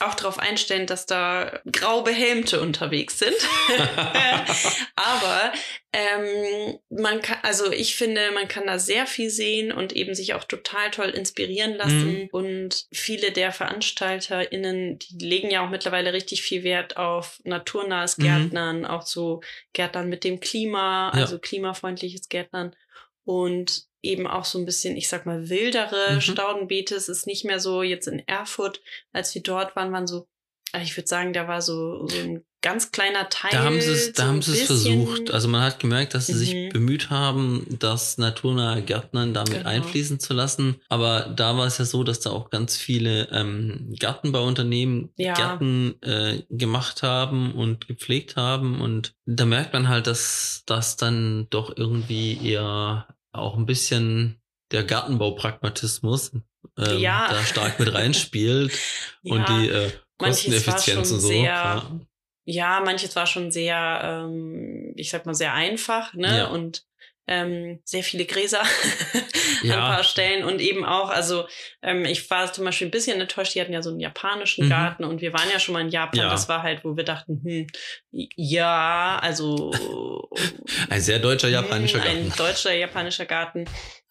auch 0.00 0.14
darauf 0.14 0.38
einstellen, 0.38 0.86
dass 0.86 1.06
da 1.06 1.60
grau 1.70 2.02
behelmte 2.02 2.60
unterwegs 2.60 3.18
sind. 3.18 3.34
Aber 4.96 5.52
ähm, 5.92 6.78
man 6.88 7.20
kann, 7.20 7.38
also 7.42 7.70
ich 7.70 7.96
finde, 7.96 8.30
man 8.32 8.48
kann 8.48 8.66
da 8.66 8.78
sehr 8.78 9.06
viel 9.06 9.28
sehen 9.28 9.72
und 9.72 9.92
eben 9.92 10.14
sich 10.14 10.34
auch 10.34 10.44
total 10.44 10.90
toll 10.90 11.10
inspirieren 11.10 11.74
lassen. 11.74 12.22
Mhm. 12.22 12.28
Und 12.32 12.86
viele 12.92 13.32
der 13.32 13.52
VeranstalterInnen, 13.52 14.98
die 14.98 15.24
legen 15.24 15.50
ja 15.50 15.64
auch 15.64 15.70
mittlerweile 15.70 16.12
richtig 16.12 16.42
viel 16.42 16.62
Wert 16.62 16.96
auf 16.96 17.40
naturnahes 17.44 18.18
mhm. 18.18 18.22
Gärtnern, 18.22 18.78
mhm. 18.80 18.84
auch 18.86 19.02
so 19.02 19.42
Gärtnern 19.72 20.08
mit 20.08 20.24
dem 20.24 20.40
Klima, 20.40 21.10
also 21.10 21.34
ja. 21.34 21.40
klimafreundliches 21.40 22.28
Gärtnern. 22.28 22.74
Und 23.30 23.84
eben 24.02 24.26
auch 24.26 24.44
so 24.44 24.58
ein 24.58 24.66
bisschen, 24.66 24.96
ich 24.96 25.08
sag 25.08 25.24
mal, 25.24 25.48
wildere 25.48 26.14
mhm. 26.14 26.20
Staudenbeete. 26.20 26.96
Es 26.96 27.08
ist 27.08 27.28
nicht 27.28 27.44
mehr 27.44 27.60
so 27.60 27.84
jetzt 27.84 28.08
in 28.08 28.26
Erfurt, 28.26 28.80
als 29.12 29.32
wir 29.36 29.42
dort 29.42 29.76
waren, 29.76 29.92
waren 29.92 30.08
so, 30.08 30.26
also 30.72 30.84
ich 30.84 30.96
würde 30.96 31.06
sagen, 31.06 31.32
da 31.32 31.46
war 31.46 31.62
so, 31.62 32.08
so 32.08 32.18
ein 32.18 32.44
ganz 32.60 32.90
kleiner 32.90 33.28
Teil. 33.28 33.52
Da 33.52 33.62
haben 33.62 33.80
sie 33.80 33.92
es, 33.92 34.12
da 34.14 34.26
haben 34.26 34.42
sie 34.42 34.52
es 34.52 34.66
versucht. 34.66 35.30
Also 35.30 35.46
man 35.46 35.62
hat 35.62 35.78
gemerkt, 35.78 36.14
dass 36.14 36.26
sie 36.26 36.34
mhm. 36.34 36.38
sich 36.38 36.72
bemüht 36.72 37.08
haben, 37.10 37.64
das 37.78 38.18
naturnahe 38.18 38.82
Gärtnern 38.82 39.32
damit 39.32 39.52
genau. 39.52 39.68
einfließen 39.68 40.18
zu 40.18 40.34
lassen. 40.34 40.80
Aber 40.88 41.32
da 41.36 41.56
war 41.56 41.68
es 41.68 41.78
ja 41.78 41.84
so, 41.84 42.02
dass 42.02 42.18
da 42.18 42.30
auch 42.30 42.50
ganz 42.50 42.76
viele 42.76 43.28
ähm, 43.30 43.94
Gartenbauunternehmen 43.96 45.10
ja. 45.16 45.34
Gärten 45.34 46.02
äh, 46.02 46.42
gemacht 46.50 47.04
haben 47.04 47.54
und 47.54 47.86
gepflegt 47.86 48.34
haben. 48.34 48.80
Und 48.80 49.14
da 49.24 49.46
merkt 49.46 49.72
man 49.72 49.88
halt, 49.88 50.08
dass 50.08 50.64
das 50.66 50.96
dann 50.96 51.46
doch 51.50 51.76
irgendwie 51.76 52.44
eher 52.44 53.06
auch 53.32 53.56
ein 53.56 53.66
bisschen 53.66 54.40
der 54.72 54.84
Gartenbaupragmatismus 54.84 56.32
ähm, 56.78 56.98
ja. 56.98 57.28
da 57.30 57.42
stark 57.42 57.78
mit 57.78 57.92
reinspielt 57.92 58.72
ja. 59.22 59.34
und 59.34 59.48
die 59.48 59.68
äh, 59.68 59.90
Kosteneffizienz 60.18 61.10
und 61.10 61.20
so. 61.20 61.28
Sehr, 61.28 61.42
ja. 61.42 62.00
ja. 62.44 62.80
manches 62.84 63.16
war 63.16 63.26
schon 63.26 63.50
sehr, 63.50 64.00
ähm, 64.02 64.92
ich 64.96 65.10
sag 65.10 65.26
mal, 65.26 65.34
sehr 65.34 65.54
einfach, 65.54 66.14
ne? 66.14 66.48
Und 66.50 66.84
ähm, 67.30 67.80
sehr 67.84 68.02
viele 68.02 68.24
Gräser 68.26 68.60
ja. 69.62 69.74
an 69.74 69.80
ein 69.80 69.94
paar 69.94 70.04
Stellen 70.04 70.44
und 70.44 70.60
eben 70.60 70.84
auch, 70.84 71.10
also 71.10 71.46
ähm, 71.80 72.04
ich 72.04 72.28
war 72.28 72.52
zum 72.52 72.64
Beispiel 72.64 72.88
ein 72.88 72.90
bisschen 72.90 73.20
enttäuscht, 73.20 73.54
die 73.54 73.60
hatten 73.60 73.72
ja 73.72 73.82
so 73.82 73.90
einen 73.90 74.00
japanischen 74.00 74.66
mhm. 74.66 74.70
Garten 74.70 75.04
und 75.04 75.20
wir 75.20 75.32
waren 75.32 75.48
ja 75.50 75.60
schon 75.60 75.74
mal 75.74 75.80
in 75.80 75.90
Japan, 75.90 76.18
ja. 76.18 76.28
das 76.28 76.48
war 76.48 76.64
halt, 76.64 76.84
wo 76.84 76.96
wir 76.96 77.04
dachten, 77.04 77.40
hm, 77.42 77.66
ja, 78.10 79.18
also 79.22 79.70
ein 80.90 81.00
sehr 81.00 81.20
deutscher 81.20 81.48
japanischer 81.48 82.00
Garten. 82.00 82.18
Ein 82.18 82.32
deutscher 82.36 82.74
japanischer 82.74 83.26
Garten. 83.26 83.64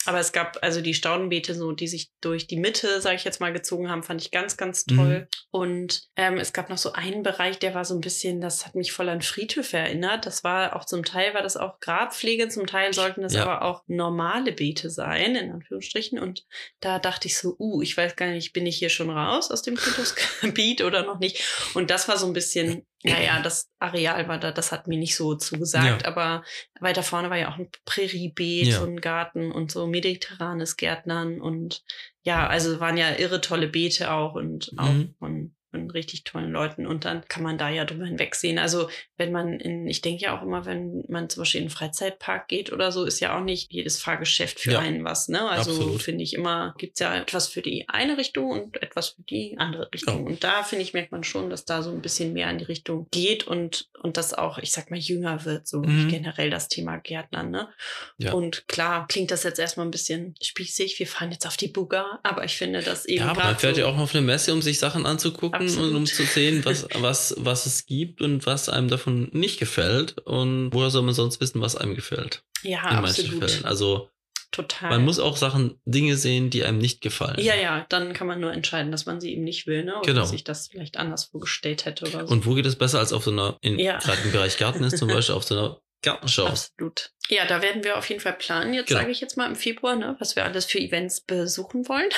Aber 0.05 0.19
es 0.19 0.31
gab 0.31 0.57
also 0.61 0.79
die 0.79 0.93
Staudenbeete, 0.93 1.53
so 1.53 1.73
die 1.73 1.87
sich 1.87 2.11
durch 2.21 2.47
die 2.47 2.55
Mitte, 2.55 3.01
sage 3.01 3.17
ich 3.17 3.25
jetzt 3.25 3.41
mal, 3.41 3.51
gezogen 3.51 3.89
haben, 3.89 4.01
fand 4.01 4.21
ich 4.21 4.31
ganz, 4.31 4.55
ganz 4.55 4.85
toll. 4.85 5.19
Mhm. 5.19 5.27
Und 5.51 6.03
ähm, 6.15 6.37
es 6.37 6.53
gab 6.53 6.69
noch 6.69 6.77
so 6.77 6.93
einen 6.93 7.21
Bereich, 7.21 7.59
der 7.59 7.73
war 7.73 7.83
so 7.83 7.95
ein 7.95 8.01
bisschen, 8.01 8.39
das 8.39 8.65
hat 8.65 8.75
mich 8.75 8.93
voll 8.93 9.09
an 9.09 9.21
Friedhöfe 9.21 9.77
erinnert. 9.77 10.25
Das 10.25 10.43
war 10.45 10.75
auch 10.75 10.85
zum 10.85 11.03
Teil 11.03 11.33
war 11.33 11.43
das 11.43 11.57
auch 11.57 11.81
Grabpflege, 11.81 12.47
zum 12.47 12.65
Teil 12.65 12.93
sollten 12.93 13.21
das 13.21 13.33
ja. 13.33 13.43
aber 13.43 13.63
auch 13.63 13.83
normale 13.87 14.53
Beete 14.53 14.89
sein, 14.89 15.35
in 15.35 15.51
Anführungsstrichen. 15.51 16.17
Und 16.17 16.45
da 16.79 16.97
dachte 16.97 17.27
ich 17.27 17.37
so, 17.37 17.55
uh, 17.59 17.81
ich 17.81 17.95
weiß 17.97 18.15
gar 18.15 18.27
nicht, 18.27 18.53
bin 18.53 18.65
ich 18.65 18.77
hier 18.77 18.89
schon 18.89 19.09
raus 19.09 19.51
aus 19.51 19.63
dem 19.63 19.75
Friedhofsgebiet 19.75 20.81
oder 20.81 21.03
noch 21.03 21.19
nicht? 21.19 21.43
Und 21.73 21.91
das 21.91 22.07
war 22.07 22.17
so 22.17 22.25
ein 22.25 22.33
bisschen 22.33 22.85
naja, 23.03 23.41
das 23.41 23.69
Areal 23.79 24.27
war 24.27 24.39
da, 24.39 24.51
das 24.51 24.71
hat 24.71 24.87
mir 24.87 24.97
nicht 24.97 25.15
so 25.15 25.35
zugesagt, 25.35 26.01
ja. 26.01 26.07
aber 26.07 26.43
weiter 26.81 27.03
vorne 27.03 27.29
war 27.29 27.37
ja 27.37 27.49
auch 27.49 27.57
ein 27.57 27.69
Präriebeet 27.85 28.67
ja. 28.67 28.81
und 28.81 28.95
ein 28.95 29.01
Garten 29.01 29.51
und 29.51 29.71
so 29.71 29.87
mediterranes 29.87 30.75
Gärtnern 30.75 31.39
und 31.39 31.83
ja, 32.23 32.47
also 32.47 32.79
waren 32.79 32.97
ja 32.97 33.15
irre 33.15 33.39
tolle 33.39 33.69
Beete 33.69 34.11
auch 34.11 34.35
und 34.35 34.71
auch 34.77 34.91
mhm. 34.91 35.15
von 35.17 35.55
von 35.71 35.89
richtig 35.91 36.23
tollen 36.23 36.51
Leuten 36.51 36.87
und 36.87 37.05
dann 37.05 37.23
kann 37.27 37.43
man 37.43 37.57
da 37.57 37.69
ja 37.69 37.85
drüber 37.85 38.05
hinwegsehen. 38.05 38.57
Also 38.57 38.89
wenn 39.17 39.31
man 39.31 39.59
in, 39.59 39.87
ich 39.87 40.01
denke 40.01 40.23
ja 40.23 40.37
auch 40.37 40.41
immer, 40.41 40.65
wenn 40.65 41.03
man 41.07 41.29
zum 41.29 41.41
Beispiel 41.41 41.59
in 41.59 41.65
einen 41.65 41.71
Freizeitpark 41.71 42.47
geht 42.47 42.71
oder 42.71 42.91
so, 42.91 43.05
ist 43.05 43.19
ja 43.19 43.37
auch 43.37 43.43
nicht 43.43 43.71
jedes 43.71 44.01
Fahrgeschäft 44.01 44.59
für 44.59 44.73
ja, 44.73 44.79
einen 44.79 45.03
was. 45.03 45.27
Ne? 45.27 45.47
Also 45.47 45.97
finde 45.99 46.23
ich 46.23 46.33
immer, 46.33 46.73
gibt's 46.77 46.99
ja 46.99 47.15
etwas 47.15 47.47
für 47.47 47.61
die 47.61 47.87
eine 47.87 48.17
Richtung 48.17 48.49
und 48.49 48.81
etwas 48.81 49.09
für 49.09 49.21
die 49.21 49.55
andere 49.57 49.89
Richtung. 49.93 50.21
Ja. 50.21 50.25
Und 50.25 50.43
da 50.43 50.63
finde 50.63 50.83
ich, 50.83 50.93
merkt 50.93 51.11
man 51.11 51.23
schon, 51.23 51.49
dass 51.49 51.65
da 51.65 51.83
so 51.83 51.91
ein 51.91 52.01
bisschen 52.01 52.33
mehr 52.33 52.49
in 52.49 52.57
die 52.57 52.65
Richtung 52.65 53.07
geht 53.11 53.45
und, 53.45 53.89
und 54.01 54.17
das 54.17 54.33
auch, 54.33 54.57
ich 54.57 54.71
sag 54.71 54.89
mal, 54.89 54.99
jünger 54.99 55.45
wird, 55.45 55.67
so 55.67 55.81
mhm. 55.81 56.07
generell 56.09 56.49
das 56.49 56.67
Thema 56.67 56.97
Gärtnern. 56.97 57.51
Ne? 57.51 57.69
Ja. 58.17 58.33
Und 58.33 58.67
klar, 58.67 59.07
klingt 59.07 59.29
das 59.29 59.43
jetzt 59.43 59.59
erstmal 59.59 59.85
ein 59.85 59.91
bisschen 59.91 60.33
spießig, 60.41 60.97
wir 60.97 61.07
fahren 61.07 61.31
jetzt 61.31 61.45
auf 61.45 61.57
die 61.57 61.67
Buga, 61.67 62.19
aber 62.23 62.43
ich 62.43 62.57
finde 62.57 62.81
das 62.81 63.05
eben. 63.05 63.25
Ja, 63.25 63.31
aber 63.31 63.43
man 63.43 63.57
fährt 63.57 63.75
so 63.75 63.81
ja 63.81 63.87
auch 63.87 63.97
auf 63.97 64.15
eine 64.15 64.25
Messe, 64.25 64.51
um 64.51 64.61
sich 64.61 64.79
Sachen 64.79 65.05
anzugucken 65.05 65.58
Absolut. 65.59 65.91
und 65.91 65.95
um 65.95 66.05
zu 66.05 66.23
sehen, 66.23 66.63
was, 66.65 66.87
was, 66.95 67.35
was 67.37 67.65
es 67.65 67.85
gibt 67.85 68.21
und 68.21 68.45
was 68.45 68.69
einem 68.69 68.87
davon 68.87 69.29
nicht 69.31 69.59
gefällt. 69.59 70.17
Und 70.19 70.71
woher 70.73 70.89
soll 70.89 71.03
man 71.03 71.13
sonst 71.13 71.41
wissen, 71.41 71.61
was 71.61 71.75
einem 71.75 71.95
gefällt? 71.95 72.43
Ja, 72.63 72.89
in 72.89 72.97
absolut. 72.97 73.49
Fällen. 73.49 73.65
Also 73.65 74.09
Total. 74.51 74.89
Man 74.89 75.05
muss 75.05 75.19
auch 75.19 75.37
Sachen, 75.37 75.79
Dinge 75.85 76.17
sehen, 76.17 76.49
die 76.49 76.63
einem 76.63 76.79
nicht 76.79 77.01
gefallen. 77.01 77.39
Ja, 77.39 77.55
ja, 77.55 77.85
dann 77.89 78.13
kann 78.13 78.25
man 78.25 78.39
nur 78.39 78.51
entscheiden, 78.51 78.91
dass 78.91 79.05
man 79.05 79.21
sie 79.21 79.31
eben 79.31 79.43
nicht 79.43 79.67
will, 79.67 79.83
ne? 79.83 79.97
Oder 79.97 80.13
genau. 80.13 80.25
sich 80.25 80.43
das 80.43 80.69
vielleicht 80.69 80.97
anders 80.97 81.25
vorgestellt 81.25 81.85
hätte 81.85 82.05
oder 82.05 82.25
so. 82.25 82.33
Und 82.33 82.47
wo 82.47 82.55
geht 82.55 82.65
es 82.65 82.75
besser 82.75 82.97
als 82.97 83.13
auf 83.13 83.23
so 83.23 83.31
einer, 83.31 83.57
in, 83.61 83.77
ja. 83.77 83.99
gerade 83.99 84.19
im 84.23 84.31
Bereich 84.31 84.57
Garten 84.57 84.83
ist 84.83 84.97
zum 84.97 85.07
Beispiel, 85.07 85.35
auf 85.35 85.43
so 85.43 85.55
einer 85.55 85.81
Gartenschau. 86.01 86.47
Absolut. 86.47 87.11
Ja, 87.27 87.45
da 87.45 87.61
werden 87.61 87.83
wir 87.83 87.97
auf 87.97 88.09
jeden 88.09 88.21
Fall 88.21 88.33
planen, 88.33 88.73
jetzt 88.73 88.87
genau. 88.87 89.01
sage 89.01 89.11
ich 89.11 89.21
jetzt 89.21 89.37
mal 89.37 89.45
im 89.45 89.55
Februar, 89.55 89.95
ne, 89.95 90.15
was 90.17 90.35
wir 90.35 90.45
alles 90.45 90.65
für 90.65 90.79
Events 90.79 91.21
besuchen 91.21 91.87
wollen. 91.87 92.09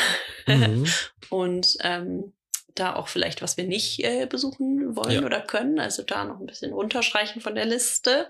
Mhm. 0.48 0.86
Und 1.30 1.78
ähm, 1.82 2.32
da 2.76 2.96
auch 2.96 3.08
vielleicht, 3.08 3.42
was 3.42 3.58
wir 3.58 3.66
nicht 3.66 4.04
äh, 4.04 4.26
besuchen 4.26 4.96
wollen 4.96 5.12
ja. 5.12 5.26
oder 5.26 5.42
können. 5.42 5.80
Also 5.80 6.04
da 6.04 6.26
noch 6.26 6.40
ein 6.40 6.46
bisschen 6.46 6.74
runterstreichen 6.74 7.42
von 7.42 7.56
der 7.56 7.66
Liste. 7.66 8.30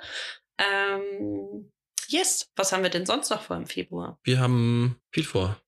Ähm, 0.58 1.72
yes, 2.08 2.50
was 2.56 2.72
haben 2.72 2.84
wir 2.84 2.90
denn 2.90 3.06
sonst 3.06 3.30
noch 3.30 3.42
vor 3.42 3.58
im 3.58 3.68
Februar? 3.68 4.20
Wir 4.24 4.40
haben 4.40 5.00
viel 5.12 5.24
vor. 5.24 5.60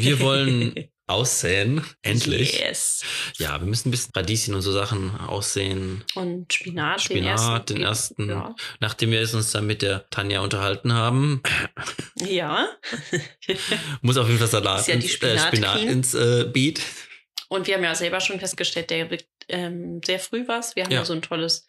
Wir 0.00 0.20
wollen 0.20 0.74
aussäen. 1.08 1.82
Endlich. 2.02 2.60
Yes. 2.60 3.02
Ja, 3.38 3.58
wir 3.60 3.66
müssen 3.66 3.88
ein 3.88 3.90
bisschen 3.90 4.12
Radieschen 4.14 4.54
und 4.54 4.60
so 4.60 4.72
Sachen 4.72 5.16
aussehen. 5.16 6.04
Und 6.14 6.52
Spinat, 6.52 7.00
Spinat 7.00 7.24
den 7.24 7.26
ersten. 7.26 7.74
Den 7.74 7.82
ersten 7.82 8.28
ja. 8.28 8.54
Nachdem 8.80 9.10
wir 9.10 9.20
uns 9.20 9.50
dann 9.50 9.66
mit 9.66 9.82
der 9.82 10.08
Tanja 10.10 10.40
unterhalten 10.40 10.92
haben. 10.92 11.42
Ja. 12.16 12.68
muss 14.02 14.16
auf 14.18 14.26
jeden 14.26 14.38
Fall 14.38 14.48
Salat 14.48 14.86
ja 14.86 14.94
ins, 14.94 15.10
Spinat, 15.10 15.36
äh, 15.36 15.56
Spinat 15.56 15.82
ins 15.82 16.14
äh, 16.14 16.44
Beet. 16.52 16.82
Und 17.48 17.66
wir 17.66 17.74
haben 17.74 17.84
ja 17.84 17.94
selber 17.94 18.20
schon 18.20 18.40
festgestellt, 18.40 18.90
der 18.90 19.10
wird 19.10 19.26
ähm, 19.48 20.00
sehr 20.04 20.18
früh 20.18 20.46
was. 20.46 20.76
Wir 20.76 20.84
haben 20.84 20.92
ja, 20.92 20.98
ja 20.98 21.04
so 21.04 21.14
ein 21.14 21.22
tolles 21.22 21.66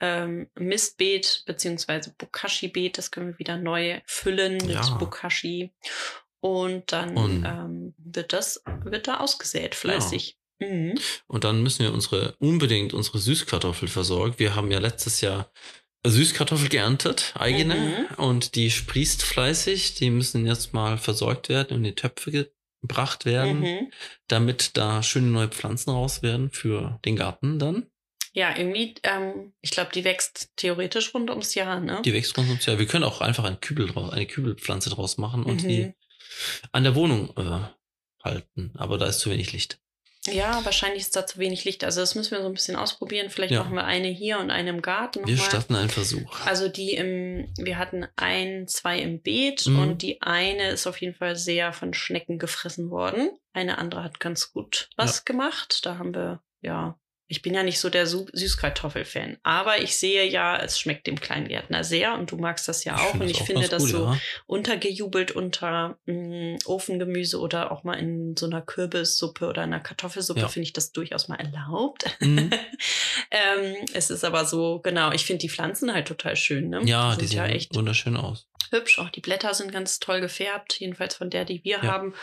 ähm, 0.00 0.50
Mistbeet 0.58 1.44
beziehungsweise 1.46 2.14
Bokashi-Beet. 2.18 2.98
Das 2.98 3.10
können 3.10 3.28
wir 3.28 3.38
wieder 3.38 3.56
neu 3.56 4.00
füllen 4.04 4.54
mit 4.54 4.70
ja. 4.70 4.96
Bokashi. 4.98 5.72
Und 6.40 6.90
dann 6.92 7.16
Und 7.16 7.44
ähm, 7.44 7.94
wird 7.98 8.32
das 8.32 8.62
wird 8.84 9.06
da 9.06 9.18
ausgesät 9.18 9.76
fleißig. 9.76 10.36
Ja. 10.60 10.68
Mhm. 10.68 10.94
Und 11.28 11.44
dann 11.44 11.62
müssen 11.62 11.84
wir 11.84 11.92
unsere 11.92 12.34
unbedingt 12.38 12.94
unsere 12.94 13.18
Süßkartoffel 13.18 13.88
versorgen. 13.88 14.34
Wir 14.38 14.56
haben 14.56 14.70
ja 14.70 14.80
letztes 14.80 15.20
Jahr 15.20 15.52
Süßkartoffel 16.04 16.68
geerntet, 16.68 17.32
eigene, 17.36 18.08
mhm. 18.10 18.14
und 18.16 18.56
die 18.56 18.72
sprießt 18.72 19.22
fleißig. 19.22 19.94
Die 19.94 20.10
müssen 20.10 20.46
jetzt 20.46 20.72
mal 20.72 20.98
versorgt 20.98 21.48
werden 21.48 21.76
und 21.76 21.84
in 21.84 21.84
die 21.84 21.94
Töpfe 21.94 22.50
gebracht 22.82 23.24
werden, 23.24 23.60
mhm. 23.60 23.92
damit 24.28 24.76
da 24.76 25.02
schöne 25.02 25.28
neue 25.28 25.48
Pflanzen 25.48 25.90
raus 25.90 26.22
werden 26.22 26.50
für 26.50 26.98
den 27.04 27.16
Garten 27.16 27.58
dann. 27.58 27.86
Ja, 28.34 28.56
irgendwie, 28.56 28.94
ähm, 29.02 29.52
ich 29.60 29.70
glaube, 29.70 29.90
die 29.94 30.04
wächst 30.04 30.52
theoretisch 30.56 31.14
rund 31.14 31.30
ums 31.30 31.54
Jahr, 31.54 31.80
ne? 31.80 32.00
Die 32.04 32.12
wächst 32.12 32.36
rund 32.36 32.48
ums 32.48 32.66
Jahr. 32.66 32.78
Wir 32.78 32.86
können 32.86 33.04
auch 33.04 33.20
einfach 33.20 33.44
einen 33.44 33.60
Kübel 33.60 33.86
draus, 33.86 34.12
eine 34.12 34.26
Kübelpflanze 34.26 34.90
draus 34.90 35.18
machen 35.18 35.44
und 35.44 35.62
mhm. 35.62 35.68
die 35.68 35.92
an 36.72 36.82
der 36.82 36.94
Wohnung 36.94 37.32
äh, 37.36 37.60
halten. 38.24 38.72
Aber 38.76 38.98
da 38.98 39.06
ist 39.06 39.20
zu 39.20 39.30
wenig 39.30 39.52
Licht. 39.52 39.80
Ja, 40.26 40.64
wahrscheinlich 40.64 41.02
ist 41.02 41.16
da 41.16 41.26
zu 41.26 41.38
wenig 41.38 41.64
Licht. 41.64 41.82
Also 41.82 42.00
das 42.00 42.14
müssen 42.14 42.30
wir 42.30 42.42
so 42.42 42.46
ein 42.46 42.54
bisschen 42.54 42.76
ausprobieren. 42.76 43.28
Vielleicht 43.28 43.52
ja. 43.52 43.62
machen 43.62 43.74
wir 43.74 43.84
eine 43.84 44.08
hier 44.08 44.38
und 44.38 44.50
eine 44.50 44.70
im 44.70 44.82
Garten. 44.82 45.26
Wir 45.26 45.36
mal. 45.36 45.42
starten 45.42 45.74
einen 45.74 45.90
Versuch. 45.90 46.40
Also 46.46 46.68
die 46.68 46.94
im, 46.94 47.52
wir 47.58 47.78
hatten 47.78 48.06
ein, 48.16 48.68
zwei 48.68 49.00
im 49.00 49.20
Beet 49.20 49.66
mhm. 49.66 49.78
und 49.80 50.02
die 50.02 50.22
eine 50.22 50.70
ist 50.70 50.86
auf 50.86 51.00
jeden 51.00 51.14
Fall 51.14 51.36
sehr 51.36 51.72
von 51.72 51.92
Schnecken 51.92 52.38
gefressen 52.38 52.90
worden. 52.90 53.30
Eine 53.52 53.78
andere 53.78 54.04
hat 54.04 54.20
ganz 54.20 54.52
gut 54.52 54.90
was 54.96 55.18
ja. 55.18 55.22
gemacht. 55.24 55.84
Da 55.84 55.98
haben 55.98 56.14
wir 56.14 56.40
ja 56.60 56.98
ich 57.32 57.40
bin 57.40 57.54
ja 57.54 57.62
nicht 57.62 57.80
so 57.80 57.88
der 57.88 58.06
Süßkartoffel-Fan, 58.06 59.38
aber 59.42 59.80
ich 59.80 59.96
sehe 59.96 60.28
ja, 60.28 60.58
es 60.58 60.78
schmeckt 60.78 61.06
dem 61.06 61.18
Kleingärtner 61.18 61.82
sehr 61.82 62.12
und 62.12 62.30
du 62.30 62.36
magst 62.36 62.68
das 62.68 62.84
ja 62.84 62.96
auch. 62.96 63.14
Ich 63.14 63.20
und 63.22 63.30
ich 63.30 63.40
auch 63.40 63.46
finde 63.46 63.68
das 63.68 63.84
gut, 63.84 63.90
so 63.90 64.04
ja. 64.04 64.18
untergejubelt 64.44 65.30
unter 65.30 65.96
mh, 66.04 66.12
mm, 66.14 66.58
Ofengemüse 66.66 67.40
oder 67.40 67.72
auch 67.72 67.84
mal 67.84 67.94
in 67.94 68.36
so 68.36 68.44
einer 68.44 68.60
Kürbissuppe 68.60 69.46
oder 69.46 69.62
einer 69.62 69.80
Kartoffelsuppe 69.80 70.40
ja. 70.40 70.48
finde 70.48 70.64
ich 70.64 70.74
das 70.74 70.92
durchaus 70.92 71.28
mal 71.28 71.36
erlaubt. 71.36 72.04
Mhm. 72.20 72.50
ähm, 73.30 73.76
es 73.94 74.10
ist 74.10 74.26
aber 74.26 74.44
so, 74.44 74.80
genau, 74.80 75.10
ich 75.12 75.24
finde 75.24 75.40
die 75.40 75.48
Pflanzen 75.48 75.94
halt 75.94 76.08
total 76.08 76.36
schön. 76.36 76.68
Ne? 76.68 76.82
Ja, 76.84 77.14
die, 77.14 77.22
die 77.22 77.28
sehen 77.28 77.38
ja 77.38 77.46
echt 77.46 77.74
wunderschön 77.74 78.18
aus 78.18 78.46
hübsch. 78.72 78.98
Auch 78.98 79.10
die 79.10 79.20
Blätter 79.20 79.54
sind 79.54 79.70
ganz 79.70 80.00
toll 80.00 80.20
gefärbt, 80.20 80.80
jedenfalls 80.80 81.14
von 81.14 81.30
der, 81.30 81.44
die 81.44 81.62
wir 81.62 81.78
ja. 81.78 81.82
haben. 81.82 82.14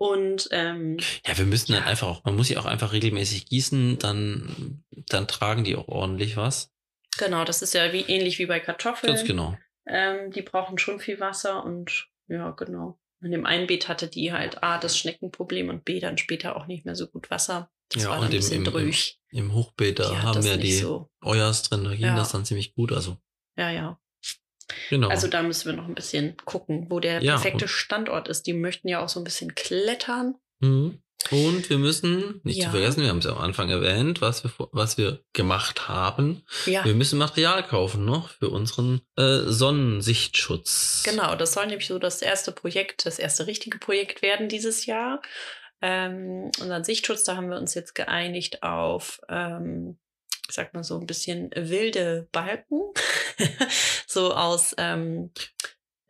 Und 0.00 0.48
ähm, 0.50 0.96
ja, 1.26 1.36
wir 1.36 1.44
müssen 1.44 1.72
dann 1.72 1.82
einfach 1.82 2.08
auch, 2.08 2.24
man 2.24 2.34
muss 2.34 2.46
sie 2.46 2.56
auch 2.56 2.64
einfach 2.64 2.94
regelmäßig 2.94 3.44
gießen, 3.44 3.98
dann, 3.98 4.82
dann 4.90 5.28
tragen 5.28 5.62
die 5.62 5.76
auch 5.76 5.88
ordentlich 5.88 6.38
was. 6.38 6.72
Genau, 7.18 7.44
das 7.44 7.60
ist 7.60 7.74
ja 7.74 7.92
wie 7.92 8.00
ähnlich 8.00 8.38
wie 8.38 8.46
bei 8.46 8.60
Kartoffeln. 8.60 9.12
Ganz 9.12 9.26
genau. 9.26 9.58
Ähm, 9.86 10.30
die 10.30 10.40
brauchen 10.40 10.78
schon 10.78 11.00
viel 11.00 11.20
Wasser 11.20 11.62
und 11.66 12.08
ja, 12.28 12.52
genau. 12.52 12.98
In 13.20 13.30
dem 13.30 13.44
einen 13.44 13.66
Beet 13.66 13.88
hatte 13.88 14.08
die 14.08 14.32
halt 14.32 14.62
A, 14.62 14.78
das 14.78 14.96
Schneckenproblem 14.96 15.68
und 15.68 15.84
B, 15.84 16.00
dann 16.00 16.16
später 16.16 16.56
auch 16.56 16.66
nicht 16.66 16.86
mehr 16.86 16.94
so 16.94 17.06
gut 17.06 17.30
Wasser. 17.30 17.70
Das 17.90 18.04
ja, 18.04 18.16
und 18.16 18.32
im, 18.32 18.52
im, 18.52 18.74
im, 18.74 18.94
im, 19.32 19.52
Hochbeet, 19.52 19.98
da 19.98 20.22
haben 20.22 20.42
wir 20.42 20.56
die 20.56 20.78
so. 20.78 21.10
Euers 21.20 21.64
drin, 21.64 21.84
da 21.84 21.90
ging 21.90 22.06
ja. 22.06 22.16
das 22.16 22.32
dann 22.32 22.46
ziemlich 22.46 22.74
gut. 22.74 22.90
Also. 22.92 23.18
Ja, 23.58 23.70
ja. 23.70 24.00
Genau. 24.88 25.08
Also 25.08 25.28
da 25.28 25.42
müssen 25.42 25.70
wir 25.70 25.76
noch 25.76 25.88
ein 25.88 25.94
bisschen 25.94 26.36
gucken, 26.44 26.86
wo 26.90 27.00
der 27.00 27.22
ja, 27.22 27.32
perfekte 27.32 27.68
Standort 27.68 28.28
ist. 28.28 28.46
Die 28.46 28.52
möchten 28.52 28.88
ja 28.88 29.02
auch 29.02 29.08
so 29.08 29.20
ein 29.20 29.24
bisschen 29.24 29.54
klettern. 29.54 30.36
Mhm. 30.60 31.02
Und 31.30 31.68
wir 31.70 31.78
müssen 31.78 32.40
nicht 32.44 32.58
ja. 32.58 32.64
zu 32.64 32.70
vergessen, 32.70 33.02
wir 33.02 33.10
haben 33.10 33.18
es 33.18 33.26
ja 33.26 33.32
am 33.32 33.38
Anfang 33.38 33.68
erwähnt, 33.68 34.20
was 34.20 34.42
wir, 34.42 34.50
was 34.72 34.96
wir 34.96 35.20
gemacht 35.32 35.86
haben. 35.86 36.42
Ja. 36.66 36.84
Wir 36.84 36.94
müssen 36.94 37.18
Material 37.18 37.62
kaufen 37.62 38.04
noch 38.04 38.30
für 38.30 38.48
unseren 38.48 39.02
äh, 39.16 39.42
Sonnensichtschutz. 39.44 41.02
Genau, 41.04 41.36
das 41.36 41.52
soll 41.52 41.66
nämlich 41.66 41.86
so 41.86 41.98
das 41.98 42.22
erste 42.22 42.52
Projekt, 42.52 43.06
das 43.06 43.18
erste 43.18 43.46
richtige 43.46 43.78
Projekt 43.78 44.22
werden 44.22 44.48
dieses 44.48 44.86
Jahr. 44.86 45.20
Ähm, 45.82 46.50
unseren 46.60 46.84
Sichtschutz, 46.84 47.24
da 47.24 47.36
haben 47.36 47.50
wir 47.50 47.58
uns 47.58 47.74
jetzt 47.74 47.94
geeinigt 47.94 48.62
auf 48.62 49.20
ähm, 49.28 49.98
ich 50.50 50.56
sag 50.56 50.74
mal 50.74 50.82
so 50.82 50.98
ein 50.98 51.06
bisschen 51.06 51.50
wilde 51.54 52.28
Balken, 52.32 52.92
so 54.06 54.34
aus 54.34 54.74
ähm, 54.78 55.30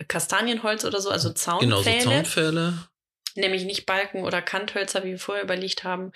Kastanienholz 0.09 0.85
oder 0.85 1.01
so, 1.01 1.11
also 1.11 1.31
Zaunpfähle. 1.31 1.83
Genau, 1.83 2.01
so 2.01 2.11
Zaunpfähle. 2.11 2.89
Nämlich 3.37 3.65
nicht 3.65 3.87
Balken 3.87 4.25
oder 4.25 4.43
Kanthölzer, 4.43 5.05
wie 5.05 5.11
wir 5.11 5.19
vorher 5.19 5.45
überlegt 5.45 5.85
haben, 5.85 6.13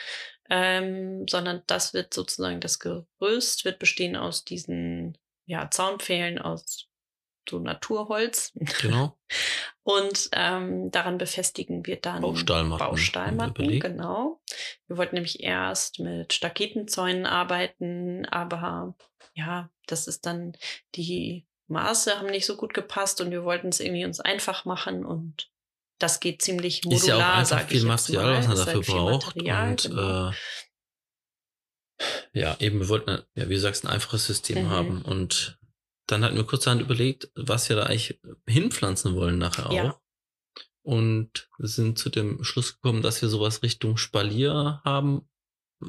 ähm, 0.50 1.26
sondern 1.28 1.62
das 1.66 1.94
wird 1.94 2.12
sozusagen 2.12 2.60
das 2.60 2.80
Gerüst, 2.80 3.64
wird 3.64 3.78
bestehen 3.78 4.16
aus 4.16 4.44
diesen 4.44 5.16
ja, 5.46 5.70
Zaunpfählen 5.70 6.38
aus 6.38 6.88
so 7.48 7.58
Naturholz. 7.58 8.52
Genau. 8.80 9.16
Und 9.82 10.30
ähm, 10.32 10.90
daran 10.90 11.18
befestigen 11.18 11.84
wir 11.84 11.96
dann 11.96 12.22
Baustahlmatten. 12.22 12.86
Baustahlmatten, 12.86 13.80
genau. 13.80 14.40
Wir 14.86 14.96
wollten 14.96 15.16
nämlich 15.16 15.42
erst 15.42 16.00
mit 16.00 16.32
Staketenzäunen 16.32 17.26
arbeiten, 17.26 18.24
aber 18.26 18.94
ja, 19.34 19.70
das 19.86 20.06
ist 20.06 20.24
dann 20.24 20.56
die 20.94 21.46
Maße 21.68 22.18
haben 22.18 22.28
nicht 22.28 22.46
so 22.46 22.56
gut 22.56 22.74
gepasst 22.74 23.20
und 23.20 23.30
wir 23.30 23.44
wollten 23.44 23.68
es 23.68 23.80
irgendwie 23.80 24.04
uns 24.04 24.20
einfach 24.20 24.64
machen 24.64 25.04
und 25.04 25.50
das 25.98 26.20
geht 26.20 26.42
ziemlich 26.42 26.84
modular, 26.84 27.00
ist 27.00 27.06
ja 27.06 27.16
auch 27.16 27.36
einfach 27.36 27.68
viel 27.68 27.84
Material, 27.84 28.36
was 28.38 28.48
man 28.48 28.56
dafür 28.56 28.74
halt 28.74 28.86
braucht. 28.86 29.26
Material, 29.36 29.70
und 29.70 29.82
genau. 29.82 30.28
äh, 30.28 30.32
ja, 32.32 32.56
eben, 32.58 32.80
wir 32.80 32.88
wollten, 32.88 33.22
ja, 33.34 33.48
wie 33.48 33.54
du 33.54 33.60
sagst, 33.60 33.84
ein 33.84 33.90
einfaches 33.90 34.26
System 34.26 34.64
mhm. 34.64 34.70
haben 34.70 35.02
und 35.02 35.58
dann 36.06 36.24
hatten 36.24 36.36
wir 36.36 36.44
kurzerhand 36.44 36.82
überlegt, 36.82 37.30
was 37.34 37.68
wir 37.68 37.76
da 37.76 37.84
eigentlich 37.84 38.20
hinpflanzen 38.48 39.14
wollen 39.14 39.38
nachher 39.38 39.70
auch. 39.70 39.72
Ja. 39.72 40.00
Und 40.82 41.48
sind 41.58 41.98
zu 41.98 42.10
dem 42.10 42.44
Schluss 42.44 42.74
gekommen, 42.74 43.02
dass 43.02 43.22
wir 43.22 43.28
sowas 43.28 43.62
Richtung 43.62 43.96
Spalier 43.96 44.82
haben, 44.84 45.26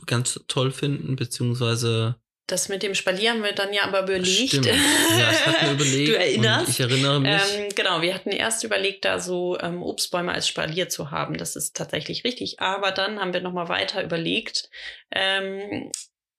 ganz 0.06 0.40
toll 0.48 0.72
finden, 0.72 1.16
beziehungsweise 1.16 2.16
das 2.48 2.70
mit 2.70 2.84
dem 2.84 2.94
Spalier 2.94 3.32
haben 3.32 3.44
wir 3.44 3.54
dann 3.54 3.74
ja 3.74 3.86
aber 3.86 4.04
überlegt. 4.04 4.50
Stimmt. 4.50 4.68
Ja, 4.68 5.32
das 5.32 5.46
hatten 5.48 5.66
wir 5.66 5.72
überlegt. 5.86 6.10
du 6.10 6.18
erinnerst? 6.18 6.70
ich 6.70 6.80
erinnere 6.80 7.20
mich. 7.20 7.42
Ähm, 7.58 7.70
genau, 7.76 8.02
wir 8.04 8.14
hatten 8.14 8.30
erst 8.30 8.64
überlegt, 8.64 9.04
da 9.04 9.20
so 9.20 9.58
ähm, 9.60 9.82
Obstbäume 9.82 10.32
als 10.32 10.48
Spalier 10.48 10.88
zu 10.88 11.10
haben. 11.10 11.38
Das 11.38 11.56
ist 11.56 11.76
tatsächlich 11.76 12.24
richtig. 12.24 12.60
Aber 12.60 12.92
dann 12.92 13.20
haben 13.20 13.34
wir 13.34 13.42
nochmal 13.42 13.68
weiter 13.68 14.04
überlegt, 14.04 14.70
ähm, 15.12 15.90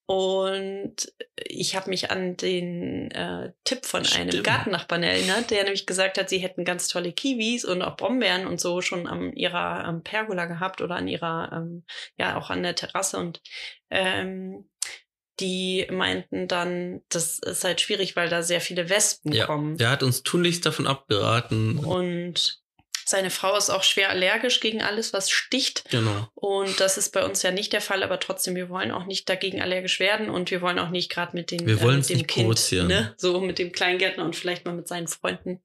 und 0.07 1.13
ich 1.37 1.75
habe 1.75 1.91
mich 1.91 2.13
an 2.13 2.37
den 2.37 3.11
äh, 3.11 3.53
Tipp 3.65 3.85
von 3.85 4.05
Stimmt. 4.05 4.33
einem 4.33 4.43
Gartennachbarn 4.45 5.03
erinnert, 5.03 5.51
der 5.51 5.65
nämlich 5.65 5.85
gesagt 5.85 6.17
hat, 6.17 6.29
sie 6.29 6.39
hätten 6.39 6.65
ganz 6.65 6.87
tolle 6.87 7.13
Kiwis 7.13 7.65
und 7.65 7.83
auch 7.83 7.97
Brombeeren 7.97 8.47
und 8.47 8.61
so 8.61 8.81
schon 8.81 9.09
an 9.09 9.33
ihrer 9.33 9.85
ähm, 9.89 10.03
Pergola 10.03 10.47
gehabt 10.47 10.81
oder 10.81 10.95
an 10.95 11.09
ihrer, 11.09 11.51
ähm, 11.53 11.85
ja, 12.17 12.39
auch 12.39 12.51
an 12.51 12.63
der 12.63 12.77
Terrasse. 12.77 13.19
Und 13.19 13.43
ähm, 13.91 14.69
die 15.41 15.89
meinten 15.91 16.47
dann, 16.47 17.03
das 17.09 17.41
ist 17.41 17.65
halt 17.65 17.81
schwierig, 17.81 18.15
weil 18.15 18.29
da 18.29 18.43
sehr 18.43 18.61
viele 18.61 18.89
Wespen 18.89 19.33
ja, 19.33 19.47
kommen. 19.47 19.77
Der 19.77 19.91
hat 19.91 20.05
uns 20.05 20.23
tunlichst 20.23 20.65
davon 20.65 20.87
abgeraten. 20.87 21.79
Und 21.79 22.63
seine 23.09 23.31
Frau 23.31 23.57
ist 23.57 23.71
auch 23.71 23.85
schwer 23.85 24.11
allergisch 24.11 24.59
gegen 24.61 24.83
alles, 24.83 25.13
was 25.13 25.31
sticht. 25.31 25.85
Genau. 25.91 26.29
Und 26.35 26.81
das 26.81 26.99
ist 26.99 27.13
bei 27.13 27.25
uns 27.25 27.41
ja 27.43 27.53
nicht 27.53 27.73
der 27.73 27.81
Fall, 27.81 28.03
aber 28.03 28.19
trotzdem, 28.19 28.57
wir 28.57 28.69
wollen 28.69 28.91
auch 28.91 29.07
nicht 29.07 29.29
dagegen 29.29 29.63
allergisch 29.63 30.01
werden 30.01 30.29
und 30.29 30.51
wir 30.51 30.61
wollen 30.61 30.81
auch 30.81 30.91
nicht 30.91 31.11
gerade 31.11 31.37
mit, 31.37 31.53
den, 31.53 31.67
wir 31.67 31.81
äh, 31.81 31.97
mit 31.97 32.09
dem 32.09 32.27
Kind, 32.27 32.73
ne, 32.73 33.15
so 33.17 33.41
mit 33.41 33.61
dem 33.61 33.71
Kleingärtner 33.71 34.25
und 34.25 34.35
vielleicht 34.35 34.65
mal 34.65 34.75
mit 34.75 34.89
seinen 34.89 35.07
Freunden, 35.07 35.63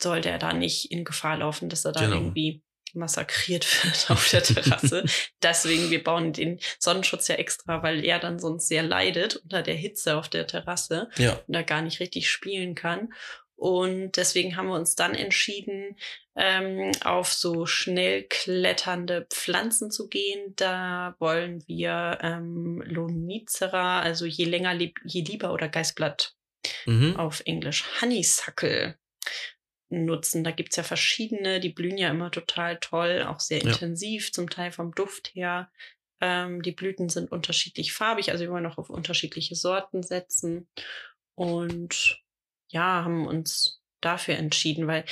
soll 0.00 0.20
der 0.20 0.38
da 0.38 0.52
nicht 0.52 0.90
in 0.90 1.04
Gefahr 1.04 1.38
laufen, 1.38 1.68
dass 1.68 1.84
er 1.84 1.92
da 1.92 2.00
genau. 2.00 2.16
irgendwie 2.16 2.62
massakriert 2.94 3.84
wird 3.84 4.06
auf 4.10 4.28
der 4.30 4.42
Terrasse. 4.42 5.04
Deswegen, 5.42 5.90
wir 5.90 6.02
bauen 6.02 6.32
den 6.32 6.58
Sonnenschutz 6.78 7.28
ja 7.28 7.36
extra, 7.36 7.82
weil 7.82 8.04
er 8.04 8.18
dann 8.18 8.38
sonst 8.38 8.68
sehr 8.68 8.82
leidet 8.82 9.36
unter 9.36 9.62
der 9.62 9.74
Hitze 9.74 10.16
auf 10.16 10.28
der 10.28 10.46
Terrasse 10.46 11.08
ja. 11.16 11.40
und 11.46 11.54
da 11.54 11.62
gar 11.62 11.82
nicht 11.82 12.00
richtig 12.00 12.28
spielen 12.28 12.74
kann. 12.74 13.12
Und 13.56 14.16
deswegen 14.16 14.56
haben 14.56 14.68
wir 14.68 14.74
uns 14.74 14.96
dann 14.96 15.14
entschieden, 15.14 15.96
ähm, 16.34 16.90
auf 17.04 17.32
so 17.32 17.66
schnell 17.66 18.24
kletternde 18.24 19.26
Pflanzen 19.30 19.90
zu 19.90 20.08
gehen. 20.08 20.54
Da 20.56 21.14
wollen 21.18 21.62
wir 21.66 22.18
ähm, 22.22 22.82
Lonicera, 22.84 24.00
also 24.00 24.26
je 24.26 24.46
länger, 24.46 24.74
je 24.74 25.22
lieber 25.22 25.52
oder 25.52 25.68
Geißblatt 25.68 26.34
mhm. 26.86 27.16
auf 27.16 27.42
Englisch, 27.44 27.84
Honeysuckle 28.00 28.98
nutzen. 29.90 30.42
Da 30.42 30.50
gibt's 30.50 30.76
ja 30.76 30.82
verschiedene, 30.82 31.60
die 31.60 31.68
blühen 31.68 31.98
ja 31.98 32.10
immer 32.10 32.30
total 32.30 32.78
toll, 32.78 33.24
auch 33.28 33.40
sehr 33.40 33.58
Ja. 33.62 33.70
intensiv, 33.70 34.32
zum 34.32 34.48
Teil 34.50 34.72
vom 34.72 34.92
Duft 34.94 35.34
her. 35.34 35.70
Ähm, 36.20 36.62
die 36.62 36.72
Blüten 36.72 37.08
sind 37.08 37.30
unterschiedlich 37.30 37.92
farbig, 37.92 38.30
also 38.30 38.44
wir 38.44 38.50
wollen 38.50 38.66
auch 38.66 38.78
auf 38.78 38.90
unterschiedliche 38.90 39.54
Sorten 39.54 40.02
setzen. 40.02 40.68
Und 41.34 42.21
ja, 42.72 43.04
haben 43.04 43.26
uns 43.26 43.80
dafür 44.00 44.36
entschieden, 44.36 44.86
weil 44.86 45.04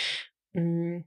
mh, 0.52 1.04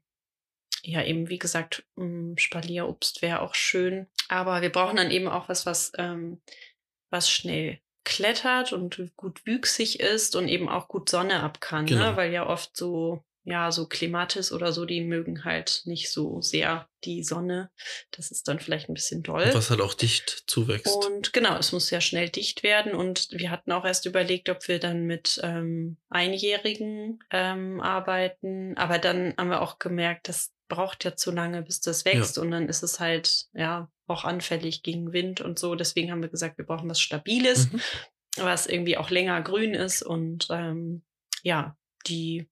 ja 0.84 1.04
eben, 1.04 1.30
wie 1.30 1.40
gesagt, 1.40 1.86
mh, 1.96 2.36
Spalierobst 2.38 3.22
wäre 3.22 3.42
auch 3.42 3.56
schön. 3.56 4.08
Aber 4.30 4.62
wir 4.62 4.72
brauchen 4.72 4.96
dann 4.98 5.12
eben 5.12 5.28
auch 5.28 5.50
was, 5.50 5.66
was, 5.66 5.92
ähm, 5.98 6.42
was 7.10 7.30
schnell 7.30 7.80
klettert 8.06 8.74
und 8.74 9.02
gut 9.16 9.46
wüchsig 9.46 10.00
ist 10.00 10.36
und 10.36 10.48
eben 10.48 10.68
auch 10.70 10.88
gut 10.88 11.10
Sonne 11.10 11.42
ab 11.42 11.62
kann, 11.62 11.86
Genau. 11.86 12.12
ne? 12.12 12.18
weil 12.18 12.32
ja 12.32 12.46
oft 12.48 12.76
so, 12.76 13.24
ja, 13.46 13.72
so 13.72 13.88
Klimatis 13.88 14.52
oder 14.52 14.72
so, 14.72 14.86
die 14.86 15.02
mögen 15.02 15.44
halt 15.44 15.82
nicht 15.86 16.10
so 16.12 16.42
sehr 16.42 16.88
die 17.04 17.24
Sonne. 17.24 17.70
Das 18.12 18.32
ist 18.32 18.48
dann 18.48 18.60
vielleicht 18.60 18.90
ein 18.90 18.94
bisschen 18.94 19.24
doll. 19.24 19.50
Was 19.54 19.70
halt 19.70 19.82
auch 19.82 19.94
dicht 19.94 20.44
zuwächst. 20.48 20.96
Und 21.06 21.34
genau, 21.34 21.58
es 21.58 21.72
muss 21.74 21.90
ja 21.90 22.00
schnell 22.00 22.30
dicht 22.30 22.64
werden. 22.64 22.94
Und 22.94 23.28
wir 23.32 23.52
hatten 23.52 23.72
auch 23.74 23.84
erst 23.86 24.06
überlegt, 24.06 24.50
ob 24.50 24.68
wir 24.68 24.80
dann 24.80 25.06
mit 25.06 25.40
ähm, 25.44 25.98
Einjährigen 26.10 27.20
ähm, 27.32 27.82
arbeiten. 27.82 28.78
Aber 28.78 29.00
dann 29.00 29.34
haben 29.38 29.50
wir 29.50 29.62
auch 29.62 29.80
gemerkt, 29.80 30.30
das 30.30 30.54
braucht 30.70 31.04
ja 31.04 31.16
zu 31.16 31.32
lange, 31.32 31.62
bis 31.62 31.82
das 31.82 32.06
wächst. 32.06 32.38
Und 32.38 32.52
dann 32.52 32.70
ist 32.70 32.84
es 32.84 33.00
halt, 33.00 33.46
ja, 33.54 33.92
auch 34.08 34.24
anfällig 34.24 34.84
gegen 34.84 35.14
Wind 35.14 35.42
und 35.42 35.60
so. 35.60 35.76
Deswegen 35.76 36.12
haben 36.12 36.22
wir 36.22 36.30
gesagt, 36.30 36.58
wir 36.58 36.66
brauchen 36.66 36.90
was 36.90 37.00
Stabiles, 37.02 37.72
Mhm. 37.72 37.82
was 38.38 38.66
irgendwie 38.68 38.98
auch 38.98 39.10
länger 39.10 39.42
grün 39.42 39.74
ist. 39.74 40.02
Und 40.02 40.48
ähm, 40.50 41.04
ja, 41.44 41.78
die 42.08 42.50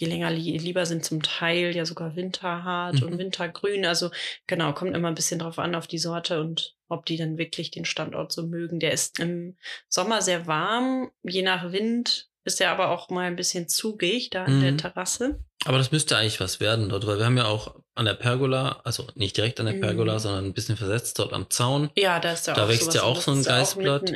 je 0.00 0.06
länger 0.06 0.30
li 0.30 0.56
lieber 0.58 0.86
sind 0.86 1.04
zum 1.04 1.22
Teil 1.22 1.74
ja 1.74 1.84
sogar 1.84 2.16
winterhart 2.16 3.02
und 3.02 3.14
Mhm. 3.14 3.18
wintergrün. 3.18 3.84
Also 3.86 4.10
genau, 4.46 4.72
kommt 4.72 4.96
immer 4.96 5.08
ein 5.08 5.14
bisschen 5.14 5.38
drauf 5.38 5.58
an, 5.58 5.74
auf 5.74 5.86
die 5.86 5.98
Sorte 5.98 6.40
und 6.40 6.74
ob 6.88 7.06
die 7.06 7.16
dann 7.16 7.38
wirklich 7.38 7.70
den 7.70 7.84
Standort 7.84 8.32
so 8.32 8.46
mögen. 8.46 8.80
Der 8.80 8.92
ist 8.92 9.18
im 9.18 9.56
Sommer 9.88 10.22
sehr 10.22 10.46
warm, 10.46 11.10
je 11.22 11.42
nach 11.42 11.72
Wind 11.72 12.28
ist 12.44 12.60
er 12.62 12.70
aber 12.70 12.88
auch 12.90 13.10
mal 13.10 13.26
ein 13.26 13.36
bisschen 13.36 13.68
zugig 13.68 14.30
da 14.30 14.44
an 14.44 14.60
der 14.60 14.72
Mhm. 14.72 14.78
Terrasse. 14.78 15.38
Aber 15.66 15.76
das 15.76 15.90
müsste 15.92 16.16
eigentlich 16.16 16.40
was 16.40 16.60
werden 16.60 16.88
dort, 16.88 17.06
weil 17.06 17.18
wir 17.18 17.26
haben 17.26 17.36
ja 17.36 17.44
auch 17.44 17.74
an 17.94 18.06
der 18.06 18.14
Pergola, 18.14 18.80
also 18.84 19.06
nicht 19.16 19.36
direkt 19.36 19.60
an 19.60 19.66
der 19.66 19.74
Mhm. 19.74 19.80
Pergola, 19.80 20.18
sondern 20.18 20.46
ein 20.46 20.54
bisschen 20.54 20.76
versetzt 20.76 21.18
dort 21.18 21.32
am 21.34 21.50
Zaun. 21.50 21.90
Ja, 21.96 22.20
da 22.20 22.32
ist 22.32 22.46
ja 22.46 22.54
Da 22.54 22.64
auch 22.64 22.68
wächst 22.68 22.94
ja 22.94 23.02
und 23.02 23.08
auch 23.08 23.20
so 23.20 23.32
ein 23.32 23.42
ja 23.42 23.58
Geißblatt. 23.58 24.14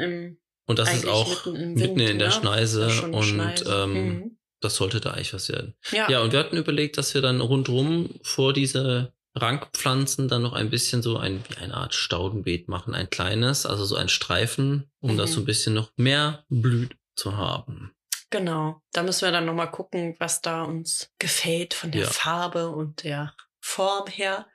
Und 0.66 0.78
das 0.78 0.94
ist 0.94 1.06
auch 1.08 1.28
mitten 1.28 1.56
im 1.56 1.74
mitten 1.74 1.96
Wind, 1.98 2.10
in 2.10 2.18
der 2.20 2.28
ne? 2.28 2.32
Schneise 2.32 3.02
und 3.10 3.64
ähm, 3.68 3.92
Mhm. 3.94 4.38
Das 4.62 4.76
sollte 4.76 5.00
da 5.00 5.10
eigentlich 5.10 5.34
was 5.34 5.48
werden. 5.48 5.74
ja. 5.90 6.08
Ja, 6.10 6.20
und 6.22 6.32
wir 6.32 6.38
hatten 6.38 6.56
überlegt, 6.56 6.96
dass 6.98 7.14
wir 7.14 7.20
dann 7.22 7.40
rundrum 7.40 8.10
vor 8.22 8.52
diese 8.52 9.12
Rankpflanzen 9.34 10.28
dann 10.28 10.42
noch 10.42 10.52
ein 10.52 10.70
bisschen 10.70 11.02
so 11.02 11.16
ein, 11.18 11.42
wie 11.48 11.56
eine 11.56 11.74
Art 11.74 11.94
Staudenbeet 11.94 12.68
machen, 12.68 12.94
ein 12.94 13.08
kleines, 13.10 13.64
also 13.66 13.84
so 13.84 13.96
ein 13.96 14.08
Streifen, 14.08 14.90
um 15.00 15.12
Mhm. 15.14 15.18
das 15.18 15.32
so 15.32 15.40
ein 15.40 15.44
bisschen 15.46 15.74
noch 15.74 15.90
mehr 15.96 16.44
blüht 16.48 16.96
zu 17.16 17.36
haben. 17.36 17.94
Genau. 18.30 18.80
Da 18.92 19.02
müssen 19.02 19.22
wir 19.26 19.32
dann 19.32 19.44
nochmal 19.46 19.70
gucken, 19.70 20.16
was 20.18 20.40
da 20.40 20.62
uns 20.62 21.10
gefällt 21.18 21.74
von 21.74 21.90
der 21.90 22.02
Ja. 22.02 22.08
Farbe 22.08 22.68
und 22.70 23.04
der 23.04 23.34
Form 23.60 24.06
her. 24.08 24.46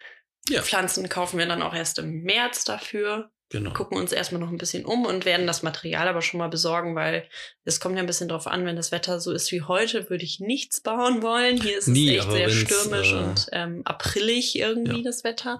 Ja. 0.49 0.61
Pflanzen 0.61 1.07
kaufen 1.09 1.37
wir 1.37 1.45
dann 1.47 1.61
auch 1.61 1.73
erst 1.73 1.99
im 1.99 2.21
März 2.23 2.63
dafür. 2.63 3.29
Genau. 3.49 3.71
Gucken 3.71 3.97
uns 3.97 4.11
erstmal 4.11 4.41
noch 4.41 4.49
ein 4.49 4.57
bisschen 4.57 4.83
um 4.83 5.05
und 5.05 5.23
werden 5.23 5.47
das 5.47 5.63
Material 5.63 6.07
aber 6.09 6.21
schon 6.21 6.39
mal 6.39 6.49
besorgen, 6.49 6.95
weil 6.95 7.29
es 7.63 7.79
kommt 7.79 7.95
ja 7.95 8.01
ein 8.01 8.05
bisschen 8.07 8.27
drauf 8.27 8.45
an, 8.45 8.65
wenn 8.65 8.75
das 8.75 8.91
Wetter 8.91 9.21
so 9.21 9.31
ist 9.31 9.51
wie 9.53 9.61
heute, 9.61 10.09
würde 10.09 10.25
ich 10.25 10.41
nichts 10.41 10.81
bauen 10.81 11.21
wollen. 11.21 11.61
Hier 11.61 11.77
ist 11.77 11.87
Nie, 11.87 12.17
es 12.17 12.25
echt 12.25 12.31
sehr 12.33 12.49
stürmisch 12.49 13.13
äh, 13.13 13.15
und 13.15 13.47
ähm, 13.53 13.81
aprilig 13.85 14.57
irgendwie 14.59 14.97
Ja. 14.97 15.03
das 15.03 15.23
Wetter. 15.23 15.59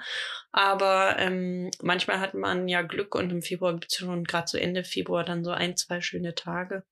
Aber 0.52 1.16
ähm, 1.18 1.72
manchmal 1.82 2.20
hat 2.20 2.34
man 2.34 2.68
ja 2.68 2.82
Glück 2.82 3.16
und 3.16 3.30
im 3.32 3.42
Februar 3.42 3.72
gibt 3.74 3.90
es 3.92 3.98
schon 4.00 4.26
gerade 4.26 4.48
so 4.50 4.58
Ende 4.58 4.84
Februar 4.84 5.24
dann 5.24 5.46
so 5.46 5.52
ein, 5.52 5.78
zwei 5.78 6.02
schöne 6.02 6.36
Tage. 6.36 6.84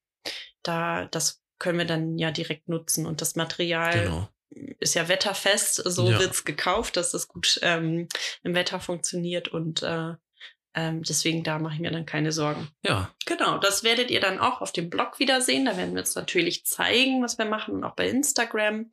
Da, 0.64 1.06
das 1.12 1.42
können 1.60 1.78
wir 1.78 1.86
dann 1.86 2.18
ja 2.18 2.32
direkt 2.32 2.70
nutzen. 2.70 3.06
Und 3.06 3.20
das 3.20 3.36
Material 3.36 4.04
Genau. 4.04 4.30
ist 4.80 4.96
ja 4.96 5.10
wetterfest, 5.10 5.76
so 5.76 6.10
Ja. 6.10 6.20
wird's 6.20 6.46
gekauft, 6.46 6.96
dass 6.96 7.12
das 7.12 7.28
gut 7.28 7.60
ähm, 7.64 8.08
im 8.44 8.56
Wetter 8.56 8.80
funktioniert 8.80 9.50
und 9.50 9.84
äh, 9.84 10.14
ähm, 10.76 11.02
deswegen 11.04 11.44
da 11.44 11.58
mache 11.58 11.76
ich 11.76 11.80
mir 11.80 11.92
dann 11.92 12.06
keine 12.06 12.32
Sorgen. 12.32 12.70
Ja, 12.84 13.12
Genau, 13.26 13.58
das 13.58 13.84
werdet 13.84 14.12
ihr 14.12 14.20
dann 14.22 14.40
auch 14.40 14.62
auf 14.62 14.72
dem 14.72 14.90
Blog 14.90 15.18
wiedersehen. 15.20 15.66
Da 15.66 15.78
werden 15.78 15.94
wir 15.96 16.02
uns 16.02 16.14
natürlich 16.16 16.66
zeigen, 16.66 17.24
was 17.24 17.38
wir 17.40 17.46
machen 17.46 17.74
und 17.76 17.84
auch 17.84 17.96
bei 17.96 18.08
Instagram. 18.08 18.92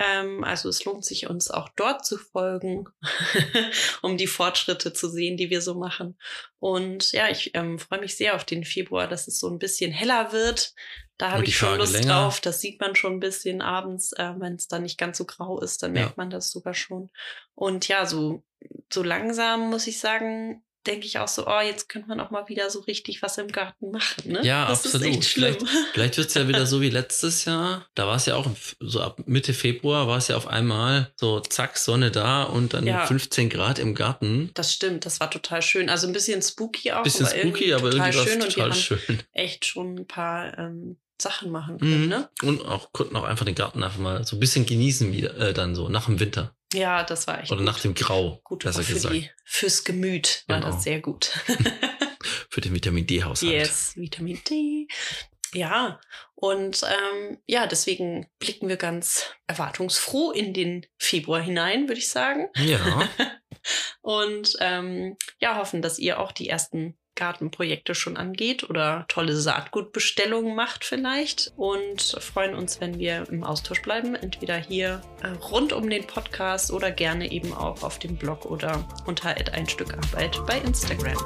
Ähm, 0.00 0.42
also 0.44 0.68
es 0.68 0.84
lohnt 0.84 1.04
sich 1.04 1.28
uns 1.28 1.50
auch 1.50 1.68
dort 1.76 2.04
zu 2.04 2.18
folgen, 2.18 2.86
um 4.02 4.16
die 4.16 4.26
Fortschritte 4.26 4.92
zu 4.92 5.08
sehen, 5.08 5.36
die 5.36 5.50
wir 5.50 5.60
so 5.60 5.74
machen. 5.74 6.16
Und 6.58 7.12
ja, 7.12 7.28
ich 7.28 7.52
ähm, 7.54 7.78
freue 7.78 8.00
mich 8.00 8.16
sehr 8.16 8.34
auf 8.34 8.44
den 8.44 8.64
Februar, 8.64 9.08
dass 9.08 9.28
es 9.28 9.38
so 9.38 9.48
ein 9.48 9.58
bisschen 9.58 9.90
heller 9.92 10.32
wird. 10.32 10.72
Da 11.18 11.32
habe 11.32 11.44
ich 11.44 11.56
schon 11.56 11.70
Tage 11.70 11.80
Lust 11.80 11.92
länger. 11.94 12.06
drauf. 12.22 12.40
Das 12.40 12.60
sieht 12.60 12.80
man 12.80 12.94
schon 12.94 13.14
ein 13.14 13.20
bisschen 13.20 13.60
abends, 13.60 14.12
äh, 14.12 14.34
wenn 14.38 14.54
es 14.54 14.68
dann 14.68 14.82
nicht 14.84 14.98
ganz 14.98 15.18
so 15.18 15.24
grau 15.24 15.60
ist, 15.60 15.82
dann 15.82 15.94
Ja. 15.96 16.02
merkt 16.02 16.16
man 16.16 16.30
das 16.30 16.50
sogar 16.50 16.74
schon. 16.74 17.10
Und 17.54 17.88
ja, 17.88 18.06
so, 18.06 18.44
so 18.92 19.02
langsam 19.02 19.68
muss 19.70 19.86
ich 19.88 19.98
sagen, 19.98 20.62
denke 20.88 21.06
ich 21.06 21.18
auch 21.18 21.28
so, 21.28 21.46
oh, 21.46 21.60
jetzt 21.60 21.88
könnte 21.88 22.08
man 22.08 22.18
auch 22.20 22.30
mal 22.30 22.48
wieder 22.48 22.70
so 22.70 22.80
richtig 22.80 23.22
was 23.22 23.38
im 23.38 23.48
Garten 23.48 23.90
machen. 23.90 24.32
Ne? 24.32 24.40
Ja, 24.44 24.66
das 24.66 24.84
absolut. 24.86 25.24
Schlimm. 25.24 25.56
vielleicht 25.92 26.16
wird 26.16 26.28
es 26.28 26.34
ja 26.34 26.48
wieder 26.48 26.66
so 26.66 26.80
wie 26.80 26.90
letztes 26.90 27.44
Jahr. 27.44 27.86
Da 27.94 28.06
war 28.06 28.16
es 28.16 28.26
ja 28.26 28.36
auch 28.36 28.46
so 28.80 29.00
ab 29.00 29.20
Mitte 29.26 29.52
Februar 29.52 30.08
war 30.08 30.18
es 30.18 30.28
ja 30.28 30.36
auf 30.36 30.46
einmal 30.46 31.12
so 31.16 31.40
zack, 31.40 31.76
Sonne 31.78 32.10
da 32.10 32.44
und 32.44 32.74
dann 32.74 32.86
Ja. 32.86 33.06
15 33.06 33.50
Grad 33.50 33.78
im 33.78 33.94
Garten. 33.94 34.50
Das 34.54 34.72
stimmt, 34.72 35.06
das 35.06 35.20
war 35.20 35.30
total 35.30 35.62
schön. 35.62 35.90
Also 35.90 36.06
ein 36.06 36.12
bisschen 36.12 36.42
spooky 36.42 36.92
auch. 36.92 37.02
Bisschen 37.02 37.26
spooky, 37.26 37.74
aber 37.74 37.88
irgendwie 37.88 38.16
war 38.16 38.26
es 38.26 38.32
und 38.34 38.42
wir 38.42 38.48
total 38.48 38.70
haben 38.70 38.78
schön. 38.78 39.22
echt 39.32 39.66
schon 39.66 39.98
ein 39.98 40.06
paar 40.06 40.56
ähm, 40.58 40.96
Sachen 41.20 41.50
machen 41.50 41.78
können. 41.78 42.04
Mhm. 42.04 42.08
Ne? 42.08 42.28
Und 42.42 42.64
auch 42.64 42.92
konnten 42.92 43.16
auch 43.16 43.24
einfach 43.24 43.44
den 43.44 43.54
Garten 43.54 43.82
einfach 43.82 43.98
mal 43.98 44.24
so 44.24 44.36
ein 44.36 44.40
bisschen 44.40 44.66
genießen 44.66 45.12
wieder, 45.12 45.36
äh, 45.36 45.52
dann 45.52 45.74
so 45.74 45.88
nach 45.88 46.06
dem 46.06 46.20
Winter 46.20 46.54
Ja, 46.74 47.02
das 47.02 47.26
war 47.26 47.40
echt 47.40 47.50
oder 47.50 47.60
gut. 47.60 47.66
nach 47.66 47.80
dem 47.80 47.94
Grau, 47.94 48.40
gut 48.44 48.64
besser 48.64 48.82
für 48.82 48.94
gesagt, 48.94 49.14
Die, 49.14 49.30
fürs 49.44 49.84
Gemüt 49.84 50.44
war 50.48 50.60
Genau. 50.60 50.70
das 50.72 50.82
sehr 50.84 51.00
gut. 51.00 51.26
für 52.50 52.60
den 52.60 52.74
Vitamin 52.74 53.06
D-Haushalt. 53.06 53.50
yes, 53.52 53.92
Vitamin 53.96 54.40
D. 54.48 54.86
Ja, 55.54 55.98
und 56.34 56.82
ähm, 56.82 57.38
ja, 57.46 57.66
deswegen 57.66 58.28
blicken 58.38 58.68
wir 58.68 58.76
ganz 58.76 59.30
erwartungsfroh 59.46 60.30
in 60.32 60.52
den 60.52 60.84
Februar 60.98 61.40
hinein, 61.40 61.88
würde 61.88 62.00
ich 62.00 62.10
sagen. 62.10 62.48
Ja, 62.56 63.08
Und 64.00 64.56
ähm, 64.60 65.16
ja, 65.40 65.56
hoffen, 65.56 65.82
dass 65.82 65.98
ihr 65.98 66.20
auch 66.20 66.32
die 66.32 66.48
ersten 66.48 66.97
Gartenprojekte 67.18 67.94
schon 67.94 68.16
angeht 68.16 68.70
oder 68.70 69.04
tolle 69.08 69.36
Saatgutbestellungen 69.36 70.54
macht 70.54 70.84
vielleicht. 70.84 71.52
Und 71.56 72.00
freuen 72.20 72.54
uns, 72.54 72.80
wenn 72.80 72.98
wir 72.98 73.28
im 73.28 73.44
Austausch 73.44 73.82
bleiben, 73.82 74.14
entweder 74.14 74.56
hier 74.56 75.02
äh, 75.22 75.28
rund 75.50 75.72
um 75.72 75.90
den 75.90 76.06
Podcast 76.06 76.70
oder 76.70 76.90
gerne 76.90 77.30
eben 77.30 77.52
auch 77.52 77.82
auf 77.82 77.98
dem 77.98 78.16
Blog 78.16 78.46
oder 78.46 78.88
unter 79.06 79.28
ein 79.28 79.68
Stück 79.68 79.92
Arbeit 79.94 80.40
bei 80.46 80.58
Instagram. 80.58 81.18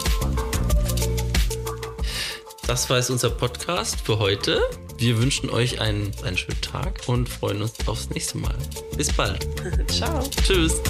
das 2.66 2.88
war 2.88 2.96
jetzt 2.96 3.10
unser 3.10 3.28
Podcast 3.30 4.00
für 4.00 4.18
heute. 4.18 4.60
Wir 4.96 5.18
wünschen 5.20 5.50
euch 5.50 5.80
einen, 5.80 6.12
einen 6.24 6.38
schönen 6.38 6.60
Tag 6.60 7.02
und 7.06 7.28
freuen 7.28 7.60
uns 7.60 7.74
aufs 7.86 8.08
nächste 8.10 8.38
Mal. 8.38 8.56
Bis 8.96 9.12
bald. 9.12 9.46
Ciao. 9.88 10.22
Tschüss. 10.42 10.80